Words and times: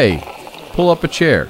Hey, 0.00 0.22
pull 0.74 0.90
up 0.90 1.02
a 1.02 1.08
chair. 1.08 1.48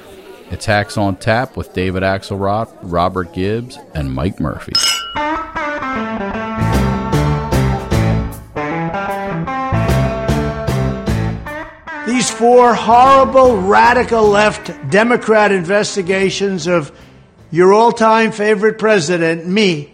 It's 0.49 0.65
Hacks 0.65 0.97
on 0.97 1.17
Tap 1.17 1.55
with 1.55 1.71
David 1.73 2.01
Axelrod, 2.01 2.75
Robert 2.81 3.31
Gibbs, 3.31 3.77
and 3.93 4.11
Mike 4.11 4.39
Murphy. 4.39 4.73
These 12.07 12.31
four 12.31 12.73
horrible, 12.73 13.61
radical 13.61 14.23
left 14.23 14.71
Democrat 14.89 15.51
investigations 15.51 16.65
of 16.65 16.91
your 17.51 17.71
all 17.71 17.91
time 17.91 18.31
favorite 18.31 18.79
president, 18.79 19.45
me, 19.45 19.93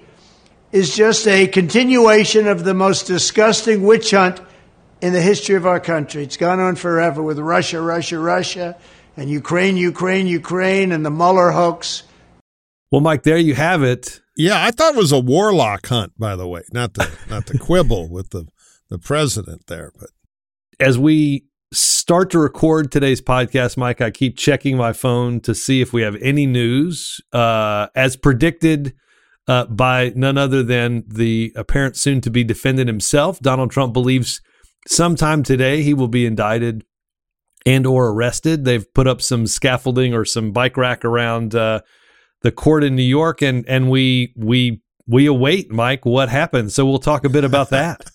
is 0.72 0.96
just 0.96 1.28
a 1.28 1.48
continuation 1.48 2.48
of 2.48 2.64
the 2.64 2.74
most 2.74 3.06
disgusting 3.06 3.84
witch 3.84 4.12
hunt 4.12 4.40
in 5.06 5.14
the 5.14 5.22
history 5.22 5.56
of 5.56 5.68
our 5.68 5.80
country. 5.80 6.24
It's 6.24 6.36
gone 6.36 6.60
on 6.60 6.76
forever 6.76 7.22
with 7.22 7.38
Russia, 7.38 7.80
Russia, 7.80 8.18
Russia, 8.18 8.76
and 9.16 9.30
Ukraine, 9.30 9.78
Ukraine, 9.78 10.26
Ukraine, 10.26 10.92
and 10.92 11.06
the 11.06 11.12
Mueller 11.12 11.52
hoax. 11.52 12.02
Well, 12.90 13.02
Mike, 13.02 13.22
there 13.22 13.38
you 13.38 13.54
have 13.54 13.84
it. 13.84 14.20
Yeah, 14.36 14.66
I 14.66 14.72
thought 14.72 14.96
it 14.96 14.98
was 14.98 15.12
a 15.12 15.20
warlock 15.20 15.86
hunt, 15.86 16.14
by 16.18 16.36
the 16.36 16.48
way, 16.48 16.64
not 16.74 16.96
to 16.96 17.08
not 17.30 17.46
to 17.48 17.58
quibble 17.60 18.10
with 18.10 18.32
the 18.32 18.48
the 18.90 18.98
president 18.98 19.68
there, 19.68 19.92
but 20.00 20.10
as 20.80 20.98
we 20.98 21.46
start 21.72 22.32
to 22.32 22.40
record 22.40 22.92
today's 22.92 23.22
podcast, 23.22 23.78
Mike, 23.78 24.02
I 24.02 24.10
keep 24.10 24.36
checking 24.38 24.76
my 24.76 24.92
phone 24.92 25.40
to 25.42 25.54
see 25.54 25.82
if 25.82 25.94
we 25.94 26.02
have 26.02 26.16
any 26.16 26.48
news. 26.48 27.22
Uh, 27.32 27.88
as 27.96 28.16
predicted 28.16 28.96
uh, 29.48 29.66
by 29.66 30.14
none 30.16 30.40
other 30.40 30.64
than 30.64 31.04
the 31.08 31.54
apparent 31.56 31.96
soon 31.96 32.22
to 32.22 32.32
be 32.32 32.44
defendant 32.44 32.88
himself, 32.88 33.40
Donald 33.40 33.70
Trump 33.70 33.94
believes 33.94 34.42
sometime 34.88 35.44
today 35.44 35.82
he 35.82 35.94
will 35.94 36.08
be 36.08 36.26
indicted 36.26 36.86
and 37.66 37.86
or 37.88 38.10
arrested. 38.10 38.66
They've 38.66 38.94
put 38.94 39.08
up 39.08 39.22
some 39.22 39.48
scaffolding 39.48 40.14
or 40.14 40.26
some 40.26 40.52
bike 40.52 40.78
rack 40.78 41.04
around 41.04 41.56
uh, 41.56 41.82
the 42.42 42.52
court 42.52 42.84
in 42.84 42.96
New 42.96 43.04
York, 43.04 43.42
and 43.42 43.68
and 43.68 43.90
we 43.90 44.34
we 44.36 44.82
we 45.08 45.26
await, 45.26 45.72
Mike, 45.72 46.06
what 46.06 46.30
happens. 46.30 46.76
So 46.76 46.86
we'll 46.86 47.00
talk 47.00 47.26
a 47.26 47.30
bit 47.30 47.44
about 47.44 47.70
that. 47.72 48.12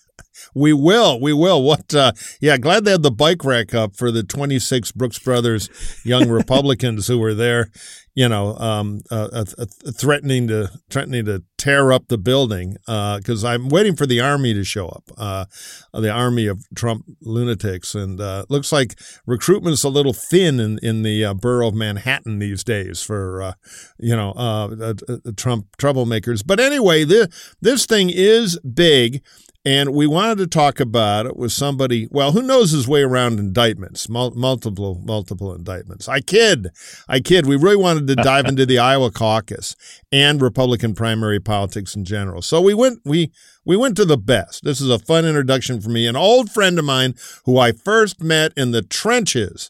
We 0.53 0.73
will. 0.73 1.19
We 1.19 1.33
will. 1.33 1.63
What? 1.63 1.93
Uh, 1.93 2.11
yeah, 2.41 2.57
glad 2.57 2.85
they 2.85 2.91
had 2.91 3.03
the 3.03 3.11
bike 3.11 3.43
rack 3.45 3.73
up 3.73 3.95
for 3.95 4.11
the 4.11 4.23
26 4.23 4.91
Brooks 4.91 5.19
Brothers 5.19 5.69
young 6.03 6.29
Republicans 6.41 7.07
who 7.07 7.19
were 7.19 7.33
there, 7.33 7.69
you 8.13 8.27
know, 8.27 8.57
um, 8.57 8.99
uh, 9.09 9.29
uh, 9.31 9.45
uh 9.57 9.65
threatening 9.93 10.47
to 10.49 10.69
threatening 10.89 11.25
to 11.25 11.43
tear 11.57 11.93
up 11.93 12.07
the 12.07 12.17
building 12.17 12.73
because 12.85 13.45
uh, 13.45 13.49
I'm 13.49 13.69
waiting 13.69 13.95
for 13.95 14.05
the 14.05 14.19
army 14.19 14.53
to 14.53 14.63
show 14.65 14.89
up, 14.89 15.03
uh, 15.17 15.45
the 15.93 16.11
army 16.11 16.47
of 16.47 16.65
Trump 16.75 17.05
lunatics, 17.21 17.95
and 17.95 18.19
looks 18.49 18.71
like 18.71 18.99
recruitment's 19.25 19.83
a 19.83 19.89
little 19.89 20.13
thin 20.13 20.59
in 20.59 20.79
in 20.79 21.03
the 21.03 21.33
borough 21.33 21.69
of 21.69 21.75
Manhattan 21.75 22.39
these 22.39 22.63
days 22.63 23.01
for 23.01 23.55
you 23.97 24.15
know 24.15 24.33
the 24.33 25.33
Trump 25.37 25.67
troublemakers. 25.77 26.43
But 26.45 26.59
anyway, 26.59 27.05
this 27.05 27.55
this 27.61 27.85
thing 27.85 28.09
is 28.09 28.59
big. 28.59 29.23
And 29.63 29.93
we 29.93 30.07
wanted 30.07 30.39
to 30.39 30.47
talk 30.47 30.79
about 30.79 31.27
it 31.27 31.37
with 31.37 31.51
somebody, 31.51 32.07
well, 32.09 32.31
who 32.31 32.41
knows 32.41 32.71
his 32.71 32.87
way 32.87 33.03
around 33.03 33.37
indictments, 33.37 34.09
mul- 34.09 34.31
multiple, 34.31 34.99
multiple 35.03 35.53
indictments. 35.53 36.09
I 36.09 36.19
kid. 36.19 36.69
I 37.07 37.19
kid. 37.19 37.45
We 37.45 37.57
really 37.57 37.75
wanted 37.75 38.07
to 38.07 38.15
dive 38.15 38.45
into 38.45 38.65
the 38.65 38.79
Iowa 38.79 39.11
caucus 39.11 39.75
and 40.11 40.41
Republican 40.41 40.95
primary 40.95 41.39
politics 41.39 41.95
in 41.95 42.05
general. 42.05 42.41
So 42.41 42.59
we 42.59 42.73
went, 42.73 43.01
we, 43.05 43.31
we 43.63 43.77
went 43.77 43.95
to 43.97 44.05
the 44.05 44.17
best. 44.17 44.63
This 44.63 44.81
is 44.81 44.89
a 44.89 44.97
fun 44.97 45.25
introduction 45.25 45.79
for 45.79 45.89
me. 45.89 46.07
An 46.07 46.15
old 46.15 46.49
friend 46.49 46.79
of 46.79 46.85
mine 46.85 47.13
who 47.45 47.59
I 47.59 47.71
first 47.71 48.19
met 48.19 48.53
in 48.57 48.71
the 48.71 48.81
trenches 48.81 49.69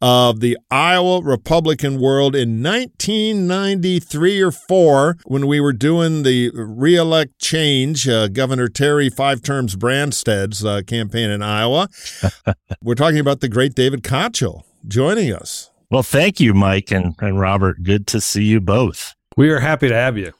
of 0.00 0.40
the 0.40 0.58
Iowa 0.70 1.22
Republican 1.22 2.00
world 2.00 2.34
in 2.36 2.62
1993 2.62 4.40
or 4.42 4.50
4 4.50 5.16
when 5.24 5.46
we 5.46 5.60
were 5.60 5.72
doing 5.72 6.22
the 6.22 6.50
reelect 6.54 7.38
change, 7.38 8.08
uh, 8.08 8.28
Governor 8.28 8.68
Terry 8.68 9.08
five 9.08 9.42
terms 9.42 9.76
Branstad's 9.76 10.64
uh, 10.64 10.82
campaign 10.86 11.30
in 11.30 11.42
Iowa. 11.42 11.88
we're 12.82 12.94
talking 12.94 13.20
about 13.20 13.40
the 13.40 13.48
great 13.48 13.74
David 13.74 14.02
Kochel 14.02 14.62
joining 14.86 15.32
us. 15.32 15.70
Well, 15.90 16.02
thank 16.02 16.40
you, 16.40 16.52
Mike 16.52 16.90
and, 16.90 17.14
and 17.20 17.38
Robert. 17.38 17.82
Good 17.82 18.06
to 18.08 18.20
see 18.20 18.44
you 18.44 18.60
both. 18.60 19.14
We 19.36 19.50
are 19.50 19.60
happy 19.60 19.88
to 19.88 19.94
have 19.94 20.18
you. 20.18 20.32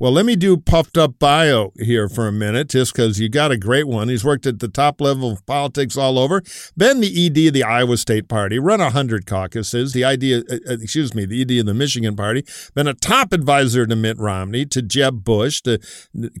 Well, 0.00 0.12
let 0.12 0.24
me 0.24 0.34
do 0.34 0.56
puffed 0.56 0.96
up 0.96 1.18
bio 1.18 1.74
here 1.78 2.08
for 2.08 2.26
a 2.26 2.32
minute, 2.32 2.70
just 2.70 2.94
because 2.94 3.20
you 3.20 3.28
got 3.28 3.50
a 3.50 3.58
great 3.58 3.86
one. 3.86 4.08
He's 4.08 4.24
worked 4.24 4.46
at 4.46 4.58
the 4.58 4.66
top 4.66 4.98
level 4.98 5.30
of 5.30 5.44
politics 5.44 5.94
all 5.94 6.18
over. 6.18 6.42
Been 6.74 7.00
the 7.00 7.26
ED 7.26 7.48
of 7.48 7.52
the 7.52 7.64
Iowa 7.64 7.98
State 7.98 8.26
Party, 8.26 8.58
run 8.58 8.80
a 8.80 8.88
hundred 8.88 9.26
caucuses. 9.26 9.92
The 9.92 10.06
idea, 10.06 10.38
uh, 10.50 10.54
uh, 10.70 10.78
excuse 10.80 11.14
me, 11.14 11.26
the 11.26 11.42
ED 11.42 11.60
of 11.60 11.66
the 11.66 11.74
Michigan 11.74 12.16
Party. 12.16 12.46
Been 12.74 12.86
a 12.86 12.94
top 12.94 13.34
advisor 13.34 13.84
to 13.84 13.94
Mitt 13.94 14.16
Romney, 14.18 14.64
to 14.64 14.80
Jeb 14.80 15.22
Bush, 15.22 15.60
the 15.60 15.78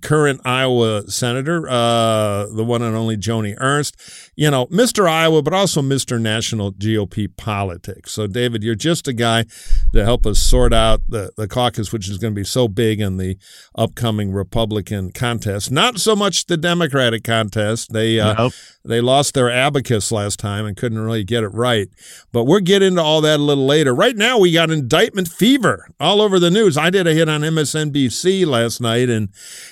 current 0.00 0.40
Iowa 0.46 1.10
senator, 1.10 1.68
uh, 1.68 2.46
the 2.46 2.64
one 2.64 2.80
and 2.80 2.96
only 2.96 3.18
Joni 3.18 3.56
Ernst. 3.58 3.94
You 4.36 4.50
know, 4.50 4.68
Mr. 4.68 5.06
Iowa, 5.06 5.42
but 5.42 5.52
also 5.52 5.82
Mr. 5.82 6.18
National 6.18 6.72
GOP 6.72 7.28
politics. 7.36 8.12
So, 8.12 8.26
David, 8.26 8.62
you're 8.62 8.74
just 8.74 9.06
a 9.06 9.12
guy 9.12 9.44
to 9.92 10.02
help 10.02 10.24
us 10.24 10.38
sort 10.38 10.72
out 10.72 11.02
the 11.10 11.32
the 11.36 11.46
caucus, 11.46 11.92
which 11.92 12.08
is 12.08 12.16
going 12.16 12.34
to 12.34 12.40
be 12.40 12.44
so 12.44 12.66
big 12.66 13.02
and 13.02 13.20
the 13.20 13.36
upcoming 13.74 14.32
Republican 14.32 15.10
contest. 15.12 15.70
Not 15.70 15.98
so 15.98 16.16
much 16.16 16.46
the 16.46 16.56
Democratic 16.56 17.24
contest. 17.24 17.92
They 17.92 18.18
uh, 18.18 18.34
nope. 18.34 18.52
they 18.84 19.00
lost 19.00 19.34
their 19.34 19.50
abacus 19.50 20.10
last 20.10 20.38
time 20.38 20.66
and 20.66 20.76
couldn't 20.76 20.98
really 20.98 21.24
get 21.24 21.44
it 21.44 21.48
right. 21.48 21.88
But 22.32 22.44
we'll 22.44 22.60
get 22.60 22.82
into 22.82 23.02
all 23.02 23.20
that 23.20 23.40
a 23.40 23.42
little 23.42 23.66
later. 23.66 23.94
Right 23.94 24.16
now, 24.16 24.38
we 24.38 24.52
got 24.52 24.70
indictment 24.70 25.28
fever 25.28 25.88
all 26.00 26.20
over 26.20 26.38
the 26.38 26.50
news. 26.50 26.76
I 26.76 26.90
did 26.90 27.06
a 27.06 27.14
hit 27.14 27.28
on 27.28 27.42
MSNBC 27.42 28.46
last 28.46 28.80
night, 28.80 29.08
and 29.08 29.28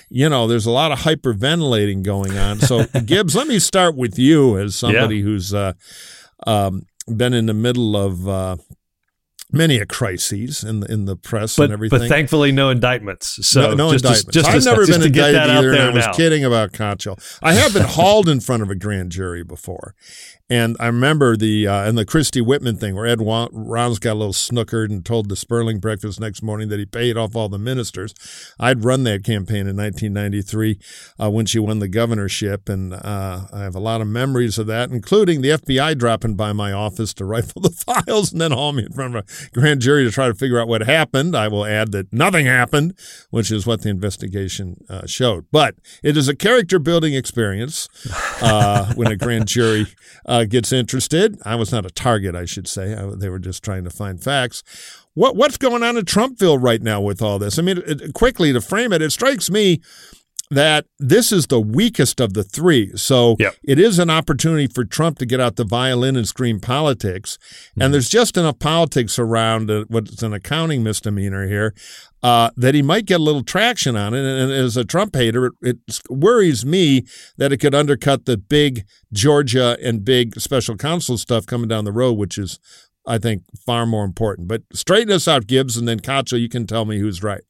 you 0.09 0.29
know, 0.29 0.47
there's 0.47 0.65
a 0.65 0.71
lot 0.71 0.91
of 0.91 0.99
hyperventilating 0.99 2.03
going 2.03 2.37
on. 2.37 2.59
So, 2.59 2.85
Gibbs, 3.05 3.35
let 3.35 3.47
me 3.47 3.59
start 3.59 3.95
with 3.95 4.17
you 4.17 4.57
as 4.57 4.75
somebody 4.75 5.17
yeah. 5.17 5.23
who's 5.23 5.53
uh, 5.53 5.73
um, 6.47 6.85
been 7.15 7.33
in 7.33 7.45
the 7.47 7.53
middle 7.53 7.97
of 7.97 8.27
uh, 8.27 8.57
many 9.51 9.77
a 9.77 9.85
crises 9.85 10.63
in 10.63 10.81
the 10.81 10.91
in 10.91 11.05
the 11.05 11.15
press 11.15 11.55
but, 11.55 11.65
and 11.65 11.73
everything. 11.73 11.99
But 11.99 12.09
thankfully, 12.09 12.51
no 12.51 12.69
indictments. 12.69 13.45
So 13.47 13.61
no, 13.61 13.73
no 13.73 13.91
just 13.91 14.05
indictments. 14.05 14.23
To, 14.25 14.31
just 14.31 14.49
I've 14.49 14.65
never 14.65 14.85
been 14.85 15.01
indicted 15.01 15.35
either, 15.35 15.71
and 15.71 15.81
I 15.81 15.89
was 15.89 16.05
now. 16.05 16.13
kidding 16.13 16.45
about 16.45 16.71
Kochel. 16.71 17.19
I 17.41 17.53
have 17.53 17.73
been 17.73 17.83
hauled 17.83 18.29
in 18.29 18.39
front 18.39 18.63
of 18.63 18.69
a 18.69 18.75
grand 18.75 19.11
jury 19.11 19.43
before, 19.43 19.95
and 20.49 20.75
I 20.79 20.87
remember 20.87 21.37
the 21.37 21.67
uh, 21.67 21.87
and 21.87 21.97
the 21.97 22.05
Christie 22.05 22.41
Whitman 22.41 22.77
thing 22.77 22.95
where 22.95 23.05
Ed 23.05 23.21
Rollins 23.21 23.99
got 23.99 24.13
a 24.13 24.15
little 24.15 24.33
snookered 24.33 24.89
and 24.89 25.05
told 25.05 25.29
the 25.29 25.35
Sperling 25.35 25.79
breakfast 25.79 26.19
next 26.19 26.41
morning 26.41 26.69
that 26.69 26.79
he 26.79 26.85
paid 26.85 27.17
off 27.17 27.35
all 27.35 27.49
the 27.49 27.59
ministers. 27.59 28.15
I'd 28.59 28.83
run 28.83 29.03
that 29.03 29.23
campaign 29.23 29.67
in 29.67 29.77
1993 29.77 30.79
uh, 31.19 31.29
when 31.29 31.45
she 31.45 31.59
won 31.59 31.79
the 31.79 31.87
governorship, 31.87 32.67
and 32.67 32.93
uh, 32.93 33.41
I 33.53 33.59
have 33.59 33.75
a 33.75 33.79
lot 33.79 34.01
of 34.01 34.07
memories 34.07 34.57
of 34.57 34.65
that, 34.67 34.89
including 34.89 35.41
the 35.41 35.49
FBI 35.49 35.97
dropping 35.97 36.35
by 36.35 36.51
my 36.51 36.71
office 36.71 37.13
to 37.15 37.25
rifle 37.29 37.61
the 37.61 37.69
files 37.69 38.31
and 38.31 38.41
then 38.41 38.51
haul 38.51 38.71
me 38.71 38.85
in 38.85 38.93
front 38.93 39.15
of 39.15 39.25
a 39.25 39.49
grand 39.53 39.81
jury 39.81 40.03
to 40.03 40.11
try 40.11 40.27
to 40.27 40.33
figure 40.33 40.59
out 40.59 40.67
what 40.67 40.81
happened. 40.81 41.35
I 41.35 41.47
will 41.47 41.65
add 41.65 41.91
that 41.91 42.11
nothing 42.11 42.47
happened, 42.47 42.97
which 43.29 43.51
is 43.51 43.67
what 43.67 43.81
the 43.81 43.89
investigation 43.89 44.83
uh, 44.89 45.05
showed. 45.05 45.45
But 45.51 45.75
it 46.01 46.17
is 46.17 46.27
a 46.27 46.35
character 46.35 46.79
building 46.79 47.13
experience 47.13 47.87
uh, 48.41 48.93
when 48.95 49.11
a 49.11 49.15
grand 49.15 49.47
jury 49.47 49.85
uh, 50.41 50.45
gets 50.45 50.71
interested. 50.71 51.37
I 51.43 51.55
was 51.55 51.71
not 51.71 51.85
a 51.85 51.89
target, 51.89 52.35
I 52.35 52.45
should 52.45 52.67
say. 52.67 52.93
I, 52.93 53.05
they 53.15 53.29
were 53.29 53.39
just 53.39 53.63
trying 53.63 53.83
to 53.83 53.89
find 53.89 54.21
facts. 54.21 54.63
What 55.13 55.35
what's 55.35 55.57
going 55.57 55.83
on 55.83 55.97
in 55.97 56.05
Trumpville 56.05 56.61
right 56.61 56.81
now 56.81 57.01
with 57.01 57.21
all 57.21 57.39
this? 57.39 57.59
I 57.59 57.61
mean, 57.61 57.81
it, 57.85 58.13
quickly 58.13 58.53
to 58.53 58.61
frame 58.61 58.93
it, 58.93 59.01
it 59.01 59.11
strikes 59.11 59.49
me 59.49 59.81
that 60.51 60.85
this 60.97 61.31
is 61.31 61.47
the 61.47 61.59
weakest 61.59 62.19
of 62.19 62.33
the 62.33 62.43
three. 62.43 62.91
So 62.95 63.35
yep. 63.37 63.55
it 63.63 63.77
is 63.77 63.99
an 63.99 64.09
opportunity 64.09 64.67
for 64.67 64.83
Trump 64.83 65.19
to 65.19 65.25
get 65.25 65.39
out 65.39 65.57
the 65.57 65.63
violin 65.63 66.15
and 66.15 66.27
scream 66.27 66.59
politics. 66.59 67.37
Mm-hmm. 67.37 67.81
And 67.83 67.93
there's 67.93 68.09
just 68.09 68.35
enough 68.35 68.57
politics 68.57 69.19
around 69.19 69.69
uh, 69.69 69.85
what's 69.89 70.23
an 70.23 70.33
accounting 70.33 70.81
misdemeanor 70.81 71.47
here 71.47 71.75
uh, 72.23 72.49
that 72.57 72.73
he 72.73 72.81
might 72.81 73.05
get 73.05 73.19
a 73.19 73.23
little 73.23 73.43
traction 73.43 73.95
on 73.95 74.15
it. 74.15 74.19
And, 74.19 74.51
and 74.51 74.51
as 74.51 74.75
a 74.75 74.83
Trump 74.83 75.15
hater, 75.15 75.45
it, 75.45 75.53
it, 75.61 75.77
worries 76.09 76.65
me 76.65 77.05
that 77.37 77.51
it 77.51 77.57
could 77.57 77.75
undercut 77.75 78.25
the 78.25 78.37
big 78.37 78.85
Georgia 79.13 79.77
and 79.83 80.03
big 80.03 80.39
special 80.39 80.75
counsel 80.75 81.17
stuff 81.19 81.45
coming 81.45 81.67
down 81.67 81.85
the 81.85 81.91
road, 81.91 82.13
which 82.13 82.39
is, 82.39 82.59
I 83.05 83.19
think, 83.19 83.43
far 83.65 83.85
more 83.85 84.03
important. 84.03 84.47
But 84.47 84.63
straighten 84.73 85.13
us 85.13 85.27
out, 85.27 85.45
Gibbs, 85.45 85.77
and 85.77 85.87
then 85.87 85.99
Kochel, 85.99 86.39
you 86.39 86.49
can 86.49 86.65
tell 86.65 86.85
me 86.85 86.97
who's 86.97 87.21
right. 87.21 87.41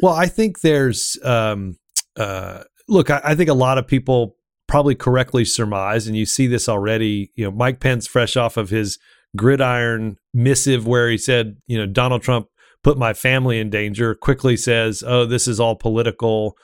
Well, 0.00 0.14
I 0.14 0.26
think 0.26 0.62
there's. 0.62 1.18
Um 1.22 1.76
uh, 2.16 2.64
look, 2.88 3.10
I, 3.10 3.20
I 3.24 3.34
think 3.34 3.50
a 3.50 3.54
lot 3.54 3.78
of 3.78 3.86
people 3.86 4.36
probably 4.66 4.94
correctly 4.94 5.44
surmise, 5.44 6.06
and 6.06 6.16
you 6.16 6.26
see 6.26 6.46
this 6.46 6.68
already. 6.68 7.30
You 7.34 7.44
know, 7.44 7.50
Mike 7.50 7.80
Pence, 7.80 8.06
fresh 8.06 8.36
off 8.36 8.56
of 8.56 8.70
his 8.70 8.98
gridiron 9.36 10.16
missive 10.32 10.86
where 10.86 11.10
he 11.10 11.18
said, 11.18 11.56
you 11.66 11.78
know, 11.78 11.86
Donald 11.86 12.22
Trump 12.22 12.48
put 12.82 12.98
my 12.98 13.12
family 13.12 13.58
in 13.58 13.70
danger, 13.70 14.14
quickly 14.14 14.56
says, 14.56 15.02
oh, 15.06 15.26
this 15.26 15.48
is 15.48 15.60
all 15.60 15.76
political. 15.76 16.56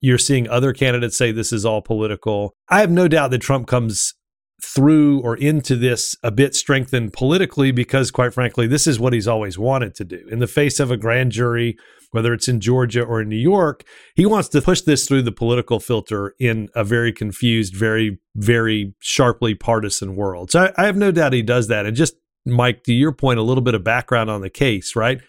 You're 0.00 0.18
seeing 0.18 0.48
other 0.48 0.72
candidates 0.72 1.16
say 1.16 1.32
this 1.32 1.52
is 1.52 1.64
all 1.64 1.82
political. 1.82 2.54
I 2.68 2.80
have 2.80 2.90
no 2.90 3.08
doubt 3.08 3.30
that 3.32 3.40
Trump 3.40 3.66
comes 3.66 4.14
through 4.62 5.20
or 5.20 5.36
into 5.36 5.76
this 5.76 6.16
a 6.22 6.30
bit 6.30 6.54
strengthened 6.54 7.12
politically 7.12 7.72
because, 7.72 8.10
quite 8.10 8.34
frankly, 8.34 8.66
this 8.66 8.86
is 8.86 9.00
what 9.00 9.12
he's 9.12 9.28
always 9.28 9.58
wanted 9.58 9.94
to 9.96 10.04
do. 10.04 10.26
In 10.30 10.38
the 10.38 10.46
face 10.46 10.80
of 10.80 10.90
a 10.90 10.96
grand 10.96 11.32
jury, 11.32 11.76
whether 12.10 12.32
it's 12.32 12.48
in 12.48 12.60
Georgia 12.60 13.02
or 13.02 13.20
in 13.20 13.28
New 13.28 13.36
York, 13.36 13.84
he 14.14 14.26
wants 14.26 14.48
to 14.48 14.62
push 14.62 14.80
this 14.80 15.06
through 15.06 15.22
the 15.22 15.32
political 15.32 15.80
filter 15.80 16.34
in 16.38 16.68
a 16.74 16.84
very 16.84 17.12
confused, 17.12 17.74
very, 17.74 18.18
very 18.34 18.94
sharply 18.98 19.54
partisan 19.54 20.16
world. 20.16 20.50
So 20.50 20.64
I, 20.76 20.82
I 20.82 20.86
have 20.86 20.96
no 20.96 21.12
doubt 21.12 21.32
he 21.32 21.42
does 21.42 21.68
that. 21.68 21.86
And 21.86 21.96
just, 21.96 22.14
Mike, 22.44 22.84
to 22.84 22.92
your 22.92 23.12
point, 23.12 23.38
a 23.38 23.44
little 23.44 23.62
bit 23.62 23.74
of 23.74 23.84
background 23.84 24.30
on 24.30 24.40
the 24.40 24.50
case, 24.50 24.96
right? 24.96 25.20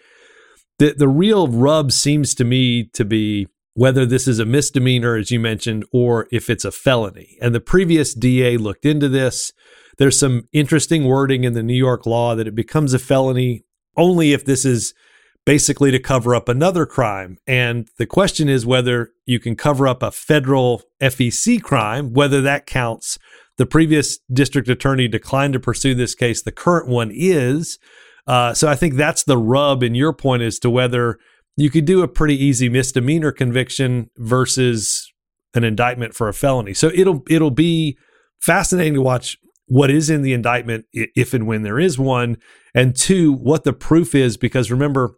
The, 0.78 0.94
the 0.96 1.08
real 1.08 1.48
rub 1.48 1.92
seems 1.92 2.34
to 2.34 2.44
me 2.44 2.84
to 2.94 3.04
be 3.04 3.46
whether 3.74 4.04
this 4.04 4.28
is 4.28 4.38
a 4.38 4.44
misdemeanor, 4.44 5.16
as 5.16 5.30
you 5.30 5.40
mentioned, 5.40 5.84
or 5.92 6.26
if 6.30 6.50
it's 6.50 6.64
a 6.64 6.72
felony. 6.72 7.38
And 7.40 7.54
the 7.54 7.60
previous 7.60 8.14
DA 8.14 8.56
looked 8.56 8.84
into 8.84 9.08
this. 9.08 9.52
There's 9.98 10.18
some 10.18 10.48
interesting 10.52 11.04
wording 11.04 11.44
in 11.44 11.52
the 11.52 11.62
New 11.62 11.76
York 11.76 12.06
law 12.06 12.34
that 12.34 12.48
it 12.48 12.54
becomes 12.54 12.92
a 12.92 12.98
felony 12.98 13.64
only 13.96 14.32
if 14.32 14.44
this 14.44 14.64
is 14.64 14.94
basically 15.44 15.90
to 15.90 15.98
cover 15.98 16.34
up 16.34 16.48
another 16.48 16.86
crime. 16.86 17.38
And 17.46 17.88
the 17.98 18.06
question 18.06 18.48
is 18.48 18.64
whether 18.64 19.10
you 19.26 19.40
can 19.40 19.56
cover 19.56 19.88
up 19.88 20.02
a 20.02 20.10
federal 20.10 20.82
FEC 21.00 21.62
crime, 21.62 22.12
whether 22.12 22.40
that 22.42 22.66
counts. 22.66 23.18
The 23.58 23.66
previous 23.66 24.18
district 24.32 24.68
attorney 24.68 25.08
declined 25.08 25.52
to 25.52 25.60
pursue 25.60 25.94
this 25.94 26.14
case. 26.14 26.42
The 26.42 26.52
current 26.52 26.88
one 26.88 27.10
is. 27.12 27.78
Uh, 28.26 28.54
so 28.54 28.68
I 28.68 28.76
think 28.76 28.94
that's 28.94 29.24
the 29.24 29.36
rub 29.36 29.82
in 29.82 29.94
your 29.94 30.12
point 30.12 30.42
as 30.42 30.58
to 30.60 30.70
whether 30.70 31.18
you 31.56 31.70
could 31.70 31.84
do 31.84 32.02
a 32.02 32.08
pretty 32.08 32.42
easy 32.42 32.68
misdemeanor 32.68 33.32
conviction 33.32 34.10
versus 34.16 35.12
an 35.54 35.64
indictment 35.64 36.14
for 36.14 36.28
a 36.28 36.34
felony. 36.34 36.72
So 36.72 36.90
it'll 36.94 37.22
it'll 37.28 37.50
be 37.50 37.98
fascinating 38.40 38.94
to 38.94 39.02
watch 39.02 39.36
what 39.66 39.90
is 39.90 40.08
in 40.08 40.22
the 40.22 40.32
indictment 40.32 40.86
if 40.92 41.34
and 41.34 41.46
when 41.46 41.62
there 41.62 41.78
is 41.78 41.98
one 41.98 42.36
and 42.74 42.96
two 42.96 43.32
what 43.32 43.64
the 43.64 43.72
proof 43.72 44.14
is 44.14 44.36
because 44.36 44.70
remember 44.70 45.14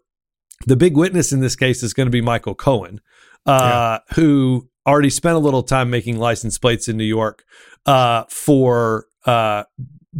the 0.67 0.77
big 0.77 0.97
witness 0.97 1.33
in 1.33 1.41
this 1.41 1.57
case 1.57 1.83
is 1.83 1.93
going 1.93 2.07
to 2.07 2.13
be 2.13 2.21
Michael 2.21 2.55
Cohen 2.55 3.01
uh, 3.47 3.99
yeah. 4.01 4.15
who 4.17 4.69
already 4.87 5.11
spent 5.11 5.37
a 5.37 5.41
little 5.41 5.63
time 5.63 5.91
making 5.91 6.19
license 6.19 6.59
plates 6.59 6.89
in 6.89 6.97
New 6.97 7.05
York 7.05 7.45
uh, 7.87 8.25
for 8.29 9.07
uh, 9.27 9.65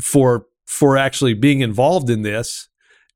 for 0.01 0.47
for 0.67 0.97
actually 0.97 1.35
being 1.35 1.61
involved 1.61 2.11
in 2.11 2.23
this 2.23 2.69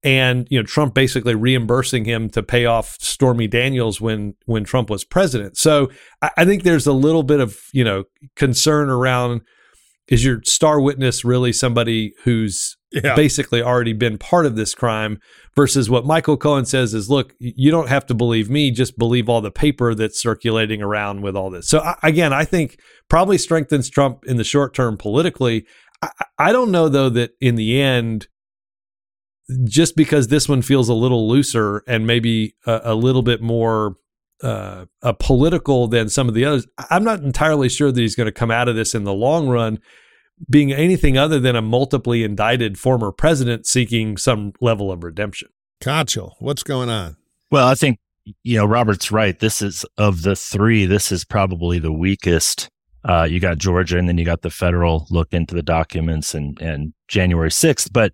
and 0.03 0.47
you 0.50 0.59
know 0.59 0.65
Trump 0.65 0.94
basically 0.94 1.35
reimbursing 1.35 2.05
him 2.05 2.31
to 2.31 2.43
pay 2.43 2.65
off 2.65 2.97
Stormy 3.00 3.47
Daniels 3.47 4.00
when 4.00 4.35
when 4.47 4.64
Trump 4.64 4.91
was 4.91 5.05
president. 5.05 5.56
So 5.56 5.91
I, 6.23 6.31
I, 6.38 6.44
think 6.44 6.62
there's 6.62 6.87
a 6.87 6.93
little 6.93 7.23
bit 7.23 7.41
of 7.41 7.59
you 7.73 7.85
know 7.85 8.05
concern 8.37 8.91
around 8.91 9.43
is 10.06 10.25
your 10.25 10.41
star 10.44 10.81
witness 10.81 11.25
really 11.25 11.53
somebody 11.53 12.14
who's 12.25 12.76
yeah. 12.93 13.14
basically 13.14 13.62
already 13.62 13.93
been 13.93 14.19
part 14.19 14.46
of 14.46 14.56
this 14.56 14.75
crime 14.75 15.20
versus 15.55 15.90
what 15.90 16.06
Michael 16.06 16.37
Cohen 16.37 16.64
says 16.64 16.94
is 16.94 17.11
look 17.11 17.35
you 17.38 17.70
don't 17.70 17.88
have 17.88 18.06
to 18.06 18.14
believe 18.14 18.49
me 18.49 18.70
just 18.70 18.99
believe 18.99 19.29
all 19.29 19.40
the 19.40 19.50
paper 19.50 19.94
that's 19.94 20.20
circulating 20.20 20.82
around 20.82 21.23
with 21.23 21.37
all 21.37 21.50
this. 21.50 21.69
So 21.69 21.81
I, 21.81 21.96
again 22.02 22.32
I 22.32 22.44
think 22.44 22.79
probably 23.08 23.38
strengthens 23.38 23.90
Trump 23.90 24.25
in 24.26 24.37
the 24.37 24.44
short 24.44 24.75
term 24.75 24.96
politically. 24.96 25.67
I, 26.02 26.11
I 26.38 26.52
don't 26.52 26.70
know 26.70 26.88
though 26.88 27.11
that 27.11 27.32
in 27.40 27.56
the 27.56 27.81
end 27.81 28.29
just 29.64 29.96
because 29.96 30.29
this 30.29 30.49
one 30.49 30.62
feels 30.62 30.88
a 30.88 30.94
little 30.94 31.29
looser 31.29 31.82
and 31.87 32.06
maybe 32.06 32.55
a, 32.67 32.81
a 32.85 32.94
little 32.94 33.23
bit 33.23 33.40
more 33.40 33.96
uh, 34.43 34.85
a 35.02 35.12
political 35.14 35.88
than 35.88 36.08
some 36.08 36.29
of 36.29 36.35
the 36.35 36.44
others, 36.44 36.67
I'm 36.90 37.02
not 37.02 37.23
entirely 37.23 37.69
sure 37.69 37.90
that 37.90 38.00
he's 38.00 38.14
going 38.14 38.26
to 38.26 38.32
come 38.32 38.50
out 38.50 38.69
of 38.69 38.76
this 38.76 38.94
in 38.94 39.05
the 39.05 39.12
long 39.12 39.49
run 39.49 39.81
being 40.49 40.73
anything 40.73 41.17
other 41.17 41.40
than 41.40 41.56
a 41.56 41.62
multiply 41.62 42.17
indicted 42.17 42.79
former 42.79 43.12
president 43.12 43.67
seeking 43.67 44.17
some 44.17 44.52
level 44.61 44.90
of 44.93 45.05
redemption. 45.05 45.49
Kochel, 45.81 46.35
what's 46.38 46.62
going 46.62 46.88
on? 46.88 47.17
Well, 47.50 47.67
I 47.67 47.75
think 47.75 47.99
you 48.43 48.56
know 48.56 48.67
Robert's 48.67 49.11
right. 49.11 49.38
This 49.38 49.62
is 49.62 49.85
of 49.96 50.23
the 50.23 50.37
three, 50.37 50.87
this 50.87 51.12
is 51.12 51.25
probably 51.25 51.79
the 51.79 51.93
weakest. 51.93 52.69
Uh, 53.05 53.26
you 53.31 53.40
got 53.40 53.58
Georgia, 53.58 53.96
and 53.96 54.08
then 54.08 54.19
you 54.19 54.25
got 54.25 54.43
the 54.43 54.50
federal 54.50 55.06
look 55.11 55.32
into 55.32 55.55
the 55.55 55.62
documents 55.62 56.35
and 56.35 56.61
and 56.61 56.93
January 57.06 57.50
sixth. 57.50 57.93
But 57.93 58.12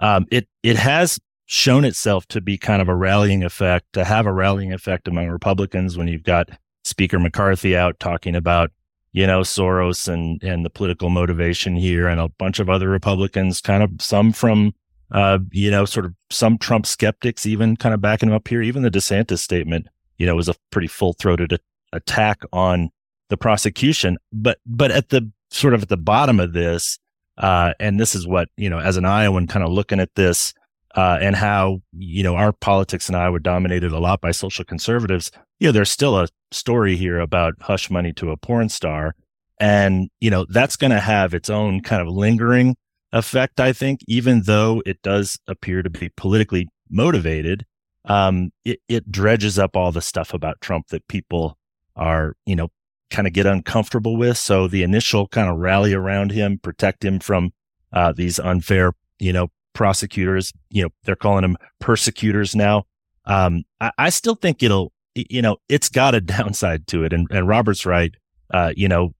um, 0.00 0.26
it 0.30 0.48
it 0.62 0.76
has 0.76 1.18
shown 1.46 1.84
itself 1.84 2.26
to 2.26 2.40
be 2.40 2.58
kind 2.58 2.82
of 2.82 2.88
a 2.88 2.94
rallying 2.94 3.44
effect, 3.44 3.92
to 3.92 4.04
have 4.04 4.26
a 4.26 4.32
rallying 4.32 4.72
effect 4.72 5.06
among 5.06 5.28
Republicans 5.28 5.96
when 5.96 6.08
you've 6.08 6.24
got 6.24 6.48
Speaker 6.84 7.18
McCarthy 7.18 7.76
out 7.76 7.98
talking 8.00 8.34
about 8.34 8.70
you 9.14 9.26
know 9.26 9.40
Soros 9.40 10.06
and 10.06 10.42
and 10.42 10.64
the 10.64 10.70
political 10.70 11.08
motivation 11.08 11.74
here, 11.76 12.06
and 12.06 12.20
a 12.20 12.28
bunch 12.28 12.58
of 12.58 12.68
other 12.68 12.90
Republicans, 12.90 13.62
kind 13.62 13.82
of 13.82 13.90
some 14.00 14.32
from 14.32 14.74
uh, 15.10 15.38
you 15.50 15.70
know 15.70 15.86
sort 15.86 16.04
of 16.04 16.14
some 16.30 16.58
Trump 16.58 16.84
skeptics, 16.84 17.46
even 17.46 17.76
kind 17.76 17.94
of 17.94 18.02
backing 18.02 18.28
him 18.28 18.34
up 18.34 18.46
here. 18.46 18.60
Even 18.60 18.82
the 18.82 18.90
DeSantis 18.90 19.38
statement, 19.38 19.86
you 20.18 20.26
know, 20.26 20.36
was 20.36 20.50
a 20.50 20.54
pretty 20.70 20.88
full 20.88 21.14
throated 21.14 21.54
a- 21.54 21.58
attack 21.94 22.42
on 22.52 22.90
the 23.30 23.38
prosecution, 23.38 24.18
but 24.30 24.58
but 24.66 24.90
at 24.90 25.08
the 25.08 25.30
sort 25.50 25.72
of 25.72 25.84
at 25.84 25.88
the 25.88 25.96
bottom 25.96 26.38
of 26.38 26.52
this 26.52 26.98
uh, 27.38 27.74
and 27.80 27.98
this 27.98 28.14
is 28.14 28.26
what, 28.26 28.48
you 28.56 28.70
know, 28.70 28.78
as 28.78 28.96
an 28.96 29.04
Iowan 29.04 29.46
kind 29.46 29.64
of 29.64 29.72
looking 29.72 30.00
at 30.00 30.14
this, 30.14 30.54
uh, 30.94 31.18
and 31.20 31.34
how, 31.34 31.80
you 31.92 32.22
know, 32.22 32.36
our 32.36 32.52
politics 32.52 33.08
in 33.08 33.14
Iowa 33.14 33.40
dominated 33.40 33.92
a 33.92 33.98
lot 33.98 34.20
by 34.20 34.30
social 34.30 34.64
conservatives, 34.64 35.30
you 35.58 35.68
know, 35.68 35.72
there's 35.72 35.90
still 35.90 36.18
a 36.18 36.28
story 36.52 36.96
here 36.96 37.18
about 37.18 37.54
hush 37.60 37.90
money 37.90 38.12
to 38.14 38.30
a 38.30 38.36
porn 38.36 38.68
star. 38.68 39.14
And, 39.58 40.08
you 40.20 40.30
know, 40.30 40.46
that's 40.48 40.76
going 40.76 40.92
to 40.92 41.00
have 41.00 41.34
its 41.34 41.50
own 41.50 41.80
kind 41.80 42.02
of 42.02 42.08
lingering 42.08 42.76
effect, 43.12 43.60
I 43.60 43.72
think, 43.72 44.00
even 44.06 44.42
though 44.42 44.82
it 44.86 45.02
does 45.02 45.38
appear 45.46 45.82
to 45.82 45.90
be 45.90 46.10
politically 46.16 46.68
motivated. 46.90 47.64
Um, 48.04 48.52
it, 48.64 48.80
it 48.88 49.10
dredges 49.10 49.58
up 49.58 49.76
all 49.76 49.90
the 49.90 50.02
stuff 50.02 50.34
about 50.34 50.60
Trump 50.60 50.88
that 50.88 51.08
people 51.08 51.56
are, 51.96 52.34
you 52.44 52.54
know, 52.54 52.68
kind 53.10 53.26
of 53.26 53.32
get 53.32 53.46
uncomfortable 53.46 54.16
with. 54.16 54.36
So 54.36 54.68
the 54.68 54.82
initial 54.82 55.28
kind 55.28 55.48
of 55.48 55.56
rally 55.56 55.94
around 55.94 56.32
him, 56.32 56.58
protect 56.58 57.04
him 57.04 57.18
from 57.20 57.52
uh, 57.92 58.12
these 58.12 58.38
unfair, 58.38 58.92
you 59.18 59.32
know, 59.32 59.48
prosecutors. 59.74 60.52
You 60.70 60.84
know, 60.84 60.88
they're 61.04 61.16
calling 61.16 61.42
them 61.42 61.56
persecutors 61.80 62.56
now. 62.56 62.84
Um, 63.26 63.64
I, 63.80 63.90
I, 63.98 64.10
still 64.10 64.34
think 64.34 64.62
it'll, 64.62 64.92
you 65.14 65.42
know, 65.42 65.56
it's 65.68 65.88
got 65.88 66.14
a 66.14 66.20
downside 66.22 66.86
to 66.88 67.04
it. 67.04 67.12
And, 67.12 67.26
and 67.30 67.48
Robert's 67.48 67.86
right. 67.86 68.14
Uh, 68.52 68.72
you 68.76 68.88
know, 68.88 69.14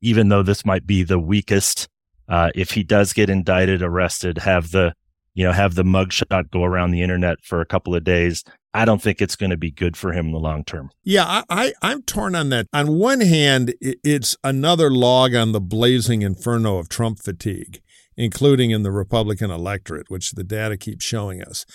even 0.00 0.28
though 0.28 0.42
this 0.42 0.64
might 0.64 0.86
be 0.86 1.02
the 1.02 1.18
weakest, 1.18 1.88
uh, 2.28 2.50
if 2.54 2.72
he 2.72 2.82
does 2.82 3.12
get 3.12 3.30
indicted, 3.30 3.82
arrested, 3.82 4.38
have 4.38 4.70
the, 4.70 4.94
you 5.34 5.44
know, 5.44 5.52
have 5.52 5.74
the 5.74 5.82
mugshot 5.82 6.50
go 6.50 6.64
around 6.64 6.90
the 6.90 7.02
internet 7.02 7.38
for 7.42 7.60
a 7.60 7.66
couple 7.66 7.94
of 7.94 8.04
days, 8.04 8.44
I 8.74 8.84
don't 8.84 9.02
think 9.02 9.20
it's 9.20 9.36
going 9.36 9.50
to 9.50 9.56
be 9.56 9.70
good 9.70 9.96
for 9.96 10.12
him 10.12 10.26
in 10.26 10.32
the 10.32 10.38
long 10.38 10.64
term. 10.64 10.90
Yeah, 11.04 11.42
I, 11.48 11.72
I 11.82 11.92
am 11.92 12.02
torn 12.02 12.34
on 12.34 12.48
that. 12.50 12.66
On 12.72 12.98
one 12.98 13.20
hand, 13.20 13.74
it's 13.80 14.36
another 14.42 14.90
log 14.90 15.34
on 15.34 15.52
the 15.52 15.60
blazing 15.60 16.22
inferno 16.22 16.78
of 16.78 16.88
Trump 16.88 17.22
fatigue, 17.22 17.82
including 18.22 18.70
in 18.70 18.82
the 18.82 18.92
Republican 18.92 19.50
electorate, 19.50 20.10
which 20.10 20.32
the 20.32 20.44
data 20.44 20.76
keeps 20.76 21.04
showing 21.04 21.42
us. 21.42 21.66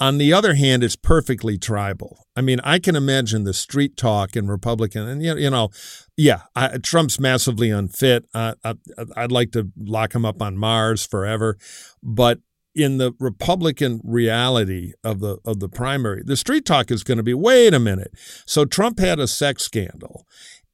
On 0.00 0.18
the 0.18 0.32
other 0.32 0.54
hand, 0.54 0.84
it's 0.84 0.94
perfectly 0.94 1.58
tribal. 1.58 2.24
I 2.36 2.40
mean, 2.40 2.60
I 2.62 2.78
can 2.78 2.94
imagine 2.94 3.42
the 3.42 3.52
street 3.52 3.96
talk 3.96 4.36
in 4.36 4.46
Republican, 4.46 5.08
and 5.08 5.22
you 5.22 5.50
know, 5.50 5.70
yeah, 6.16 6.42
I, 6.54 6.78
Trump's 6.78 7.18
massively 7.18 7.70
unfit. 7.70 8.26
Uh, 8.32 8.54
I, 8.62 8.74
I'd 9.16 9.32
like 9.32 9.50
to 9.52 9.72
lock 9.76 10.14
him 10.14 10.24
up 10.24 10.40
on 10.40 10.56
Mars 10.56 11.04
forever, 11.04 11.58
but 12.00 12.38
in 12.76 12.98
the 12.98 13.12
Republican 13.18 14.00
reality 14.04 14.92
of 15.02 15.18
the 15.18 15.38
of 15.44 15.58
the 15.58 15.68
primary, 15.68 16.22
the 16.24 16.36
street 16.36 16.64
talk 16.64 16.92
is 16.92 17.02
going 17.02 17.16
to 17.16 17.24
be 17.24 17.34
wait 17.34 17.74
a 17.74 17.80
minute. 17.80 18.12
So 18.46 18.64
Trump 18.64 19.00
had 19.00 19.18
a 19.18 19.26
sex 19.26 19.64
scandal, 19.64 20.24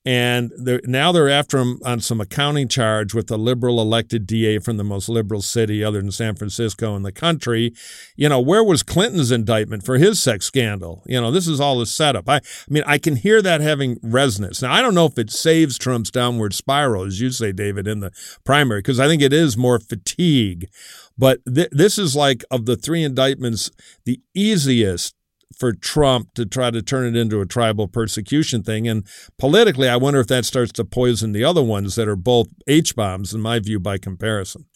and 0.05 0.53
they're, 0.59 0.81
now 0.85 1.13
they're 1.13 1.31
after 1.31 1.59
him 1.59 1.81
on 1.85 2.01
some 2.01 2.21
accounting 2.21 2.69
charge 2.69 3.15
with 3.15 3.31
a 3.31 3.39
liberal 3.39 3.81
elected 3.81 4.27
DA 4.27 4.59
from 4.59 4.77
the 4.77 4.85
most 4.85 5.09
liberal 5.09 5.41
city 5.41 5.83
other 5.83 6.01
than 6.01 6.13
San 6.13 6.35
Francisco 6.35 6.95
in 6.95 7.03
the 7.03 7.13
country. 7.13 7.73
You 8.15 8.29
know, 8.29 8.41
where 8.41 8.63
was 8.63 8.83
Clinton's 8.83 9.31
indictment 9.31 9.85
for 9.85 9.97
his 9.97 10.21
sex 10.21 10.45
scandal? 10.45 11.03
You 11.07 11.21
know, 11.21 11.31
this 11.31 11.49
is 11.49 11.59
all 11.59 11.81
a 11.81 11.87
setup. 11.87 12.29
I, 12.29 12.37
I 12.37 12.41
mean, 12.69 12.85
I 12.87 12.99
can 12.99 13.17
hear 13.17 13.41
that 13.41 13.63
having 13.63 13.99
resonance. 14.03 14.61
Now, 14.61 14.73
I 14.73 14.83
don't 14.83 14.95
know 14.95 15.07
if 15.07 15.19
it 15.19 15.31
saves 15.31 15.79
Trump's 15.79 16.11
downward 16.11 16.53
spiral, 16.53 17.05
as 17.05 17.21
you 17.21 17.31
say, 17.31 17.53
David, 17.53 17.89
in 17.89 18.01
the 18.01 18.13
primary, 18.45 18.81
because 18.81 19.01
I 19.01 19.09
think 19.09 19.23
it 19.23 19.33
is 19.33 19.57
more 19.57 19.79
fatigue. 19.79 20.69
But 21.17 21.41
th- 21.47 21.71
this 21.73 21.99
is 21.99 22.15
like, 22.15 22.45
of 22.51 22.67
the 22.67 22.77
three 22.77 23.05
indictments, 23.05 23.71
the 24.05 24.21
easiest 24.35 25.15
for 25.59 25.73
Trump 25.73 26.35
to 26.35 26.47
try 26.47 26.71
to 26.71 26.83
turn 26.83 27.07
it 27.07 27.19
into 27.19 27.41
a 27.41 27.47
tribal 27.47 27.89
persecution 27.89 28.63
thing. 28.63 28.89
And 28.89 29.07
politically, 29.39 29.89
I 29.89 29.97
wonder 29.97 30.21
if 30.21 30.27
that 30.29 30.45
starts 30.45 30.73
to 30.73 30.85
poison 30.85 31.33
the 31.33 31.45
other 31.45 31.63
ones 31.63 31.95
that 31.95 32.09
are 32.09 32.17
both 32.17 32.49
H 32.67 32.95
bombs, 32.95 33.35
in 33.35 33.41
my 33.41 33.59
view, 33.59 33.81
by 33.81 33.99
comparison. 33.99 34.67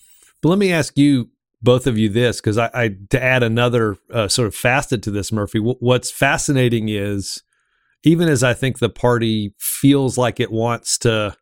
But 0.42 0.50
let 0.50 0.58
me 0.58 0.72
ask 0.72 0.96
you, 0.96 1.30
both 1.60 1.86
of 1.86 1.98
you, 1.98 2.08
this 2.08 2.40
because 2.40 2.56
I, 2.56 2.70
I, 2.72 2.90
to 3.10 3.22
add 3.22 3.42
another 3.42 3.96
uh, 4.12 4.28
sort 4.28 4.46
of 4.46 4.54
facet 4.54 5.02
to 5.02 5.10
this, 5.10 5.32
Murphy. 5.32 5.58
W- 5.58 5.76
what's 5.80 6.10
fascinating 6.10 6.88
is 6.88 7.42
even 8.04 8.28
as 8.28 8.44
I 8.44 8.54
think 8.54 8.78
the 8.78 8.88
party 8.88 9.54
feels 9.58 10.16
like 10.16 10.38
it 10.38 10.52
wants 10.52 10.98
to 10.98 11.36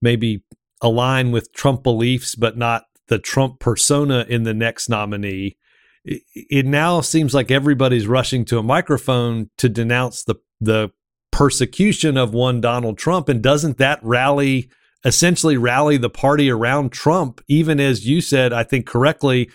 maybe 0.00 0.42
align 0.80 1.30
with 1.30 1.52
Trump 1.52 1.82
beliefs, 1.82 2.34
but 2.34 2.56
not 2.56 2.84
the 3.08 3.18
Trump 3.18 3.60
persona 3.60 4.24
in 4.28 4.44
the 4.44 4.54
next 4.54 4.88
nominee, 4.88 5.56
it, 6.04 6.66
now 6.66 7.00
seems 7.00 7.34
like 7.34 7.50
everybody's 7.50 8.06
rushing 8.06 8.44
to 8.46 8.58
a 8.58 8.62
microphone 8.62 9.50
to 9.58 9.68
denounce 9.68 10.24
the 10.24 10.36
the 10.60 10.90
persecution 11.30 12.16
of 12.16 12.32
one 12.32 12.60
Donald 12.60 12.98
Trump, 12.98 13.28
and 13.28 13.42
doesn't 13.42 13.78
that 13.78 13.98
rally? 14.02 14.70
essentially 15.04 15.56
rally 15.56 15.96
the 15.96 16.10
party 16.10 16.50
around 16.50 16.90
Trump, 16.90 17.40
even 17.46 17.78
as 17.78 18.06
you 18.06 18.20
said, 18.20 18.52
I 18.52 18.64
think 18.64 18.86
correctly, 18.86 19.50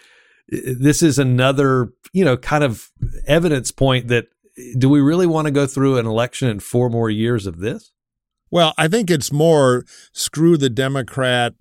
this 0.48 1.02
is 1.02 1.20
another, 1.20 1.92
you 2.14 2.24
know, 2.24 2.38
kind 2.38 2.64
of 2.64 2.92
evidence 3.26 3.72
point 3.72 4.08
that 4.08 4.28
do 4.78 4.90
we 4.90 5.00
really 5.00 5.28
want 5.28 5.46
to 5.46 5.52
go 5.52 5.66
through 5.66 5.98
an 5.98 6.06
election 6.06 6.50
in 6.50 6.60
four 6.60 6.90
more 6.90 7.10
years 7.10 7.48
of 7.48 7.60
this? 7.60 7.92
Well, 8.52 8.74
I 8.78 8.88
think 8.88 9.10
it's 9.10 9.32
more 9.32 9.86
screw 10.12 10.58
the 10.58 10.70
Democrat, 10.70 11.54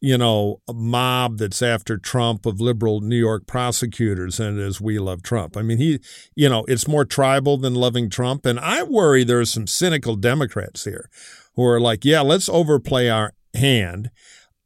you 0.00 0.18
know, 0.18 0.60
a 0.68 0.74
mob 0.74 1.38
that's 1.38 1.62
after 1.62 1.96
Trump 1.96 2.44
of 2.44 2.60
liberal 2.60 3.00
New 3.00 3.16
York 3.16 3.46
prosecutors 3.46 4.38
and 4.38 4.60
as 4.60 4.80
we 4.80 4.98
love 4.98 5.22
Trump. 5.22 5.56
I 5.56 5.62
mean, 5.62 5.78
he, 5.78 6.00
you 6.34 6.48
know, 6.48 6.64
it's 6.68 6.86
more 6.86 7.04
tribal 7.04 7.56
than 7.56 7.74
loving 7.74 8.10
Trump. 8.10 8.44
And 8.44 8.60
I 8.60 8.82
worry 8.82 9.24
there 9.24 9.40
are 9.40 9.46
some 9.46 9.66
cynical 9.66 10.16
Democrats 10.16 10.84
here 10.84 11.08
who 11.54 11.64
are 11.64 11.80
like, 11.80 12.04
yeah, 12.04 12.20
let's 12.20 12.48
overplay 12.48 13.08
our 13.08 13.32
hand 13.54 14.10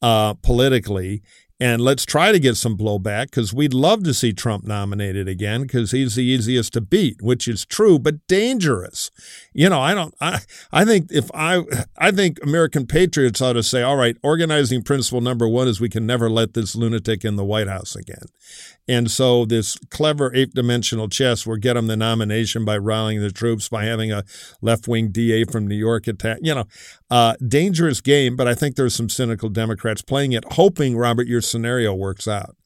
uh, 0.02 0.34
politically 0.34 1.22
and 1.60 1.82
let's 1.82 2.06
try 2.06 2.32
to 2.32 2.38
get 2.38 2.56
some 2.56 2.76
blowback 2.76 3.26
because 3.26 3.52
we'd 3.52 3.74
love 3.74 4.02
to 4.04 4.14
see 4.14 4.32
Trump 4.32 4.64
nominated 4.64 5.28
again 5.28 5.62
because 5.62 5.90
he's 5.90 6.14
the 6.14 6.24
easiest 6.24 6.72
to 6.72 6.80
beat, 6.80 7.20
which 7.20 7.46
is 7.46 7.66
true, 7.66 7.98
but 7.98 8.26
dangerous. 8.26 9.10
You 9.52 9.68
know, 9.68 9.80
I 9.80 9.94
don't, 9.94 10.14
I, 10.20 10.40
I 10.70 10.84
think 10.84 11.10
if 11.10 11.30
I, 11.34 11.62
I 11.98 12.12
think 12.12 12.38
American 12.42 12.86
patriots 12.86 13.40
ought 13.40 13.54
to 13.54 13.62
say, 13.62 13.82
all 13.82 13.96
right, 13.96 14.16
organizing 14.22 14.82
principle 14.82 15.20
number 15.20 15.48
one 15.48 15.66
is 15.66 15.80
we 15.80 15.88
can 15.88 16.06
never 16.06 16.30
let 16.30 16.54
this 16.54 16.76
lunatic 16.76 17.24
in 17.24 17.36
the 17.36 17.44
White 17.44 17.68
House 17.68 17.96
again. 17.96 18.26
And 18.86 19.10
so 19.10 19.44
this 19.44 19.76
clever 19.90 20.34
eight 20.34 20.54
dimensional 20.54 21.08
chess 21.08 21.46
will 21.46 21.56
get 21.56 21.76
him 21.76 21.86
the 21.86 21.96
nomination 21.96 22.64
by 22.64 22.76
rallying 22.76 23.20
the 23.20 23.30
troops, 23.30 23.68
by 23.68 23.84
having 23.84 24.10
a 24.10 24.24
left 24.60 24.88
wing 24.88 25.10
DA 25.10 25.44
from 25.44 25.66
New 25.66 25.76
York 25.76 26.06
attack. 26.06 26.38
You 26.42 26.54
know, 26.54 26.64
uh, 27.10 27.34
dangerous 27.46 28.00
game, 28.00 28.36
but 28.36 28.48
I 28.48 28.54
think 28.54 28.76
there's 28.76 28.94
some 28.94 29.08
cynical 29.08 29.48
Democrats 29.48 30.02
playing 30.02 30.32
it, 30.32 30.44
hoping, 30.52 30.96
Robert, 30.96 31.26
your 31.26 31.40
scenario 31.40 31.94
works 31.94 32.26
out. 32.26 32.56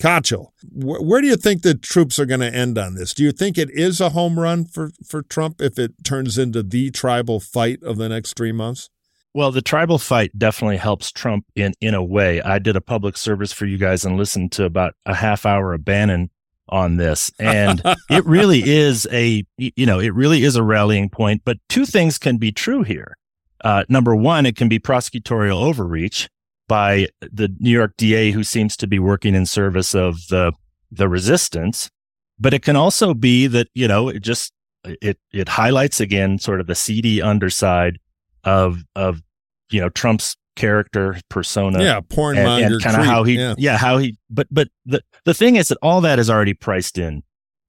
Kochel, 0.00 0.48
wh- 0.62 1.02
where 1.02 1.20
do 1.20 1.26
you 1.26 1.36
think 1.36 1.62
the 1.62 1.74
troops 1.74 2.18
are 2.18 2.26
going 2.26 2.40
to 2.40 2.54
end 2.54 2.78
on 2.78 2.94
this? 2.94 3.14
Do 3.14 3.22
you 3.22 3.32
think 3.32 3.56
it 3.56 3.70
is 3.70 4.00
a 4.00 4.10
home 4.10 4.38
run 4.38 4.64
for, 4.64 4.90
for 5.06 5.22
Trump 5.22 5.60
if 5.60 5.78
it 5.78 6.04
turns 6.04 6.38
into 6.38 6.62
the 6.62 6.90
tribal 6.90 7.40
fight 7.40 7.82
of 7.82 7.96
the 7.96 8.08
next 8.08 8.34
three 8.34 8.52
months? 8.52 8.90
Well, 9.34 9.50
the 9.50 9.62
tribal 9.62 9.98
fight 9.98 10.36
definitely 10.38 10.76
helps 10.76 11.10
Trump 11.10 11.44
in 11.56 11.74
in 11.80 11.94
a 11.94 12.04
way. 12.04 12.40
I 12.40 12.60
did 12.60 12.76
a 12.76 12.80
public 12.80 13.16
service 13.16 13.52
for 13.52 13.66
you 13.66 13.78
guys 13.78 14.04
and 14.04 14.16
listened 14.16 14.52
to 14.52 14.64
about 14.64 14.94
a 15.06 15.14
half 15.14 15.44
hour 15.44 15.74
of 15.74 15.84
Bannon 15.84 16.30
on 16.68 16.98
this, 16.98 17.32
and 17.40 17.82
it 18.10 18.24
really 18.26 18.62
is 18.64 19.08
a 19.10 19.44
you 19.58 19.86
know 19.86 19.98
it 19.98 20.14
really 20.14 20.44
is 20.44 20.54
a 20.54 20.62
rallying 20.62 21.10
point. 21.10 21.42
But 21.44 21.56
two 21.68 21.84
things 21.84 22.16
can 22.16 22.36
be 22.36 22.52
true 22.52 22.84
here. 22.84 23.16
Uh, 23.64 23.82
number 23.88 24.14
one, 24.14 24.46
it 24.46 24.54
can 24.54 24.68
be 24.68 24.78
prosecutorial 24.78 25.60
overreach 25.60 26.28
by 26.68 27.08
the 27.20 27.54
New 27.58 27.70
York 27.70 27.94
DA 27.96 28.30
who 28.30 28.42
seems 28.42 28.76
to 28.78 28.86
be 28.86 28.98
working 28.98 29.34
in 29.34 29.46
service 29.46 29.94
of 29.94 30.16
the 30.28 30.52
the 30.90 31.08
resistance, 31.08 31.90
but 32.38 32.54
it 32.54 32.62
can 32.62 32.76
also 32.76 33.14
be 33.14 33.46
that 33.46 33.68
you 33.74 33.88
know 33.88 34.08
it 34.08 34.22
just 34.22 34.52
it 34.84 35.18
it 35.32 35.48
highlights 35.48 36.00
again 36.00 36.38
sort 36.38 36.60
of 36.60 36.66
the 36.66 36.74
seedy 36.74 37.20
underside 37.20 37.98
of 38.44 38.84
of 38.94 39.22
you 39.70 39.80
know 39.80 39.88
Trump's 39.88 40.36
character 40.56 41.18
persona. 41.28 41.82
Yeah, 41.82 42.00
porn 42.00 42.38
and, 42.38 42.74
and 42.74 42.82
kind 42.82 42.96
of 42.96 43.04
how 43.04 43.24
he 43.24 43.34
yeah. 43.34 43.54
yeah 43.58 43.76
how 43.76 43.98
he 43.98 44.16
but 44.30 44.46
but 44.50 44.68
the 44.84 45.02
the 45.24 45.34
thing 45.34 45.56
is 45.56 45.68
that 45.68 45.78
all 45.82 46.00
that 46.02 46.18
is 46.18 46.30
already 46.30 46.54
priced 46.54 46.98
in 46.98 47.22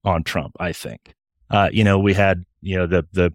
on 0.04 0.22
Trump. 0.22 0.56
I 0.60 0.72
think. 0.72 1.14
Uh, 1.48 1.68
you 1.72 1.84
know, 1.84 1.98
we 1.98 2.12
had 2.12 2.44
you 2.60 2.76
know 2.76 2.86
the 2.86 3.06
the 3.12 3.32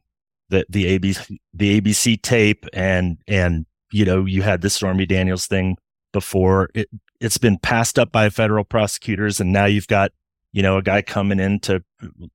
the 0.50 0.66
the 0.70 1.00
ABC 1.00 1.38
the 1.54 1.82
ABC 1.82 2.22
tape 2.22 2.66
and 2.74 3.18
and 3.28 3.66
you 3.92 4.06
know 4.06 4.26
you 4.26 4.42
had 4.42 4.62
the 4.62 4.70
Stormy 4.70 5.06
Daniels 5.06 5.46
thing 5.46 5.78
before 6.14 6.70
it 6.74 6.90
it's 7.20 7.38
been 7.38 7.58
passed 7.58 8.00
up 8.00 8.12
by 8.12 8.30
federal 8.30 8.64
prosecutors 8.64 9.40
and 9.40 9.54
now 9.54 9.66
you've 9.66 9.88
got 9.88 10.12
you 10.52 10.62
know 10.62 10.78
a 10.78 10.82
guy 10.82 11.02
coming 11.02 11.40
in 11.40 11.60
to 11.62 11.84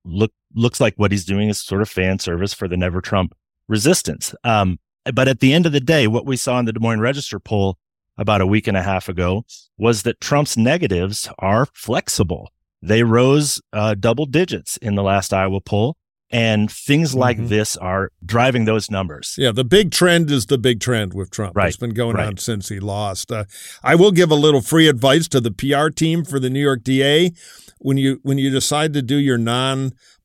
look 0.05 0.31
looks 0.55 0.79
like 0.79 0.95
what 0.95 1.11
he's 1.11 1.25
doing 1.25 1.49
is 1.49 1.61
sort 1.61 1.81
of 1.81 1.89
fan 1.89 2.19
service 2.19 2.53
for 2.53 2.67
the 2.67 2.77
never 2.77 3.01
Trump 3.01 3.35
resistance. 3.67 4.33
Um, 4.43 4.79
but 5.13 5.27
at 5.27 5.39
the 5.39 5.53
end 5.53 5.65
of 5.65 5.71
the 5.71 5.79
day, 5.79 6.07
what 6.07 6.25
we 6.25 6.35
saw 6.35 6.59
in 6.59 6.65
the 6.65 6.73
Des 6.73 6.79
Moines 6.79 6.99
Register 6.99 7.39
poll 7.39 7.77
about 8.17 8.41
a 8.41 8.47
week 8.47 8.67
and 8.67 8.75
a 8.75 8.83
half 8.83 9.07
ago 9.07 9.45
was 9.77 10.03
that 10.03 10.19
Trump's 10.19 10.57
negatives 10.57 11.29
are 11.39 11.67
flexible. 11.73 12.49
They 12.81 13.03
rose 13.03 13.61
uh, 13.73 13.95
double 13.95 14.25
digits 14.25 14.77
in 14.77 14.95
the 14.95 15.03
last 15.03 15.33
Iowa 15.33 15.61
poll. 15.61 15.97
And 16.29 16.69
things 16.69 17.15
like 17.15 17.37
Mhm. 17.37 17.47
this 17.47 17.77
are 17.77 18.09
driving 18.25 18.65
those 18.65 18.91
numbers. 18.91 19.35
Yeah, 19.37 19.53
the 19.53 19.63
big 19.63 19.91
trend 19.91 20.29
is 20.29 20.47
the 20.47 20.57
big 20.57 20.81
trend 20.81 21.13
with 21.13 21.31
Trump. 21.31 21.55
Right, 21.55 21.69
It's 21.69 21.77
been 21.77 21.91
going 21.93 22.17
right. 22.17 22.27
on 22.27 22.37
since 22.37 22.67
he 22.67 22.79
lost. 22.81 23.31
Uh, 23.31 23.45
I 23.81 23.95
will 23.95 24.11
give 24.11 24.29
a 24.29 24.35
little 24.35 24.59
free 24.59 24.89
advice 24.89 25.29
to 25.29 25.39
the 25.39 25.51
PR 25.51 25.87
team 25.89 26.25
for 26.25 26.37
the 26.37 26.49
New 26.49 26.59
York 26.61 26.83
DA. 26.83 27.31
When 27.79 27.95
you 27.95 28.19
when 28.23 28.37
you 28.37 28.49
decide 28.49 28.91
to 28.93 29.01
do 29.01 29.15
your 29.15 29.37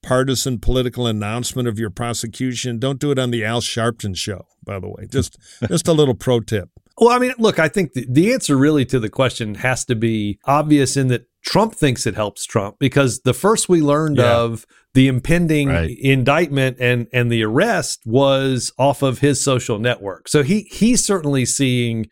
non-partisan 0.03 0.59
political 0.59 1.07
announcement 1.07 1.69
of 1.69 1.79
your 1.79 1.91
prosecution, 1.91 2.79
don't 2.79 2.99
do 2.99 3.11
it 3.11 3.19
on 3.19 3.31
the 3.31 3.45
Al 3.45 3.61
Sharpton 3.61 4.17
show. 4.17 4.47
By 4.65 4.79
the 4.81 4.89
way, 4.89 5.07
just 5.11 5.37
just 5.69 5.87
a 5.89 5.93
little 5.93 6.15
pro 6.15 6.41
tip. 6.41 6.69
Well, 6.99 7.11
I 7.11 7.19
mean, 7.19 7.33
look, 7.39 7.59
I 7.59 7.69
think 7.69 7.93
the, 7.95 8.07
the 8.09 8.33
answer 8.33 8.57
really 8.57 8.85
to 8.87 8.99
the 9.01 9.09
question 9.09 9.57
has 9.57 9.85
to 9.87 9.95
be 9.95 10.39
obvious 10.45 10.97
in 10.97 11.09
that 11.09 11.27
Trump 11.45 11.75
thinks 11.75 12.07
it 12.07 12.15
helps 12.15 12.45
Trump 12.45 12.77
because 12.79 13.21
the 13.21 13.35
first 13.35 13.69
we 13.69 13.81
learned 13.81 14.19
Yeah. 14.19 14.37
of 14.39 14.67
the 14.95 15.09
impending 15.09 15.69
Right. 15.69 15.97
indictment 16.01 16.77
and 16.81 17.07
and 17.13 17.31
the 17.33 17.43
arrest 17.43 18.03
was 18.07 18.73
off 18.79 19.03
of 19.03 19.19
his 19.21 19.41
social 19.43 19.79
network. 19.79 20.29
So 20.29 20.43
he 20.43 20.67
he's 20.71 21.05
certainly 21.05 21.45
seeing 21.45 22.09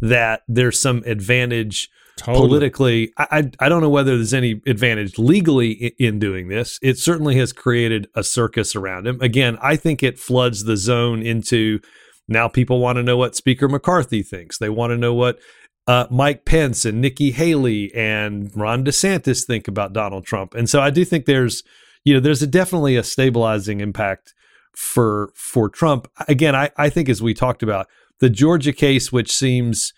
that 0.00 0.42
there's 0.48 0.80
some 0.80 1.02
advantage 1.06 1.88
Totally. 2.16 2.46
politically. 2.46 3.12
I, 3.18 3.26
I 3.30 3.50
I 3.66 3.68
don't 3.68 3.80
know 3.82 3.88
whether 3.90 4.16
there's 4.16 4.34
any 4.34 4.60
advantage 4.66 5.18
legally 5.18 5.78
i- 5.98 6.02
in 6.02 6.18
doing 6.18 6.48
this. 6.48 6.78
It 6.82 6.98
certainly 6.98 7.36
has 7.36 7.52
created 7.52 8.08
a 8.14 8.22
circus 8.24 8.74
around 8.76 9.06
him. 9.06 9.18
Again, 9.20 9.58
I 9.62 9.76
think 9.76 10.02
it 10.02 10.18
floods 10.18 10.64
the 10.64 10.76
zone 10.76 11.22
into 11.22 11.80
now 12.28 12.48
people 12.48 12.80
want 12.80 12.96
to 12.96 13.02
know 13.02 13.16
what 13.18 13.36
Speaker 13.36 13.68
McCarthy 13.68 14.22
thinks. 14.22 14.58
They 14.58 14.70
want 14.70 14.92
to 14.92 14.96
know 14.96 15.12
what 15.12 15.38
uh, 15.86 16.06
Mike 16.10 16.44
Pence 16.44 16.84
and 16.84 17.00
Nikki 17.00 17.30
Haley 17.30 17.94
and 17.94 18.50
Ron 18.56 18.84
DeSantis 18.84 19.46
think 19.46 19.68
about 19.68 19.92
Donald 19.92 20.24
Trump. 20.24 20.54
And 20.54 20.68
so 20.68 20.80
I 20.80 20.90
do 20.90 21.04
think 21.04 21.26
there's, 21.26 21.62
you 22.04 22.14
know, 22.14 22.20
there's 22.20 22.42
a 22.42 22.46
definitely 22.46 22.96
a 22.96 23.02
stabilizing 23.02 23.80
impact 23.80 24.34
for 24.74 25.32
for 25.34 25.68
Trump. 25.68 26.08
Again, 26.28 26.54
I, 26.54 26.70
I 26.76 26.88
think 26.88 27.08
as 27.08 27.22
we 27.22 27.34
talked 27.34 27.62
about 27.62 27.86
the 28.20 28.30
Georgia 28.30 28.72
case, 28.72 29.12
which 29.12 29.32
seems 29.32 29.92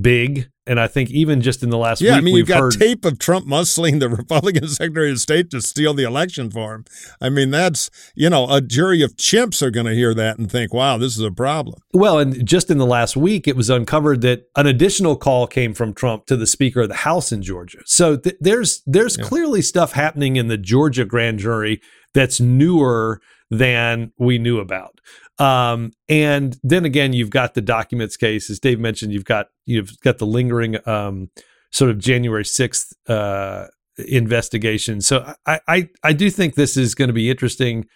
big, 0.00 0.50
and 0.68 0.78
I 0.78 0.86
think 0.86 1.10
even 1.10 1.40
just 1.40 1.62
in 1.62 1.70
the 1.70 1.78
last 1.78 2.00
Yeah, 2.00 2.12
week 2.12 2.18
I 2.18 2.20
mean, 2.20 2.34
we've 2.34 2.40
you've 2.40 2.48
got 2.48 2.60
heard 2.60 2.72
tape 2.78 3.04
of 3.04 3.18
Trump 3.18 3.46
muscling 3.46 3.98
the 4.00 4.08
Republican 4.08 4.68
Secretary 4.68 5.10
of 5.10 5.18
State 5.18 5.50
to 5.50 5.60
steal 5.60 5.94
the 5.94 6.04
election 6.04 6.50
for 6.50 6.74
him. 6.74 6.84
I 7.20 7.30
mean, 7.30 7.50
that's, 7.50 7.90
you 8.14 8.30
know, 8.30 8.48
a 8.50 8.60
jury 8.60 9.02
of 9.02 9.16
chimps 9.16 9.62
are 9.62 9.70
going 9.70 9.86
to 9.86 9.94
hear 9.94 10.14
that 10.14 10.38
and 10.38 10.50
think, 10.50 10.72
wow, 10.72 10.98
this 10.98 11.16
is 11.16 11.22
a 11.24 11.30
problem. 11.32 11.80
Well, 11.92 12.18
and 12.18 12.46
just 12.46 12.70
in 12.70 12.78
the 12.78 12.86
last 12.86 13.16
week, 13.16 13.48
it 13.48 13.56
was 13.56 13.70
uncovered 13.70 14.20
that 14.22 14.44
an 14.56 14.66
additional 14.66 15.16
call 15.16 15.46
came 15.46 15.74
from 15.74 15.94
Trump 15.94 16.26
to 16.26 16.36
the 16.36 16.46
Speaker 16.46 16.82
of 16.82 16.88
the 16.88 16.96
House 16.96 17.32
in 17.32 17.42
Georgia. 17.42 17.78
So 17.86 18.16
th- 18.16 18.36
there's 18.40 18.82
there's 18.86 19.16
clearly 19.16 19.62
stuff 19.62 19.92
happening 19.92 20.36
in 20.36 20.48
the 20.48 20.58
Georgia 20.58 21.04
grand 21.04 21.38
jury 21.38 21.80
that's 22.14 22.40
newer 22.40 23.20
than 23.50 24.12
we 24.18 24.38
knew 24.38 24.58
about. 24.58 25.00
Um, 25.38 25.92
and 26.08 26.58
then 26.62 26.84
again, 26.84 27.12
you've 27.12 27.30
got 27.30 27.54
the 27.54 27.60
documents 27.60 28.16
case, 28.16 28.50
as 28.50 28.58
Dave 28.58 28.80
mentioned. 28.80 29.12
You've 29.12 29.24
got 29.24 29.48
you've 29.66 29.98
got 30.00 30.18
the 30.18 30.26
lingering 30.26 30.76
um, 30.86 31.30
sort 31.70 31.90
of 31.90 31.98
January 31.98 32.44
sixth 32.44 32.92
uh, 33.08 33.66
investigation. 33.98 35.00
So 35.00 35.32
I, 35.46 35.60
I 35.68 35.88
I 36.02 36.12
do 36.12 36.30
think 36.30 36.54
this 36.54 36.76
is 36.76 36.94
going 36.94 37.08
to 37.08 37.14
be 37.14 37.30
interesting. 37.30 37.86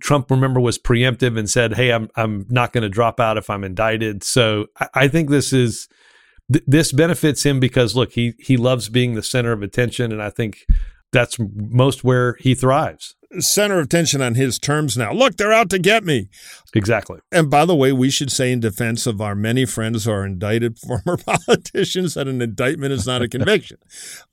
Trump, 0.00 0.30
remember, 0.30 0.60
was 0.60 0.78
preemptive 0.78 1.38
and 1.38 1.50
said, 1.50 1.74
"Hey, 1.74 1.92
I'm 1.92 2.08
I'm 2.16 2.46
not 2.48 2.72
going 2.72 2.82
to 2.82 2.88
drop 2.88 3.20
out 3.20 3.36
if 3.36 3.50
I'm 3.50 3.64
indicted." 3.64 4.22
So 4.22 4.66
I, 4.78 4.88
I 4.94 5.08
think 5.08 5.30
this 5.30 5.52
is 5.52 5.88
th- 6.52 6.64
this 6.66 6.92
benefits 6.92 7.44
him 7.44 7.60
because 7.60 7.94
look, 7.96 8.12
he 8.12 8.34
he 8.38 8.56
loves 8.56 8.88
being 8.88 9.14
the 9.14 9.22
center 9.22 9.52
of 9.52 9.62
attention, 9.62 10.12
and 10.12 10.22
I 10.22 10.30
think 10.30 10.64
that's 11.12 11.38
most 11.40 12.04
where 12.04 12.36
he 12.40 12.54
thrives. 12.54 13.14
Center 13.40 13.78
of 13.78 13.86
attention 13.86 14.20
on 14.20 14.34
his 14.34 14.58
terms 14.58 14.96
now. 14.96 15.12
Look, 15.12 15.36
they're 15.36 15.52
out 15.52 15.70
to 15.70 15.78
get 15.78 16.04
me. 16.04 16.28
Exactly. 16.76 17.20
And 17.30 17.48
by 17.48 17.64
the 17.64 17.74
way, 17.74 17.92
we 17.92 18.10
should 18.10 18.32
say 18.32 18.50
in 18.50 18.60
defense 18.60 19.06
of 19.06 19.20
our 19.20 19.34
many 19.34 19.64
friends 19.64 20.04
who 20.04 20.10
are 20.10 20.26
indicted 20.26 20.78
former 20.86 21.16
politicians 21.16 22.14
that 22.14 22.26
an 22.26 22.42
indictment 22.42 22.92
is 22.92 23.06
not 23.06 23.22
a 23.22 23.28
conviction. 23.28 23.78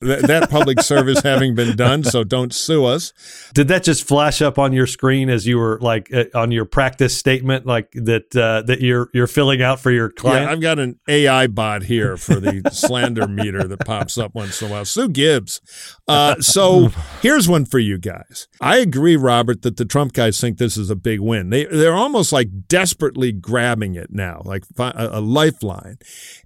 that, 0.00 0.22
that 0.22 0.50
public 0.50 0.80
service 0.80 1.22
having 1.22 1.54
been 1.54 1.76
done, 1.76 2.02
so 2.02 2.24
don't 2.24 2.52
sue 2.52 2.84
us. 2.84 3.12
Did 3.54 3.68
that 3.68 3.84
just 3.84 4.06
flash 4.06 4.42
up 4.42 4.58
on 4.58 4.72
your 4.72 4.86
screen 4.86 5.30
as 5.30 5.46
you 5.46 5.58
were 5.58 5.78
like 5.80 6.12
uh, 6.12 6.24
on 6.34 6.50
your 6.50 6.64
practice 6.64 7.16
statement, 7.16 7.64
like 7.66 7.90
that 7.92 8.34
uh, 8.34 8.62
that 8.66 8.80
you're 8.80 9.08
you're 9.14 9.26
filling 9.26 9.62
out 9.62 9.78
for 9.78 9.90
your 9.90 10.10
client? 10.10 10.46
Yeah, 10.46 10.52
I've 10.52 10.60
got 10.60 10.78
an 10.78 10.98
AI 11.08 11.46
bot 11.46 11.84
here 11.84 12.16
for 12.16 12.40
the 12.40 12.68
slander 12.72 13.28
meter 13.28 13.68
that 13.68 13.84
pops 13.84 14.18
up 14.18 14.34
once 14.34 14.60
in 14.60 14.68
a 14.68 14.70
while. 14.70 14.84
Sue 14.84 15.08
Gibbs. 15.08 15.60
Uh, 16.08 16.40
so 16.40 16.88
here's 17.22 17.48
one 17.48 17.64
for 17.64 17.78
you 17.78 17.98
guys. 17.98 18.48
I 18.60 18.78
agree, 18.92 19.16
Robert, 19.16 19.62
that 19.62 19.78
the 19.78 19.86
Trump 19.86 20.12
guys 20.12 20.38
think 20.38 20.58
this 20.58 20.76
is 20.76 20.90
a 20.90 20.96
big 20.96 21.20
win. 21.20 21.48
They 21.48 21.64
they're 21.64 21.94
almost 21.94 22.30
like 22.30 22.68
desperately 22.68 23.32
grabbing 23.32 23.94
it 23.94 24.12
now, 24.12 24.42
like 24.44 24.64
a, 24.78 25.20
lifeline. 25.20 25.96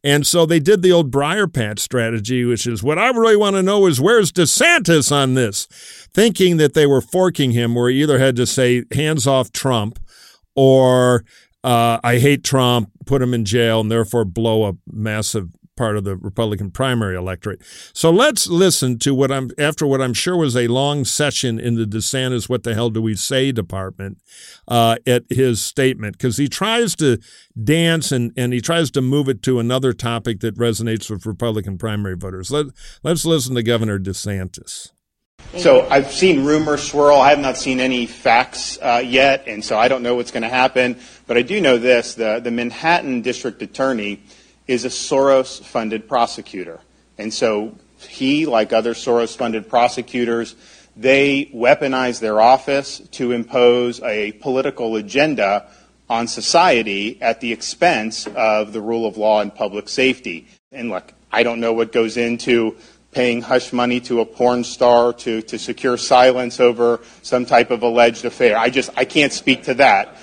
And 0.05 0.25
so 0.25 0.47
they 0.47 0.61
did 0.61 0.83
the 0.83 0.93
old 0.93 1.11
Briar 1.11 1.49
Patch 1.49 1.81
strategy, 1.81 2.45
which 2.45 2.67
is 2.67 2.83
what 2.83 2.99
I 2.99 3.09
really 3.09 3.37
want 3.37 3.57
to 3.57 3.63
know 3.63 3.87
is 3.87 4.01
where's 4.01 4.31
DeSantis 4.31 5.11
on 5.11 5.35
this, 5.35 5.67
thinking 6.15 6.57
that 6.59 6.75
they 6.75 6.87
were 6.87 7.01
forking 7.01 7.51
him, 7.51 7.75
where 7.75 7.91
he 7.91 8.03
either 8.03 8.21
had 8.21 8.37
to 8.37 8.47
say 8.47 8.85
hands 8.93 9.27
off 9.27 9.51
Trump 9.51 9.99
or 10.55 11.25
uh, 11.65 11.99
I 12.05 12.19
hate 12.19 12.45
Trump, 12.45 12.91
put 13.07 13.21
him 13.21 13.35
in 13.35 13.45
jail, 13.45 13.81
and 13.81 13.91
therefore 13.91 14.25
blow 14.25 14.67
a 14.67 14.75
massive 14.87 15.49
part 15.77 15.97
of 15.97 16.05
the 16.05 16.17
Republican 16.17 16.71
primary 16.71 17.17
electorate. 17.17 17.61
So 17.93 18.11
let's 18.11 18.47
listen 18.47 18.99
to 19.01 19.15
what 19.15 19.31
I'm 19.31 19.51
after 19.59 19.87
what 19.87 20.01
I'm 20.01 20.15
sure 20.15 20.37
was 20.37 20.57
a 20.57 20.69
long 20.69 21.05
session 21.05 21.59
in 21.59 21.75
the 21.75 21.85
DeSantis 21.85 22.49
"What 22.49 22.63
the 22.63 22.75
hell 22.75 22.91
do 22.91 23.03
we 23.03 23.15
say?" 23.15 23.53
department 23.53 24.19
uh, 24.69 24.97
at 25.07 25.25
his 25.29 25.63
statement 25.63 26.17
because 26.19 26.37
he 26.37 26.49
tries 26.49 26.95
to 26.97 27.19
dance 27.63 28.13
and 28.13 28.33
and 28.37 28.53
he 28.53 28.61
tries 28.61 28.91
to 28.93 29.01
move 29.01 29.29
it 29.29 29.43
to 29.43 29.59
another 29.59 29.93
topic 29.93 30.41
that 30.41 30.57
resonates 30.57 31.11
with 31.11 31.27
Republican 31.27 31.79
primary 31.79 32.17
voters. 32.17 32.51
Let 32.51 32.67
let's 33.03 33.25
listen 33.25 33.55
to 33.55 33.63
Governor 33.63 33.99
DeSantis. 33.99 34.91
So 35.57 35.87
I've 35.89 36.11
seen 36.11 36.45
rumors 36.45 36.83
swirl. 36.83 37.19
I 37.19 37.31
have 37.31 37.39
not 37.39 37.57
seen 37.57 37.81
any 37.81 38.07
facts 38.07 38.79
uh, 38.83 39.03
yet, 39.05 39.45
and 39.47 39.65
so 39.65 39.79
I 39.79 39.89
don't 39.89 40.03
know 40.03 40.15
what's 40.15 40.31
going 40.31 40.43
to 40.43 40.49
happen. 40.49 40.99
But 41.27 41.37
I 41.37 41.43
do 41.43 41.61
know 41.61 41.79
this: 41.79 42.15
the 42.15 42.41
the 42.41 42.51
Manhattan 42.51 43.23
District 43.23 43.63
Attorney 43.63 44.23
is 44.67 44.85
a 44.85 44.89
Soros 44.89 45.63
funded 45.63 46.09
prosecutor. 46.09 46.81
And 47.19 47.33
so 47.33 47.77
he, 47.99 48.47
like 48.47 48.73
other 48.73 48.95
Soros 48.95 49.37
funded 49.37 49.69
prosecutors, 49.69 50.55
they 50.97 51.51
weaponize 51.55 52.21
their 52.21 52.41
office 52.41 53.01
to 53.13 53.33
impose 53.33 54.01
a 54.03 54.33
political 54.33 54.97
agenda 54.97 55.69
on 56.09 56.27
society 56.27 57.21
at 57.21 57.41
the 57.41 57.53
expense 57.53 58.27
of 58.29 58.73
the 58.73 58.81
rule 58.81 59.07
of 59.07 59.17
law 59.17 59.41
and 59.41 59.55
public 59.55 59.89
safety. 59.89 60.47
And 60.73 60.89
look, 60.89 61.13
I 61.33 61.43
don't 61.43 61.61
know 61.61 61.73
what 61.73 61.93
goes 61.93 62.17
into 62.17 62.77
paying 63.13 63.41
hush 63.41 63.73
money 63.73 64.01
to 64.01 64.21
a 64.21 64.27
porn 64.27 64.63
star 64.63 65.13
to, 65.13 65.43
to 65.43 65.59
secure 65.59 65.97
silence 65.97 66.61
over 66.61 67.01
some 67.23 67.47
type 67.47 67.71
of 67.71 67.83
alleged 67.83 68.25
affair. 68.25 68.57
I 68.59 68.71
just 68.71 68.91
I 68.97 69.05
can't 69.05 69.33
speak 69.33 69.65
to 69.65 69.75
that 69.75 70.17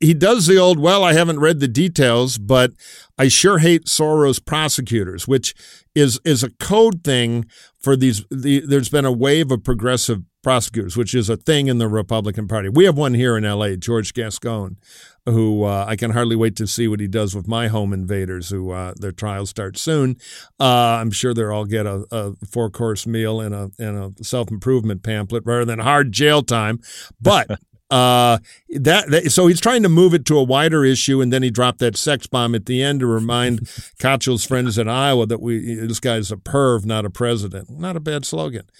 he 0.00 0.14
does 0.14 0.46
the 0.46 0.58
old, 0.58 0.78
well, 0.78 1.04
I 1.04 1.12
haven't 1.12 1.40
read 1.40 1.60
the 1.60 1.68
details, 1.68 2.36
but 2.38 2.72
I 3.16 3.28
sure 3.28 3.58
hate 3.58 3.86
Soros 3.86 4.44
prosecutors, 4.44 5.26
which 5.28 5.54
is 5.94 6.20
is 6.24 6.42
a 6.42 6.50
code 6.50 7.04
thing 7.04 7.46
for 7.80 7.96
these. 7.96 8.24
The, 8.30 8.60
there's 8.60 8.88
been 8.88 9.04
a 9.04 9.12
wave 9.12 9.50
of 9.50 9.62
progressive 9.62 10.22
prosecutors, 10.42 10.96
which 10.96 11.14
is 11.14 11.28
a 11.28 11.36
thing 11.36 11.68
in 11.68 11.78
the 11.78 11.88
Republican 11.88 12.46
Party. 12.46 12.68
We 12.68 12.84
have 12.84 12.96
one 12.96 13.14
here 13.14 13.36
in 13.36 13.44
L.A., 13.44 13.76
George 13.76 14.12
Gascon, 14.12 14.76
who 15.24 15.64
uh, 15.64 15.86
I 15.88 15.96
can 15.96 16.10
hardly 16.10 16.36
wait 16.36 16.54
to 16.56 16.66
see 16.66 16.86
what 16.86 17.00
he 17.00 17.08
does 17.08 17.34
with 17.34 17.48
my 17.48 17.68
home 17.68 17.92
invaders, 17.92 18.50
who 18.50 18.70
uh, 18.72 18.94
their 18.96 19.12
trials 19.12 19.50
start 19.50 19.78
soon. 19.78 20.16
Uh, 20.60 20.98
I'm 21.00 21.10
sure 21.10 21.32
they'll 21.32 21.50
all 21.50 21.64
get 21.64 21.86
a, 21.86 22.04
a 22.10 22.34
four 22.46 22.68
course 22.68 23.06
meal 23.06 23.40
and 23.40 23.54
a 23.54 23.70
and 23.78 24.18
a 24.18 24.24
self 24.24 24.50
improvement 24.50 25.02
pamphlet 25.02 25.44
rather 25.46 25.64
than 25.64 25.78
hard 25.78 26.12
jail 26.12 26.42
time, 26.42 26.80
but. 27.20 27.48
Uh, 27.90 28.38
that, 28.70 29.10
that, 29.10 29.30
so 29.30 29.46
he's 29.46 29.60
trying 29.60 29.82
to 29.82 29.88
move 29.88 30.14
it 30.14 30.24
to 30.24 30.38
a 30.38 30.42
wider 30.42 30.84
issue, 30.84 31.20
and 31.20 31.32
then 31.32 31.42
he 31.42 31.50
dropped 31.50 31.78
that 31.78 31.96
sex 31.96 32.26
bomb 32.26 32.54
at 32.54 32.66
the 32.66 32.82
end 32.82 33.00
to 33.00 33.06
remind 33.06 33.68
Kochel's 34.00 34.44
friends 34.44 34.78
in 34.78 34.88
Iowa 34.88 35.26
that 35.26 35.40
we 35.40 35.74
this 35.74 36.00
guy's 36.00 36.32
a 36.32 36.36
perv, 36.36 36.84
not 36.84 37.04
a 37.04 37.10
president. 37.10 37.70
Not 37.70 37.96
a 37.96 38.00
bad 38.00 38.24
slogan. 38.24 38.70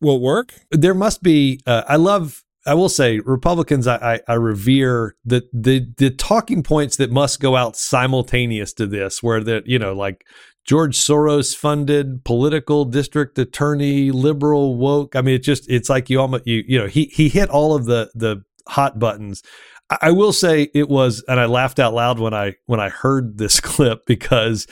Will 0.00 0.16
it 0.16 0.22
work? 0.22 0.54
There 0.70 0.94
must 0.94 1.22
be. 1.22 1.60
Uh, 1.66 1.82
I 1.86 1.96
love. 1.96 2.42
I 2.66 2.74
will 2.74 2.88
say, 2.88 3.20
Republicans. 3.20 3.86
I, 3.86 4.14
I, 4.14 4.20
I 4.28 4.34
revere 4.34 5.16
the 5.24 5.46
the 5.52 5.86
the 5.96 6.10
talking 6.10 6.62
points 6.62 6.96
that 6.96 7.10
must 7.10 7.40
go 7.40 7.56
out 7.56 7.76
simultaneous 7.76 8.72
to 8.74 8.86
this, 8.86 9.22
where 9.22 9.42
that 9.44 9.66
you 9.66 9.78
know, 9.78 9.92
like 9.92 10.24
George 10.70 10.96
Soros 10.96 11.52
funded 11.56 12.24
political 12.24 12.84
district 12.84 13.36
attorney, 13.40 14.12
liberal 14.12 14.76
woke. 14.76 15.16
I 15.16 15.20
mean, 15.20 15.34
it 15.34 15.42
just 15.42 15.68
it's 15.68 15.88
like 15.88 16.08
you 16.08 16.20
almost 16.20 16.46
you 16.46 16.62
you 16.64 16.78
know 16.78 16.86
he 16.86 17.06
he 17.06 17.28
hit 17.28 17.50
all 17.50 17.74
of 17.74 17.86
the 17.86 18.08
the 18.14 18.44
hot 18.68 19.00
buttons. 19.00 19.42
I, 19.90 19.98
I 20.02 20.10
will 20.12 20.32
say 20.32 20.70
it 20.72 20.88
was, 20.88 21.24
and 21.26 21.40
I 21.40 21.46
laughed 21.46 21.80
out 21.80 21.92
loud 21.92 22.20
when 22.20 22.34
I 22.34 22.54
when 22.66 22.78
I 22.78 22.88
heard 22.88 23.36
this 23.36 23.58
clip 23.60 24.06
because 24.06 24.68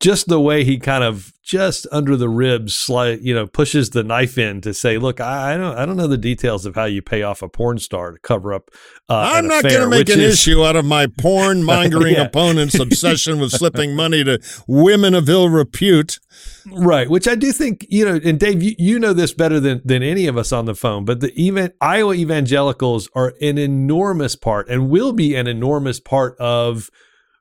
just 0.00 0.28
the 0.28 0.40
way 0.40 0.64
he 0.64 0.78
kind 0.78 1.04
of 1.04 1.32
just 1.46 1.86
under 1.92 2.16
the 2.16 2.28
ribs, 2.28 2.74
slide, 2.74 3.20
you 3.22 3.32
know, 3.32 3.46
pushes 3.46 3.90
the 3.90 4.02
knife 4.02 4.36
in 4.36 4.60
to 4.62 4.74
say, 4.74 4.98
"Look, 4.98 5.20
I, 5.20 5.54
I, 5.54 5.56
don't, 5.56 5.78
I 5.78 5.86
don't 5.86 5.96
know 5.96 6.08
the 6.08 6.18
details 6.18 6.66
of 6.66 6.74
how 6.74 6.86
you 6.86 7.02
pay 7.02 7.22
off 7.22 7.40
a 7.40 7.48
porn 7.48 7.78
star 7.78 8.12
to 8.12 8.18
cover 8.18 8.52
up." 8.52 8.70
Uh, 9.08 9.30
I'm 9.32 9.46
not 9.46 9.62
going 9.62 9.80
to 9.80 9.88
make 9.88 10.08
an 10.08 10.18
is, 10.18 10.34
issue 10.34 10.64
out 10.64 10.74
of 10.74 10.84
my 10.84 11.06
porn 11.06 11.62
mongering 11.64 12.14
yeah. 12.14 12.24
opponent's 12.24 12.78
obsession 12.78 13.38
with 13.38 13.52
slipping 13.52 13.94
money 13.94 14.24
to 14.24 14.40
women 14.66 15.14
of 15.14 15.28
ill 15.28 15.48
repute. 15.48 16.18
Right, 16.66 17.08
which 17.08 17.28
I 17.28 17.36
do 17.36 17.52
think 17.52 17.86
you 17.88 18.04
know, 18.04 18.20
and 18.22 18.40
Dave, 18.40 18.60
you, 18.62 18.74
you 18.76 18.98
know 18.98 19.12
this 19.12 19.32
better 19.32 19.60
than 19.60 19.82
than 19.84 20.02
any 20.02 20.26
of 20.26 20.36
us 20.36 20.52
on 20.52 20.64
the 20.64 20.74
phone. 20.74 21.04
But 21.04 21.20
the 21.20 21.32
even 21.40 21.72
Iowa 21.80 22.14
evangelicals 22.14 23.08
are 23.14 23.34
an 23.40 23.56
enormous 23.56 24.34
part, 24.34 24.68
and 24.68 24.90
will 24.90 25.12
be 25.12 25.36
an 25.36 25.46
enormous 25.46 26.00
part 26.00 26.36
of 26.38 26.90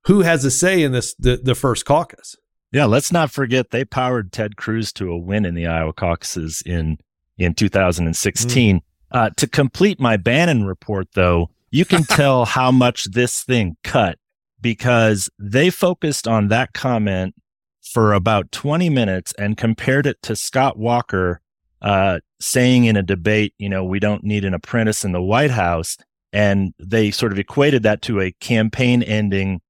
who 0.06 0.22
has 0.22 0.46
a 0.46 0.52
say 0.52 0.84
in 0.84 0.92
this 0.92 1.16
the, 1.16 1.38
the 1.38 1.56
first 1.56 1.86
caucus. 1.86 2.36
Yeah, 2.76 2.84
let's 2.84 3.10
not 3.10 3.32
forget 3.32 3.72
they 3.72 3.86
powered 3.86 4.34
Ted 4.34 4.58
Cruz 4.58 4.92
to 4.96 5.10
a 5.10 5.18
win 5.18 5.46
in 5.46 5.56
the 5.56 5.66
Iowa 5.66 5.94
caucuses 5.94 6.62
in 6.66 6.98
in 7.38 7.54
2016. 7.54 8.76
Mm. 8.76 8.82
Uh, 9.12 9.30
to 9.38 9.48
complete 9.48 9.98
my 9.98 10.18
Bannon 10.18 10.66
report, 10.66 11.08
though, 11.14 11.50
you 11.72 11.86
can 11.86 12.04
tell 12.10 12.44
how 12.44 12.74
much 12.74 13.06
this 13.06 13.44
thing 13.44 13.78
cut 13.86 14.20
because 14.60 15.30
they 15.40 15.70
focused 15.70 16.28
on 16.28 16.50
that 16.50 16.74
comment 16.74 17.34
for 17.82 18.12
about 18.12 18.52
20 18.52 18.90
minutes 18.90 19.34
and 19.40 19.56
compared 19.56 20.06
it 20.06 20.22
to 20.24 20.36
Scott 20.36 20.78
Walker 20.78 21.40
uh, 21.82 22.20
saying 22.42 22.84
in 22.84 22.98
a 22.98 23.04
debate, 23.04 23.54
you 23.58 23.70
know, 23.70 23.86
we 23.86 24.02
don't 24.02 24.26
need 24.26 24.44
an 24.44 24.54
apprentice 24.54 25.06
in 25.06 25.14
the 25.14 25.22
White 25.22 25.52
House. 25.52 25.96
And 26.34 26.74
they 26.78 27.10
sort 27.10 27.32
of 27.32 27.40
equated 27.40 27.84
that 27.84 28.02
to 28.02 28.20
a 28.20 28.34
campaign 28.34 29.02
ending 29.02 29.62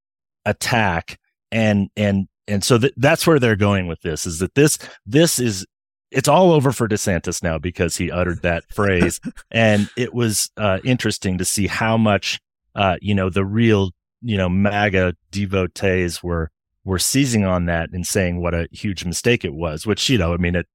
attack. 0.43 1.19
And, 1.51 1.89
and 1.95 2.27
and 2.47 2.63
so 2.63 2.77
th- 2.77 2.93
that's 2.97 3.25
where 3.25 3.39
they're 3.39 3.55
going 3.55 3.87
with 3.87 4.01
this 4.01 4.25
is 4.25 4.39
that 4.39 4.55
this 4.55 4.77
this 5.05 5.39
is 5.39 5.65
it's 6.11 6.27
all 6.27 6.51
over 6.51 6.71
for 6.71 6.87
DeSantis 6.87 7.43
now 7.43 7.57
because 7.57 7.97
he 7.97 8.11
uttered 8.11 8.41
that 8.41 8.63
phrase 8.73 9.19
and 9.51 9.89
it 9.97 10.13
was 10.13 10.49
uh, 10.57 10.79
interesting 10.83 11.37
to 11.37 11.45
see 11.45 11.67
how 11.67 11.97
much 11.97 12.39
uh, 12.75 12.97
you 13.01 13.15
know 13.15 13.29
the 13.29 13.45
real 13.45 13.91
you 14.21 14.37
know 14.37 14.49
MAGA 14.49 15.15
devotees 15.31 16.23
were 16.23 16.51
were 16.83 16.99
seizing 16.99 17.45
on 17.45 17.65
that 17.65 17.89
and 17.91 18.05
saying 18.05 18.41
what 18.41 18.53
a 18.53 18.67
huge 18.71 19.05
mistake 19.05 19.43
it 19.43 19.53
was 19.53 19.85
which 19.85 20.09
you 20.09 20.17
know 20.17 20.33
I 20.33 20.37
mean 20.37 20.55
it, 20.55 20.67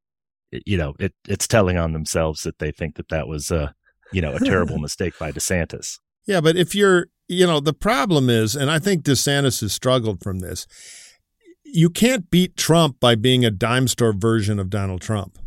it 0.50 0.62
you 0.66 0.76
know 0.76 0.94
it 0.98 1.14
it's 1.28 1.46
telling 1.46 1.76
on 1.76 1.92
themselves 1.92 2.42
that 2.42 2.58
they 2.58 2.70
think 2.70 2.96
that 2.96 3.08
that 3.08 3.28
was 3.28 3.50
a 3.50 3.74
you 4.12 4.20
know 4.20 4.34
a 4.34 4.40
terrible 4.40 4.78
mistake 4.80 5.18
by 5.18 5.30
DeSantis. 5.32 5.98
Yeah, 6.26 6.40
but 6.40 6.56
if 6.56 6.74
you're 6.74 7.06
you 7.28 7.46
know 7.46 7.60
the 7.60 7.72
problem 7.72 8.28
is 8.28 8.56
and 8.56 8.70
I 8.70 8.78
think 8.78 9.04
DeSantis 9.04 9.60
has 9.60 9.72
struggled 9.72 10.22
from 10.22 10.40
this 10.40 10.66
you 11.72 11.90
can't 11.90 12.30
beat 12.30 12.56
Trump 12.56 13.00
by 13.00 13.14
being 13.14 13.44
a 13.44 13.50
dime 13.50 13.88
store 13.88 14.12
version 14.12 14.58
of 14.58 14.70
Donald 14.70 15.00
Trump 15.00 15.38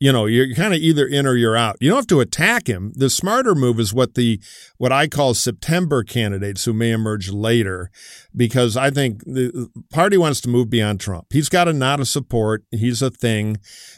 you 0.00 0.12
know, 0.12 0.26
you're 0.26 0.54
kind 0.54 0.72
of 0.72 0.80
either 0.80 1.06
in 1.06 1.26
or 1.26 1.34
you're 1.34 1.56
out. 1.56 1.76
You 1.80 1.90
don't 1.90 1.98
have 1.98 2.06
to 2.08 2.20
attack 2.20 2.68
him. 2.68 2.92
The 2.94 3.10
smarter 3.10 3.54
move 3.54 3.80
is 3.80 3.92
what 3.92 4.14
the 4.14 4.40
what 4.76 4.92
I 4.92 5.08
call 5.08 5.34
September 5.34 6.04
candidates 6.04 6.64
who 6.64 6.72
may 6.72 6.92
emerge 6.92 7.30
later, 7.30 7.90
because 8.34 8.76
I 8.76 8.90
think 8.90 9.24
the 9.24 9.68
party 9.92 10.16
wants 10.16 10.40
to 10.42 10.48
move 10.48 10.70
beyond 10.70 11.00
Trump. 11.00 11.26
He's 11.30 11.48
got 11.48 11.66
a 11.66 11.72
knot 11.72 11.98
of 11.98 12.06
support. 12.06 12.62
He's 12.70 13.02
a 13.02 13.10
thing. 13.10 13.56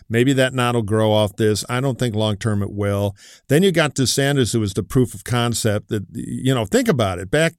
Maybe 0.08 0.32
that 0.32 0.54
knot 0.54 0.74
will 0.74 0.82
grow 0.82 1.12
off 1.12 1.36
this. 1.36 1.64
I 1.68 1.80
don't 1.80 1.98
think 1.98 2.14
long 2.14 2.36
term 2.36 2.62
it 2.62 2.72
will. 2.72 3.14
Then 3.48 3.62
you 3.62 3.70
got 3.70 3.94
DeSantis, 3.94 4.54
who 4.54 4.60
was 4.60 4.72
the 4.72 4.82
proof 4.82 5.12
of 5.12 5.24
concept 5.24 5.88
that 5.88 6.06
you 6.12 6.54
know. 6.54 6.64
Think 6.64 6.88
about 6.88 7.18
it. 7.18 7.30
Back 7.30 7.54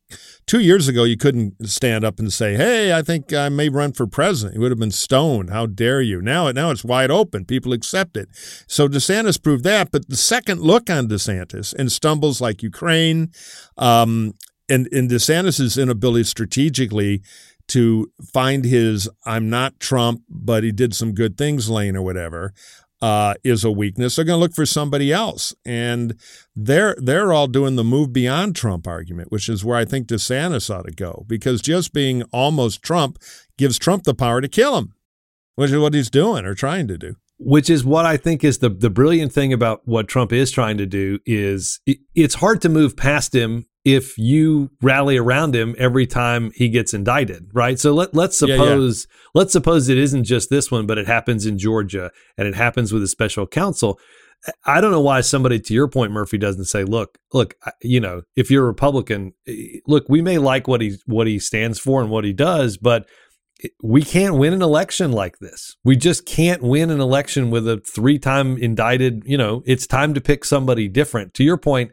two 0.47 0.59
years 0.59 0.87
ago, 0.87 1.03
you 1.03 1.17
couldn't 1.17 1.67
stand 1.67 2.03
up 2.03 2.17
and 2.17 2.33
say, 2.33 2.55
"Hey, 2.55 2.91
I 2.91 3.03
think 3.03 3.33
I 3.33 3.49
may 3.49 3.69
run 3.69 3.93
for 3.93 4.07
president." 4.07 4.55
You 4.55 4.61
would 4.61 4.71
have 4.71 4.79
been 4.79 4.89
stoned. 4.89 5.51
How 5.51 5.67
dare 5.67 6.01
you? 6.01 6.21
Now, 6.21 6.49
now 6.51 6.71
it's 6.71 6.83
wide 6.83 7.11
open. 7.11 7.45
People 7.45 7.71
accept 7.71 8.17
it. 8.17 8.29
So 8.67 8.87
DeSantis 8.87 9.41
proved 9.41 9.63
that. 9.63 9.91
But 9.91 10.09
the 10.09 10.17
second 10.17 10.61
look 10.61 10.89
on 10.89 11.07
DeSantis 11.07 11.73
and 11.73 11.91
stumbles 11.91 12.41
like 12.41 12.63
Ukraine, 12.63 13.31
um, 13.77 14.33
and, 14.69 14.87
and 14.91 15.09
DeSantis's 15.09 15.77
inability 15.77 16.23
strategically 16.23 17.21
to 17.67 18.11
find 18.33 18.65
his 18.65 19.09
I'm 19.25 19.49
not 19.49 19.79
Trump, 19.79 20.21
but 20.29 20.63
he 20.63 20.71
did 20.71 20.95
some 20.95 21.13
good 21.13 21.37
things 21.37 21.69
lane 21.69 21.95
or 21.95 22.01
whatever 22.01 22.53
uh, 23.01 23.33
is 23.43 23.63
a 23.63 23.71
weakness. 23.71 24.15
They're 24.15 24.25
going 24.25 24.37
to 24.37 24.41
look 24.41 24.53
for 24.53 24.65
somebody 24.65 25.11
else, 25.11 25.55
and 25.65 26.19
they're 26.55 26.95
they're 26.99 27.33
all 27.33 27.47
doing 27.47 27.75
the 27.75 27.83
move 27.83 28.13
beyond 28.13 28.55
Trump 28.55 28.87
argument, 28.87 29.31
which 29.31 29.49
is 29.49 29.65
where 29.65 29.77
I 29.77 29.85
think 29.85 30.07
DeSantis 30.07 30.73
ought 30.73 30.85
to 30.85 30.91
go 30.91 31.25
because 31.27 31.61
just 31.61 31.93
being 31.93 32.23
almost 32.31 32.83
Trump 32.83 33.17
gives 33.57 33.79
Trump 33.79 34.03
the 34.03 34.13
power 34.13 34.41
to 34.41 34.47
kill 34.47 34.77
him, 34.77 34.93
which 35.55 35.71
is 35.71 35.79
what 35.79 35.93
he's 35.93 36.09
doing 36.09 36.45
or 36.45 36.53
trying 36.53 36.87
to 36.87 36.97
do 36.97 37.15
which 37.43 37.69
is 37.69 37.83
what 37.83 38.05
I 38.05 38.17
think 38.17 38.43
is 38.43 38.59
the 38.59 38.69
the 38.69 38.89
brilliant 38.89 39.31
thing 39.33 39.51
about 39.51 39.81
what 39.85 40.07
Trump 40.07 40.31
is 40.31 40.51
trying 40.51 40.77
to 40.77 40.85
do 40.85 41.19
is 41.25 41.79
it, 41.85 41.97
it's 42.15 42.35
hard 42.35 42.61
to 42.61 42.69
move 42.69 42.95
past 42.95 43.33
him 43.33 43.65
if 43.83 44.15
you 44.17 44.69
rally 44.81 45.17
around 45.17 45.55
him 45.55 45.75
every 45.79 46.05
time 46.05 46.51
he 46.53 46.69
gets 46.69 46.93
indicted, 46.93 47.49
right? 47.53 47.79
So 47.79 47.93
let 47.93 48.13
let's 48.13 48.37
suppose 48.37 49.07
yeah, 49.07 49.15
yeah. 49.17 49.31
let's 49.33 49.53
suppose 49.53 49.89
it 49.89 49.97
isn't 49.97 50.23
just 50.23 50.49
this 50.49 50.69
one, 50.69 50.85
but 50.85 50.97
it 50.97 51.07
happens 51.07 51.45
in 51.45 51.57
Georgia 51.57 52.11
and 52.37 52.47
it 52.47 52.55
happens 52.55 52.93
with 52.93 53.01
a 53.01 53.07
special 53.07 53.47
counsel. 53.47 53.99
I 54.65 54.81
don't 54.81 54.91
know 54.91 55.01
why 55.01 55.21
somebody 55.21 55.59
to 55.59 55.73
your 55.73 55.87
point, 55.87 56.11
Murphy, 56.11 56.37
doesn't 56.37 56.65
say, 56.65 56.83
"Look, 56.83 57.19
look, 57.33 57.55
you 57.81 57.99
know, 57.99 58.23
if 58.35 58.49
you're 58.49 58.63
a 58.63 58.67
Republican, 58.67 59.33
eh, 59.47 59.79
look, 59.87 60.05
we 60.09 60.21
may 60.21 60.37
like 60.37 60.67
what 60.67 60.81
he 60.81 60.97
what 61.05 61.27
he 61.27 61.39
stands 61.39 61.79
for 61.79 62.01
and 62.01 62.09
what 62.09 62.23
he 62.23 62.33
does, 62.33 62.77
but 62.77 63.07
we 63.81 64.01
can't 64.01 64.35
win 64.35 64.53
an 64.53 64.61
election 64.61 65.11
like 65.11 65.39
this. 65.39 65.75
We 65.83 65.95
just 65.95 66.25
can't 66.25 66.61
win 66.61 66.89
an 66.89 66.99
election 66.99 67.49
with 67.51 67.67
a 67.67 67.77
three 67.77 68.19
time 68.19 68.57
indicted. 68.57 69.23
You 69.25 69.37
know, 69.37 69.63
it's 69.65 69.87
time 69.87 70.13
to 70.13 70.21
pick 70.21 70.45
somebody 70.45 70.87
different. 70.87 71.33
To 71.35 71.43
your 71.43 71.57
point, 71.57 71.91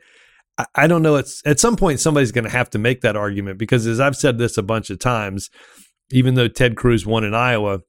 I 0.75 0.87
don't 0.87 1.03
know. 1.03 1.17
It's 1.17 1.43
at 1.47 1.61
some 1.61 1.77
point 1.77 2.01
somebody's 2.01 2.33
going 2.33 2.45
to 2.45 2.51
have 2.51 2.71
to 2.71 2.79
make 2.79 3.03
that 3.03 3.17
argument 3.17 3.59
because, 3.59 3.87
as 3.87 4.01
I've 4.01 4.17
said 4.17 4.39
this 4.39 4.59
a 4.59 4.63
bunch 4.63 4.91
of 4.91 4.99
times, 4.99 5.51
even 6.11 6.35
though 6.35 6.49
Ted 6.49 6.77
Cruz 6.77 7.07
won 7.07 7.25
in 7.25 7.35
Iowa, 7.35 7.81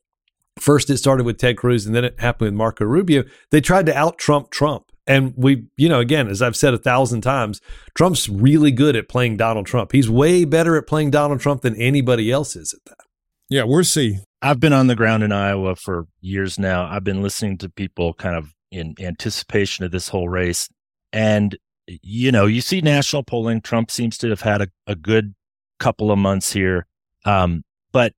first 0.59 0.89
it 0.89 0.97
started 0.97 1.25
with 1.25 1.37
Ted 1.37 1.57
Cruz 1.57 1.85
and 1.85 1.95
then 1.95 2.05
it 2.05 2.19
happened 2.19 2.47
with 2.47 2.57
Marco 2.57 2.85
Rubio. 2.85 3.23
They 3.49 3.61
tried 3.61 3.85
to 3.87 3.97
out 3.97 4.17
Trump 4.17 4.51
Trump. 4.51 4.85
And 5.07 5.33
we, 5.35 5.65
you 5.75 5.89
know, 5.89 5.99
again, 5.99 6.27
as 6.27 6.39
I've 6.39 6.55
said 6.55 6.75
a 6.75 6.77
thousand 6.77 7.21
times, 7.21 7.61
Trump's 7.95 8.29
really 8.29 8.71
good 8.71 8.95
at 8.95 9.09
playing 9.09 9.37
Donald 9.37 9.65
Trump. 9.65 9.91
He's 9.91 10.07
way 10.07 10.45
better 10.45 10.75
at 10.75 10.85
playing 10.85 11.09
Donald 11.09 11.39
Trump 11.39 11.63
than 11.63 11.75
anybody 11.77 12.31
else 12.31 12.55
is 12.55 12.75
at 12.75 12.85
that. 12.85 13.08
Yeah, 13.49 13.63
we'll 13.63 13.83
see. 13.83 14.19
I've 14.41 14.59
been 14.59 14.73
on 14.73 14.87
the 14.87 14.95
ground 14.95 15.23
in 15.23 15.31
Iowa 15.31 15.75
for 15.75 16.07
years 16.21 16.59
now. 16.59 16.85
I've 16.85 17.03
been 17.03 17.21
listening 17.21 17.57
to 17.59 17.69
people 17.69 18.13
kind 18.13 18.35
of 18.35 18.53
in 18.71 18.95
anticipation 18.99 19.83
of 19.83 19.91
this 19.91 20.09
whole 20.09 20.29
race. 20.29 20.69
And 21.11 21.57
you 22.03 22.31
know, 22.31 22.45
you 22.45 22.61
see 22.61 22.81
national 22.81 23.23
polling. 23.23 23.61
Trump 23.61 23.89
seems 23.89 24.17
to 24.19 24.29
have 24.29 24.41
had 24.41 24.61
a, 24.61 24.67
a 24.85 24.95
good 24.95 25.33
couple 25.79 26.11
of 26.11 26.19
months 26.19 26.51
here. 26.51 26.85
Um, 27.25 27.63
but 27.91 28.13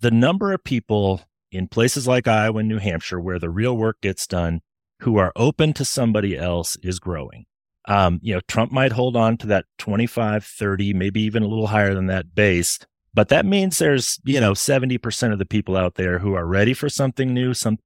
the 0.00 0.10
number 0.10 0.52
of 0.52 0.62
people 0.62 1.22
in 1.50 1.66
places 1.66 2.06
like 2.06 2.28
Iowa 2.28 2.60
and 2.60 2.68
New 2.68 2.78
Hampshire 2.78 3.18
where 3.18 3.38
the 3.38 3.50
real 3.50 3.76
work 3.76 4.00
gets 4.00 4.26
done 4.26 4.60
who 5.00 5.16
are 5.16 5.32
open 5.34 5.72
to 5.74 5.84
somebody 5.84 6.36
else 6.36 6.76
is 6.82 6.98
growing. 6.98 7.46
Um, 7.86 8.20
you 8.22 8.34
know, 8.34 8.40
Trump 8.46 8.70
might 8.70 8.92
hold 8.92 9.16
on 9.16 9.38
to 9.38 9.46
that 9.48 9.64
25, 9.78 10.44
30, 10.44 10.92
maybe 10.92 11.22
even 11.22 11.42
a 11.42 11.48
little 11.48 11.68
higher 11.68 11.94
than 11.94 12.06
that 12.06 12.34
base. 12.34 12.78
But 13.18 13.30
that 13.30 13.44
means 13.44 13.78
there's, 13.78 14.20
you 14.24 14.38
know, 14.38 14.52
70% 14.52 15.32
of 15.32 15.40
the 15.40 15.44
people 15.44 15.76
out 15.76 15.96
there 15.96 16.20
who 16.20 16.34
are 16.34 16.46
ready 16.46 16.72
for 16.72 16.88
something 16.88 17.34
new, 17.34 17.52
some 17.52 17.78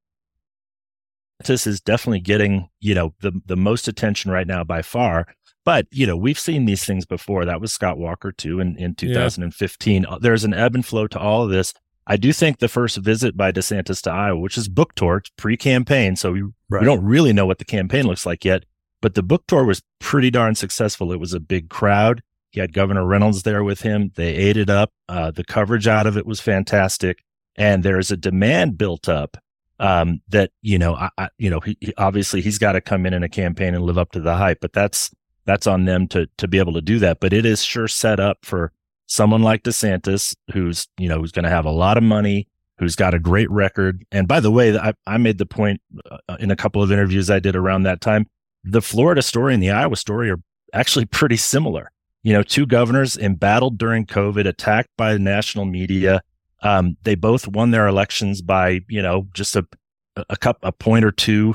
this 1.47 1.67
is 1.67 1.81
definitely 1.81 2.21
getting, 2.21 2.69
you 2.81 2.95
know, 2.95 3.15
the 3.23 3.41
the 3.47 3.57
most 3.57 3.89
attention 3.89 4.31
right 4.31 4.47
now 4.47 4.63
by 4.63 4.83
far. 4.83 5.27
But 5.65 5.87
you 5.91 6.07
know, 6.07 6.19
we've 6.19 6.39
seen 6.39 6.67
these 6.67 6.85
things 6.85 7.07
before. 7.07 7.47
That 7.47 7.63
was 7.63 7.73
Scott 7.73 7.97
Walker 7.97 8.31
too 8.31 8.61
in 8.61 8.77
in 8.77 8.95
2015. 8.95 10.03
Yeah. 10.03 10.07
Uh, 10.11 10.19
there's 10.19 10.45
an 10.45 10.53
ebb 10.53 10.75
and 10.75 10.85
flow 10.85 11.07
to 11.07 11.19
all 11.19 11.45
of 11.45 11.51
this. 11.51 11.73
I 12.07 12.19
do 12.19 12.31
think 12.35 12.59
the 12.59 12.69
first 12.69 12.99
visit 12.99 13.35
by 13.35 13.53
DeSantis 13.53 14.03
to 14.03 14.11
Iowa, 14.11 14.39
which 14.39 14.59
is 14.59 14.69
book 14.69 14.95
tour, 14.97 15.17
it's 15.17 15.31
pre-campaign, 15.39 16.17
so 16.17 16.33
we, 16.33 16.43
right. 16.69 16.83
we 16.83 16.85
don't 16.85 17.07
really 17.07 17.33
know 17.33 17.47
what 17.47 17.57
the 17.57 17.65
campaign 17.65 18.07
looks 18.07 18.27
like 18.27 18.45
yet. 18.45 18.67
But 19.01 19.15
the 19.15 19.23
book 19.23 19.45
tour 19.49 19.65
was 19.65 19.81
pretty 19.99 20.31
darn 20.31 20.57
successful. 20.57 21.11
It 21.11 21.21
was 21.21 21.33
a 21.33 21.41
big 21.41 21.71
crowd. 21.71 22.23
He 22.53 22.61
had 22.61 22.73
Governor 22.73 23.05
Reynolds 23.05 23.43
there 23.43 23.65
with 23.65 23.81
him. 23.81 24.13
They 24.15 24.35
ate 24.35 24.57
it 24.57 24.71
up. 24.71 24.93
Uh, 25.09 25.31
the 25.31 25.45
coverage 25.45 25.87
out 25.89 26.07
of 26.07 26.17
it 26.17 26.27
was 26.27 26.41
fantastic, 26.41 27.25
and 27.57 27.83
there 27.83 27.99
is 27.99 28.11
a 28.11 28.17
demand 28.17 28.79
built 28.79 29.09
up 29.09 29.37
um, 29.83 30.23
that 30.29 30.53
you 30.63 30.79
know, 30.79 30.95
I, 30.95 31.11
I 31.19 31.29
you 31.39 31.51
know, 31.51 31.61
he, 31.61 31.77
he, 31.81 31.93
obviously 31.99 32.41
he's 32.41 32.59
got 32.59 32.73
to 32.73 32.81
come 32.81 33.05
in 33.05 33.13
in 33.13 33.25
a 33.25 33.29
campaign 33.29 33.75
and 33.75 33.85
live 33.85 33.99
up 33.99 34.13
to 34.13 34.21
the 34.21 34.37
hype, 34.37 34.59
but 34.61 34.73
that's 34.73 35.11
that's 35.45 35.67
on 35.67 35.87
them 35.87 36.07
to 36.09 36.29
to 36.39 36.47
be 36.47 36.59
able 36.59 36.73
to 36.75 36.81
do 36.81 36.99
that. 37.01 37.19
But 37.21 37.33
it 37.33 37.45
is 37.45 37.65
sure 37.65 37.89
set 37.89 38.21
up 38.21 38.39
for 38.43 38.73
someone 39.07 39.43
like 39.43 39.65
DeSantis, 39.65 40.37
who's 40.53 40.87
you 40.99 41.09
know 41.09 41.19
who's 41.19 41.33
going 41.33 41.45
to 41.45 41.51
have 41.51 41.65
a 41.65 41.71
lot 41.71 41.97
of 41.97 42.05
money, 42.05 42.49
who's 42.79 42.95
got 42.95 43.13
a 43.13 43.19
great 43.19 43.51
record. 43.51 44.05
And 44.13 44.29
by 44.29 44.39
the 44.39 44.53
way, 44.53 44.79
I, 44.79 44.93
I 45.07 45.19
made 45.19 45.39
the 45.39 45.47
point 45.47 45.81
uh, 46.11 46.37
in 46.39 46.53
a 46.53 46.57
couple 46.57 46.83
of 46.83 46.93
interviews 46.93 47.29
I 47.29 47.41
did 47.41 47.57
around 47.57 47.83
that 47.83 48.01
time. 48.01 48.29
The 48.63 48.83
Florida 48.83 49.23
story 49.23 49.53
and 49.53 49.63
the 49.63 49.71
Iowa 49.71 49.97
story 49.97 50.31
are 50.31 50.39
actually 50.73 51.07
pretty 51.07 51.37
similar. 51.37 51.91
You 52.23 52.33
know, 52.33 52.43
two 52.43 52.67
governors 52.67 53.17
embattled 53.17 53.79
during 53.79 54.07
COVID, 54.07 54.47
attacked 54.47 54.91
by 54.97 55.13
the 55.13 55.19
national 55.19 55.65
media, 55.65 56.23
um, 56.63 56.97
they 57.03 57.15
both 57.15 57.49
won 57.49 57.71
their 57.71 57.87
elections 57.87 58.41
by 58.41 58.81
you 58.89 59.03
know 59.03 59.29
just 59.35 59.57
a 59.57 59.67
a 60.17 60.37
cup 60.37 60.59
a 60.63 60.73
point 60.73 61.05
or 61.05 61.11
two, 61.11 61.55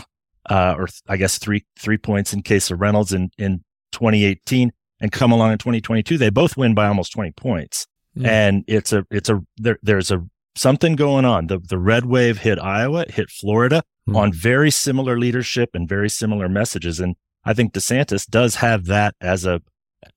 uh, 0.49 0.75
or 0.77 0.87
I 1.07 1.17
guess 1.17 1.37
three 1.37 1.65
three 1.77 1.97
points 1.97 2.33
in 2.33 2.41
case 2.41 2.69
of 2.69 2.81
Reynolds 2.81 3.13
in 3.13 3.31
in 3.37 3.63
2018, 3.93 4.71
and 4.99 5.11
come 5.11 5.31
along 5.31 5.53
in 5.53 5.57
2022. 5.57 6.17
They 6.17 6.29
both 6.29 6.57
win 6.57 6.73
by 6.73 6.87
almost 6.87 7.13
20 7.13 7.31
points, 7.31 7.87
mm. 8.17 8.27
and 8.27 8.63
it's 8.67 8.91
a 8.91 9.05
it's 9.09 9.29
a 9.29 9.41
there, 9.57 9.79
there's 9.81 10.11
a 10.11 10.25
something 10.55 10.95
going 10.95 11.25
on. 11.25 11.47
The 11.47 11.59
the 11.59 11.79
red 11.79 12.05
wave 12.05 12.39
hit 12.39 12.59
Iowa, 12.59 13.05
hit 13.07 13.29
Florida 13.29 13.83
mm. 14.09 14.15
on 14.15 14.33
very 14.33 14.71
similar 14.71 15.17
leadership 15.17 15.69
and 15.73 15.87
very 15.87 16.09
similar 16.09 16.49
messages, 16.49 16.99
and 16.99 17.15
I 17.45 17.53
think 17.53 17.71
DeSantis 17.71 18.27
does 18.27 18.55
have 18.55 18.85
that 18.85 19.15
as 19.21 19.45
a 19.45 19.61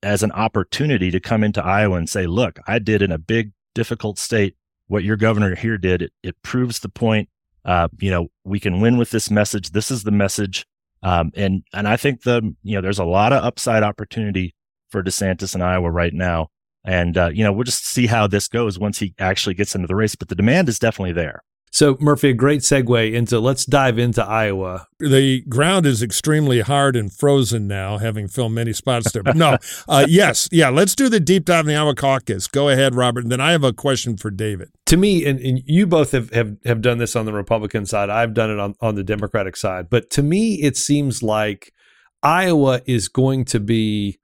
as 0.03 0.23
an 0.23 0.31
opportunity 0.31 1.11
to 1.11 1.19
come 1.19 1.43
into 1.43 1.63
Iowa 1.63 1.97
and 1.97 2.09
say, 2.09 2.27
look, 2.27 2.59
I 2.67 2.79
did 2.79 3.01
in 3.01 3.11
a 3.11 3.17
big 3.17 3.51
difficult 3.73 4.19
state 4.19 4.55
what 4.87 5.03
your 5.03 5.15
governor 5.15 5.55
here 5.55 5.77
did, 5.77 6.01
it, 6.01 6.11
it 6.21 6.41
proves 6.43 6.79
the 6.79 6.89
point. 6.89 7.29
Uh, 7.63 7.87
you 7.99 8.11
know, 8.11 8.27
we 8.43 8.59
can 8.59 8.81
win 8.81 8.97
with 8.97 9.11
this 9.11 9.31
message. 9.31 9.71
This 9.71 9.89
is 9.89 10.03
the 10.03 10.11
message. 10.11 10.65
Um, 11.01 11.31
and, 11.35 11.63
and 11.73 11.87
I 11.87 11.95
think 11.95 12.23
the, 12.23 12.53
you 12.61 12.75
know, 12.75 12.81
there's 12.81 12.99
a 12.99 13.05
lot 13.05 13.31
of 13.31 13.43
upside 13.43 13.83
opportunity 13.83 14.53
for 14.89 15.01
DeSantis 15.01 15.55
in 15.55 15.61
Iowa 15.61 15.89
right 15.89 16.13
now. 16.13 16.49
And, 16.83 17.17
uh, 17.17 17.29
you 17.33 17.43
know, 17.43 17.53
we'll 17.53 17.63
just 17.63 17.85
see 17.85 18.07
how 18.07 18.27
this 18.27 18.47
goes 18.47 18.77
once 18.77 18.99
he 18.99 19.13
actually 19.17 19.55
gets 19.55 19.75
into 19.75 19.87
the 19.87 19.95
race, 19.95 20.15
but 20.15 20.27
the 20.27 20.35
demand 20.35 20.67
is 20.67 20.77
definitely 20.77 21.13
there. 21.13 21.41
So, 21.73 21.95
Murphy, 22.01 22.31
a 22.31 22.33
great 22.33 22.61
segue 22.61 23.13
into 23.13 23.39
let's 23.39 23.65
dive 23.65 23.97
into 23.97 24.21
Iowa. 24.21 24.87
The 24.99 25.41
ground 25.43 25.85
is 25.85 26.03
extremely 26.03 26.59
hard 26.59 26.97
and 26.97 27.11
frozen 27.11 27.65
now, 27.65 27.97
having 27.97 28.27
filmed 28.27 28.55
many 28.55 28.73
spots 28.73 29.13
there. 29.13 29.23
But 29.23 29.37
no, 29.37 29.57
uh, 29.87 30.05
yes, 30.09 30.49
yeah, 30.51 30.67
let's 30.67 30.95
do 30.95 31.07
the 31.07 31.21
deep 31.21 31.45
dive 31.45 31.61
in 31.61 31.67
the 31.67 31.75
Iowa 31.75 31.95
caucus. 31.95 32.47
Go 32.47 32.67
ahead, 32.67 32.93
Robert. 32.93 33.23
And 33.23 33.31
then 33.31 33.39
I 33.39 33.51
have 33.51 33.63
a 33.63 33.71
question 33.71 34.17
for 34.17 34.29
David. 34.29 34.69
To 34.87 34.97
me, 34.97 35.25
and, 35.25 35.39
and 35.39 35.61
you 35.65 35.87
both 35.87 36.11
have, 36.11 36.29
have, 36.31 36.57
have 36.65 36.81
done 36.81 36.97
this 36.97 37.15
on 37.15 37.25
the 37.25 37.31
Republican 37.31 37.85
side, 37.85 38.09
I've 38.09 38.33
done 38.33 38.51
it 38.51 38.59
on, 38.59 38.75
on 38.81 38.95
the 38.95 39.03
Democratic 39.03 39.55
side. 39.55 39.89
But 39.89 40.09
to 40.11 40.23
me, 40.23 40.55
it 40.55 40.75
seems 40.75 41.23
like 41.23 41.73
Iowa 42.21 42.81
is 42.85 43.07
going 43.07 43.45
to 43.45 43.61
be 43.61 44.19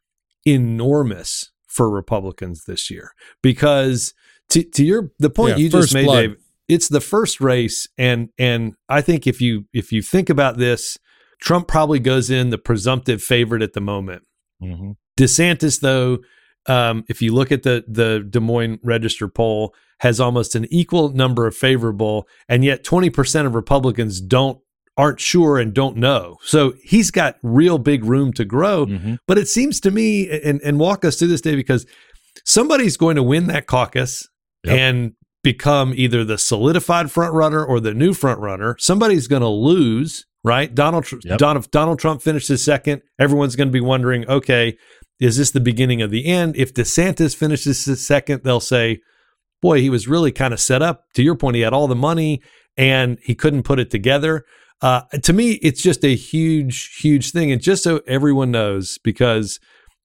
enormous 0.46 1.52
for 1.66 1.90
Republicans 1.90 2.66
this 2.66 2.92
year 2.92 3.14
because 3.42 4.14
to, 4.50 4.64
to 4.64 4.84
your 4.84 5.12
the 5.20 5.30
point 5.30 5.58
yeah, 5.58 5.64
you 5.64 5.70
just 5.70 5.94
made, 5.94 6.06
blood. 6.06 6.22
Dave 6.22 6.38
it's 6.68 6.90
the 6.90 7.02
first 7.02 7.40
race 7.40 7.88
and 7.98 8.30
and 8.38 8.76
I 8.90 9.02
think 9.02 9.28
if 9.28 9.42
you 9.42 9.66
if 9.74 9.92
you 9.92 10.02
think 10.02 10.30
about 10.30 10.58
this, 10.58 10.98
Trump 11.42 11.68
probably 11.68 12.00
goes 12.00 12.30
in 12.30 12.50
the 12.50 12.58
presumptive 12.58 13.22
favorite 13.22 13.62
at 13.62 13.74
the 13.74 13.82
moment. 13.82 14.24
Mm-hmm. 14.62 14.92
DeSantis, 15.18 15.82
though, 15.82 16.20
um, 16.68 17.04
if 17.08 17.22
you 17.22 17.34
look 17.34 17.52
at 17.52 17.64
the 17.64 17.84
the 17.88 18.26
Des 18.30 18.40
Moines 18.40 18.80
Register 18.84 19.28
poll, 19.28 19.74
has 20.00 20.20
almost 20.20 20.56
an 20.56 20.68
equal 20.70 21.10
number 21.10 21.48
of 21.48 21.56
favorable, 21.56 22.28
and 22.48 22.64
yet 22.64 22.84
twenty 22.84 23.10
percent 23.10 23.48
of 23.48 23.56
Republicans 23.56 24.22
don't 24.22 24.60
aren't 24.98 25.20
sure 25.20 25.60
and 25.60 25.74
don't 25.74 25.96
know. 25.96 26.38
So 26.42 26.74
he's 26.84 27.12
got 27.12 27.38
real 27.44 27.78
big 27.78 28.04
room 28.04 28.34
to 28.34 28.46
grow. 28.46 28.88
Mm-hmm. 28.88 29.16
But 29.28 29.38
it 29.38 29.48
seems 29.48 29.80
to 29.82 29.92
me, 29.92 30.30
and 30.42 30.62
and 30.62 30.80
walk 30.80 31.06
us 31.06 31.18
through 31.18 31.30
this 31.30 31.42
day 31.42 31.56
because 31.56 31.86
somebody's 32.46 32.98
going 32.98 33.16
to 33.16 33.24
win 33.24 33.48
that 33.48 33.68
caucus. 33.68 34.28
Yep. 34.66 34.78
And 34.78 35.14
become 35.48 35.94
either 35.96 36.26
the 36.26 36.38
solidified 36.38 37.10
front 37.10 37.34
runner 37.34 37.64
or 37.64 37.80
the 37.80 37.94
new 37.94 38.14
front 38.14 38.38
runner. 38.42 38.76
Somebody's 38.80 39.28
going 39.28 39.42
to 39.42 39.48
lose, 39.48 40.26
right? 40.44 40.76
Donald 40.76 41.08
yep. 41.24 41.38
Donald 41.38 41.72
Donald 41.72 42.00
Trump 42.00 42.22
finishes 42.22 42.62
second. 42.62 43.02
Everyone's 43.18 43.56
going 43.56 43.70
to 43.70 43.72
be 43.72 43.80
wondering, 43.80 44.28
okay, 44.28 44.78
is 45.22 45.38
this 45.38 45.52
the 45.52 45.62
beginning 45.62 46.02
of 46.02 46.12
the 46.12 46.26
end? 46.26 46.58
If 46.58 46.74
DeSantis 46.74 47.34
finishes 47.34 48.06
second, 48.06 48.44
they'll 48.44 48.60
say, 48.60 49.00
boy, 49.62 49.80
he 49.80 49.90
was 49.90 50.06
really 50.06 50.34
kind 50.34 50.54
of 50.54 50.60
set 50.60 50.82
up. 50.82 51.06
To 51.14 51.24
your 51.24 51.36
point, 51.36 51.56
he 51.56 51.62
had 51.62 51.72
all 51.72 51.88
the 51.88 51.96
money 51.96 52.42
and 52.76 53.18
he 53.24 53.34
couldn't 53.34 53.64
put 53.64 53.80
it 53.80 53.90
together. 53.90 54.44
Uh, 54.82 55.04
to 55.24 55.32
me, 55.32 55.54
it's 55.64 55.82
just 55.82 56.04
a 56.04 56.14
huge, 56.14 56.98
huge 56.98 57.32
thing. 57.32 57.54
And 57.54 57.62
just 57.62 57.84
so 57.84 58.02
everyone 58.06 58.52
knows, 58.52 59.00
because 59.02 59.62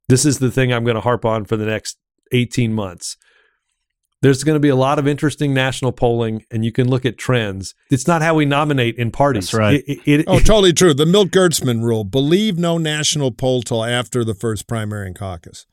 this 0.08 0.24
is 0.24 0.38
the 0.38 0.52
thing 0.52 0.72
I'm 0.72 0.84
going 0.84 0.94
to 0.94 1.00
harp 1.00 1.24
on 1.24 1.46
for 1.46 1.56
the 1.56 1.66
next 1.66 1.98
18 2.30 2.72
months. 2.72 3.16
There's 4.22 4.44
going 4.44 4.54
to 4.56 4.60
be 4.60 4.68
a 4.68 4.76
lot 4.76 4.98
of 4.98 5.06
interesting 5.06 5.52
national 5.52 5.92
polling, 5.92 6.44
and 6.50 6.64
you 6.64 6.72
can 6.72 6.88
look 6.88 7.04
at 7.04 7.18
trends. 7.18 7.74
It's 7.90 8.06
not 8.06 8.22
how 8.22 8.34
we 8.34 8.44
nominate 8.46 8.96
in 8.96 9.10
parties. 9.10 9.46
That's 9.50 9.54
right. 9.54 9.82
It- 9.86 9.98
it- 10.06 10.20
it- 10.20 10.24
Oh, 10.28 10.38
totally 10.38 10.72
true. 10.72 10.94
The 10.94 11.06
Milt 11.06 11.30
Gertzman 11.30 11.82
rule: 11.82 12.04
believe 12.04 12.58
no 12.58 12.78
national 12.78 13.32
poll 13.32 13.62
till 13.62 13.84
after 13.84 14.24
the 14.24 14.34
first 14.34 14.66
primary 14.66 15.06
and 15.08 15.16
caucus. 15.16 15.66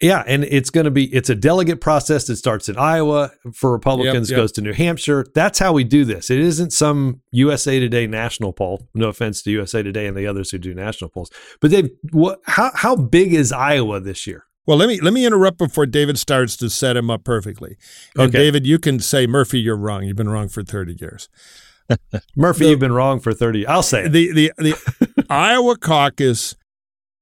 Yeah, 0.00 0.24
and 0.26 0.42
it's 0.42 0.68
going 0.68 0.86
to 0.86 0.90
be 0.90 1.04
it's 1.14 1.30
a 1.30 1.36
delegate 1.36 1.80
process 1.80 2.24
that 2.24 2.34
starts 2.34 2.68
in 2.68 2.76
Iowa 2.76 3.30
for 3.54 3.70
Republicans, 3.70 4.30
Yep, 4.30 4.36
yep. 4.36 4.42
goes 4.42 4.52
to 4.52 4.60
New 4.60 4.72
Hampshire. 4.72 5.24
That's 5.32 5.60
how 5.60 5.72
we 5.72 5.84
do 5.84 6.04
this. 6.04 6.28
It 6.28 6.40
isn't 6.40 6.72
some 6.72 7.20
USA 7.30 7.78
Today 7.78 8.08
national 8.08 8.52
poll. 8.52 8.88
No 8.96 9.10
offense 9.10 9.42
to 9.42 9.52
USA 9.52 9.80
Today 9.84 10.08
and 10.08 10.16
the 10.16 10.26
others 10.26 10.50
who 10.50 10.58
do 10.58 10.74
national 10.74 11.10
polls, 11.10 11.30
but 11.60 11.70
Dave, 11.70 11.90
what? 12.10 12.40
How 12.46 12.72
how 12.74 12.96
big 12.96 13.32
is 13.32 13.52
Iowa 13.52 14.00
this 14.00 14.26
year? 14.26 14.42
Well, 14.66 14.76
let 14.76 14.88
me 14.88 15.00
let 15.00 15.12
me 15.12 15.26
interrupt 15.26 15.58
before 15.58 15.86
David 15.86 16.18
starts 16.18 16.56
to 16.58 16.70
set 16.70 16.96
him 16.96 17.10
up 17.10 17.24
perfectly. 17.24 17.76
And 18.14 18.28
Okay. 18.28 18.38
David, 18.38 18.66
you 18.66 18.78
can 18.78 19.00
say 19.00 19.26
Murphy, 19.26 19.60
you're 19.60 19.76
wrong. 19.76 20.04
You've 20.04 20.16
been 20.16 20.28
wrong 20.28 20.48
for 20.48 20.62
thirty 20.62 20.96
years. 21.00 21.28
Murphy, 22.36 22.68
you've 22.68 22.78
been 22.78 22.92
wrong 22.92 23.18
for 23.20 23.32
thirty. 23.34 23.66
I'll 23.66 23.82
say 23.82 24.04
it. 24.04 24.12
The 24.12 24.32
the 24.32 24.52
the 24.58 25.24
Iowa 25.30 25.76
caucus, 25.76 26.54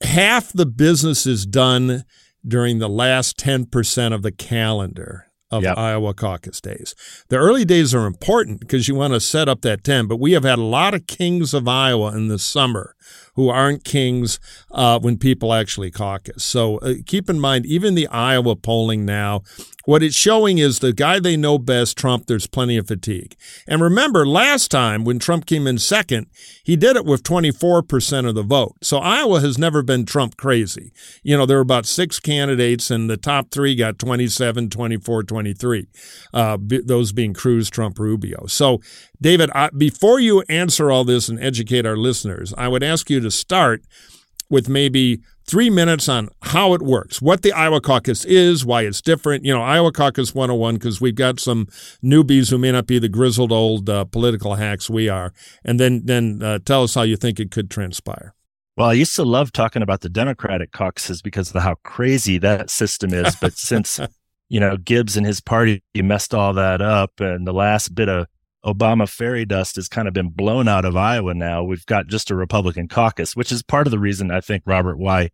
half 0.03 0.53
the 0.53 0.66
business 0.66 1.26
is 1.26 1.46
done 1.46 2.05
during 2.46 2.79
the 2.79 2.88
last 2.88 3.38
ten 3.38 3.64
percent 3.66 4.12
of 4.14 4.22
the 4.22 4.33
calendar 4.33 5.26
of 5.50 5.62
Yep. 5.64 5.79
Iowa 5.79 6.14
caucus 6.14 6.61
days. 6.61 6.94
The 7.29 7.37
early 7.37 7.64
days 7.64 7.92
are 7.94 8.07
important 8.07 8.61
because 8.61 8.87
you 8.87 8.94
want 8.94 9.14
to 9.14 9.20
set 9.20 9.48
up 9.48 9.62
that 9.62 9.83
ten. 9.83 10.07
But 10.07 10.20
we 10.20 10.33
have 10.33 10.44
had 10.44 10.59
a 10.59 10.62
lot 10.62 10.94
of 10.94 11.07
kings 11.07 11.55
of 11.55 11.66
Iowa 11.66 12.14
in 12.14 12.29
the 12.29 12.38
summer 12.38 12.94
who 13.34 13.48
aren't 13.48 13.84
kings 13.84 14.38
uh, 14.70 14.98
when 14.98 15.18
people 15.18 15.52
actually 15.52 15.90
caucus. 15.90 16.44
So 16.44 16.78
uh, 16.78 16.94
keep 17.06 17.28
in 17.30 17.40
mind, 17.40 17.66
even 17.66 17.94
the 17.94 18.08
Iowa 18.08 18.56
polling 18.56 19.04
now, 19.04 19.42
what 19.84 20.02
it's 20.02 20.14
showing 20.14 20.58
is 20.58 20.78
the 20.78 20.92
guy 20.92 21.20
they 21.20 21.36
know 21.36 21.58
best, 21.58 21.96
Trump, 21.96 22.26
there's 22.26 22.46
plenty 22.46 22.76
of 22.76 22.86
fatigue. 22.88 23.36
And 23.66 23.80
remember, 23.80 24.26
last 24.26 24.70
time 24.70 25.04
when 25.04 25.18
Trump 25.18 25.46
came 25.46 25.66
in 25.66 25.78
second, 25.78 26.26
he 26.62 26.76
did 26.76 26.96
it 26.96 27.04
with 27.04 27.22
24% 27.22 28.28
of 28.28 28.34
the 28.34 28.42
vote. 28.42 28.76
So 28.82 28.98
Iowa 28.98 29.40
has 29.40 29.58
never 29.58 29.82
been 29.82 30.04
Trump 30.04 30.36
crazy. 30.36 30.92
You 31.22 31.36
know, 31.36 31.46
there 31.46 31.56
were 31.56 31.62
about 31.62 31.86
six 31.86 32.20
candidates, 32.20 32.90
and 32.90 33.08
the 33.08 33.16
top 33.16 33.50
three 33.50 33.74
got 33.74 33.98
27, 33.98 34.70
24, 34.70 35.22
23, 35.22 35.86
uh, 36.34 36.56
b- 36.56 36.82
those 36.84 37.12
being 37.12 37.34
Cruz, 37.34 37.70
Trump, 37.70 37.98
Rubio. 37.98 38.46
So, 38.46 38.80
David, 39.20 39.50
I, 39.54 39.70
before 39.70 40.20
you 40.20 40.42
answer 40.48 40.90
all 40.90 41.04
this 41.04 41.28
and 41.28 41.42
educate 41.42 41.86
our 41.86 41.96
listeners, 41.96 42.54
I 42.56 42.68
would 42.68 42.82
ask 42.82 43.10
you 43.10 43.20
to 43.20 43.30
start 43.30 43.82
with 44.50 44.68
maybe 44.68 45.20
three 45.46 45.70
minutes 45.70 46.08
on 46.08 46.28
how 46.42 46.74
it 46.74 46.82
works, 46.82 47.22
what 47.22 47.42
the 47.42 47.52
Iowa 47.52 47.80
caucus 47.80 48.24
is, 48.24 48.64
why 48.64 48.82
it's 48.82 49.00
different. 49.00 49.44
You 49.44 49.54
know, 49.54 49.62
Iowa 49.62 49.92
Caucus 49.92 50.34
101, 50.34 50.74
because 50.74 51.00
we've 51.00 51.14
got 51.14 51.40
some 51.40 51.66
newbies 52.04 52.50
who 52.50 52.58
may 52.58 52.72
not 52.72 52.86
be 52.86 52.98
the 52.98 53.08
grizzled 53.08 53.52
old 53.52 53.88
uh, 53.88 54.04
political 54.04 54.56
hacks 54.56 54.90
we 54.90 55.08
are. 55.08 55.32
And 55.64 55.80
then, 55.80 56.02
then 56.04 56.42
uh, 56.42 56.58
tell 56.64 56.82
us 56.82 56.94
how 56.94 57.02
you 57.02 57.16
think 57.16 57.40
it 57.40 57.50
could 57.50 57.70
transpire. 57.70 58.34
Well, 58.76 58.88
I 58.88 58.94
used 58.94 59.16
to 59.16 59.24
love 59.24 59.52
talking 59.52 59.82
about 59.82 60.00
the 60.00 60.08
Democratic 60.08 60.72
caucuses 60.72 61.20
because 61.20 61.54
of 61.54 61.62
how 61.62 61.76
crazy 61.84 62.38
that 62.38 62.70
system 62.70 63.12
is. 63.12 63.36
But 63.36 63.54
since, 63.54 64.00
you 64.48 64.60
know, 64.60 64.76
Gibbs 64.76 65.16
and 65.16 65.26
his 65.26 65.40
party 65.40 65.82
messed 65.94 66.34
all 66.34 66.54
that 66.54 66.80
up 66.80 67.20
and 67.20 67.46
the 67.46 67.52
last 67.52 67.94
bit 67.94 68.08
of 68.08 68.26
Obama 68.64 69.08
fairy 69.08 69.44
dust 69.44 69.76
has 69.76 69.88
kind 69.88 70.06
of 70.06 70.14
been 70.14 70.28
blown 70.28 70.68
out 70.68 70.84
of 70.84 70.96
Iowa 70.96 71.34
now, 71.34 71.62
we've 71.62 71.86
got 71.86 72.08
just 72.08 72.30
a 72.30 72.34
Republican 72.34 72.88
caucus, 72.88 73.34
which 73.34 73.50
is 73.50 73.62
part 73.62 73.86
of 73.86 73.90
the 73.90 73.98
reason 73.98 74.30
I 74.30 74.40
think, 74.40 74.62
Robert, 74.66 74.98
why 74.98 75.30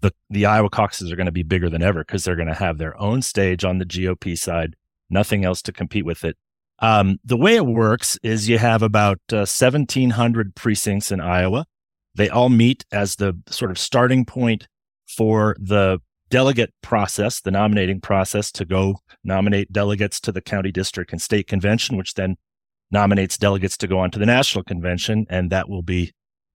the, 0.00 0.12
the 0.30 0.46
Iowa 0.46 0.70
caucuses 0.70 1.10
are 1.12 1.16
going 1.16 1.26
to 1.26 1.32
be 1.32 1.42
bigger 1.42 1.70
than 1.70 1.82
ever 1.82 2.00
because 2.00 2.24
they're 2.24 2.36
going 2.36 2.48
to 2.48 2.54
have 2.54 2.78
their 2.78 3.00
own 3.00 3.22
stage 3.22 3.64
on 3.64 3.78
the 3.78 3.84
GOP 3.84 4.36
side, 4.36 4.74
nothing 5.08 5.44
else 5.44 5.62
to 5.62 5.72
compete 5.72 6.04
with 6.04 6.24
it. 6.24 6.36
Um, 6.80 7.18
the 7.24 7.36
way 7.36 7.56
it 7.56 7.66
works 7.66 8.18
is 8.22 8.48
you 8.48 8.58
have 8.58 8.82
about 8.82 9.18
uh, 9.32 9.46
1,700 9.46 10.54
precincts 10.54 11.10
in 11.10 11.20
Iowa. 11.20 11.66
They 12.14 12.28
all 12.28 12.48
meet 12.48 12.84
as 12.92 13.16
the 13.16 13.40
sort 13.48 13.70
of 13.70 13.78
starting 13.78 14.24
point 14.24 14.68
for 15.06 15.56
the 15.58 15.98
delegate 16.30 16.72
process, 16.82 17.40
the 17.40 17.50
nominating 17.50 18.00
process 18.00 18.52
to 18.52 18.64
go 18.64 18.98
nominate 19.24 19.72
delegates 19.72 20.20
to 20.20 20.32
the 20.32 20.40
county 20.40 20.70
district 20.70 21.12
and 21.12 21.22
state 21.22 21.46
convention, 21.46 21.96
which 21.96 22.14
then 22.14 22.36
nominates 22.90 23.36
delegates 23.36 23.76
to 23.78 23.86
go 23.86 23.98
on 23.98 24.10
to 24.10 24.18
the 24.18 24.26
national 24.26 24.64
convention. 24.64 25.26
And 25.28 25.50
that 25.50 25.68
will 25.68 25.82
be 25.82 26.12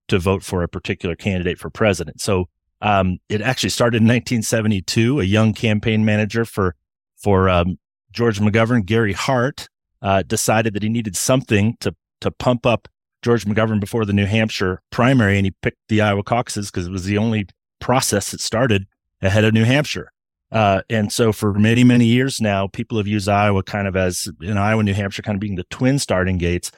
to 0.08 0.18
vote 0.18 0.42
for 0.42 0.62
a 0.62 0.68
particular 0.68 1.14
candidate 1.16 1.58
for 1.58 1.70
president. 1.70 2.20
So 2.20 2.48
um, 2.80 3.18
it 3.28 3.40
actually 3.40 3.70
started 3.70 3.98
in 3.98 4.08
1972. 4.08 5.20
A 5.20 5.24
young 5.24 5.54
campaign 5.54 6.04
manager 6.04 6.44
for 6.44 6.74
for 7.16 7.48
um, 7.48 7.78
George 8.12 8.38
McGovern, 8.40 8.84
Gary 8.84 9.14
Hart, 9.14 9.68
uh, 10.02 10.22
decided 10.22 10.74
that 10.74 10.82
he 10.82 10.88
needed 10.88 11.16
something 11.16 11.76
to 11.80 11.94
to 12.20 12.30
pump 12.30 12.66
up 12.66 12.88
George 13.22 13.46
McGovern 13.46 13.80
before 13.80 14.04
the 14.04 14.12
New 14.12 14.26
Hampshire 14.26 14.82
primary, 14.90 15.38
and 15.38 15.46
he 15.46 15.52
picked 15.62 15.78
the 15.88 16.02
Iowa 16.02 16.22
caucuses 16.22 16.70
because 16.70 16.86
it 16.86 16.92
was 16.92 17.04
the 17.04 17.16
only 17.16 17.46
process 17.80 18.30
that 18.32 18.40
started 18.40 18.86
ahead 19.22 19.44
of 19.44 19.54
New 19.54 19.64
Hampshire. 19.64 20.12
Uh, 20.52 20.82
and 20.88 21.12
so 21.12 21.32
for 21.32 21.52
many, 21.54 21.82
many 21.82 22.06
years 22.06 22.40
now, 22.40 22.66
people 22.68 22.98
have 22.98 23.06
used 23.06 23.28
Iowa 23.28 23.62
kind 23.62 23.88
of 23.88 23.96
as 23.96 24.28
in 24.40 24.56
Iowa, 24.56 24.82
New 24.82 24.94
Hampshire, 24.94 25.22
kind 25.22 25.36
of 25.36 25.40
being 25.40 25.56
the 25.56 25.64
twin 25.64 25.98
starting 25.98 26.38
gates. 26.38 26.70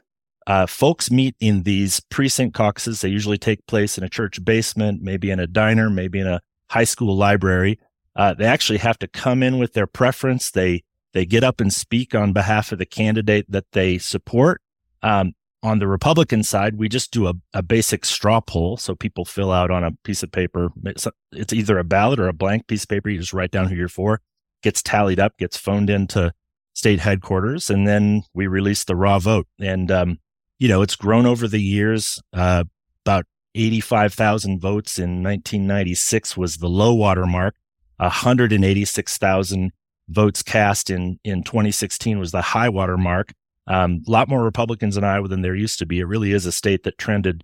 Uh, 0.46 0.64
folks 0.64 1.10
meet 1.10 1.34
in 1.40 1.64
these 1.64 2.00
precinct 2.00 2.54
caucuses. 2.54 3.00
They 3.00 3.08
usually 3.08 3.38
take 3.38 3.66
place 3.66 3.98
in 3.98 4.04
a 4.04 4.08
church 4.08 4.42
basement, 4.44 5.02
maybe 5.02 5.30
in 5.30 5.40
a 5.40 5.46
diner, 5.46 5.90
maybe 5.90 6.20
in 6.20 6.26
a 6.26 6.40
high 6.70 6.84
school 6.84 7.16
library. 7.16 7.78
Uh, 8.14 8.32
they 8.32 8.46
actually 8.46 8.78
have 8.78 8.98
to 9.00 9.08
come 9.08 9.42
in 9.42 9.58
with 9.58 9.72
their 9.72 9.86
preference. 9.86 10.50
They 10.50 10.84
they 11.12 11.26
get 11.26 11.42
up 11.42 11.60
and 11.60 11.72
speak 11.72 12.14
on 12.14 12.32
behalf 12.32 12.72
of 12.72 12.78
the 12.78 12.86
candidate 12.86 13.50
that 13.50 13.72
they 13.72 13.98
support. 13.98 14.60
Um, 15.02 15.34
on 15.66 15.80
the 15.80 15.88
Republican 15.88 16.44
side, 16.44 16.76
we 16.76 16.88
just 16.88 17.10
do 17.10 17.26
a, 17.26 17.34
a 17.52 17.60
basic 17.60 18.04
straw 18.04 18.40
poll. 18.40 18.76
So 18.76 18.94
people 18.94 19.24
fill 19.24 19.50
out 19.50 19.72
on 19.72 19.82
a 19.82 19.90
piece 20.04 20.22
of 20.22 20.30
paper. 20.30 20.70
It's, 20.84 21.08
it's 21.32 21.52
either 21.52 21.76
a 21.76 21.84
ballot 21.84 22.20
or 22.20 22.28
a 22.28 22.32
blank 22.32 22.68
piece 22.68 22.84
of 22.84 22.88
paper. 22.88 23.10
You 23.10 23.18
just 23.18 23.32
write 23.32 23.50
down 23.50 23.66
who 23.66 23.74
you're 23.74 23.88
for, 23.88 24.20
gets 24.62 24.80
tallied 24.80 25.18
up, 25.18 25.36
gets 25.38 25.56
phoned 25.56 25.90
into 25.90 26.32
state 26.74 27.00
headquarters, 27.00 27.68
and 27.68 27.86
then 27.86 28.22
we 28.32 28.46
release 28.46 28.84
the 28.84 28.94
raw 28.94 29.18
vote. 29.18 29.48
And, 29.58 29.90
um, 29.90 30.20
you 30.60 30.68
know, 30.68 30.82
it's 30.82 30.94
grown 30.94 31.26
over 31.26 31.48
the 31.48 31.60
years. 31.60 32.22
Uh, 32.32 32.64
about 33.04 33.26
85,000 33.56 34.60
votes 34.60 35.00
in 35.00 35.22
1996 35.22 36.36
was 36.36 36.58
the 36.58 36.68
low 36.68 36.94
water 36.94 37.26
mark. 37.26 37.56
186,000 37.96 39.72
votes 40.08 40.42
cast 40.44 40.90
in, 40.90 41.18
in 41.24 41.42
2016 41.42 42.20
was 42.20 42.30
the 42.30 42.42
high 42.42 42.68
water 42.68 42.96
mark. 42.96 43.32
Um, 43.66 44.02
a 44.06 44.10
lot 44.10 44.28
more 44.28 44.42
Republicans 44.42 44.96
in 44.96 45.04
Iowa 45.04 45.28
than 45.28 45.42
there 45.42 45.54
used 45.54 45.78
to 45.80 45.86
be. 45.86 45.98
It 46.00 46.04
really 46.04 46.32
is 46.32 46.46
a 46.46 46.52
state 46.52 46.84
that 46.84 46.98
trended 46.98 47.42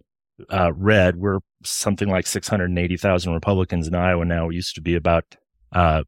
uh, 0.51 0.73
red. 0.75 1.17
We're 1.17 1.41
something 1.65 2.09
like 2.09 2.27
680,000 2.27 3.33
Republicans 3.33 3.89
in 3.89 3.95
Iowa 3.95 4.25
now. 4.25 4.47
We 4.47 4.57
used 4.57 4.75
to 4.77 4.81
be 4.81 4.95
about 4.95 5.37
uh, 5.73 6.05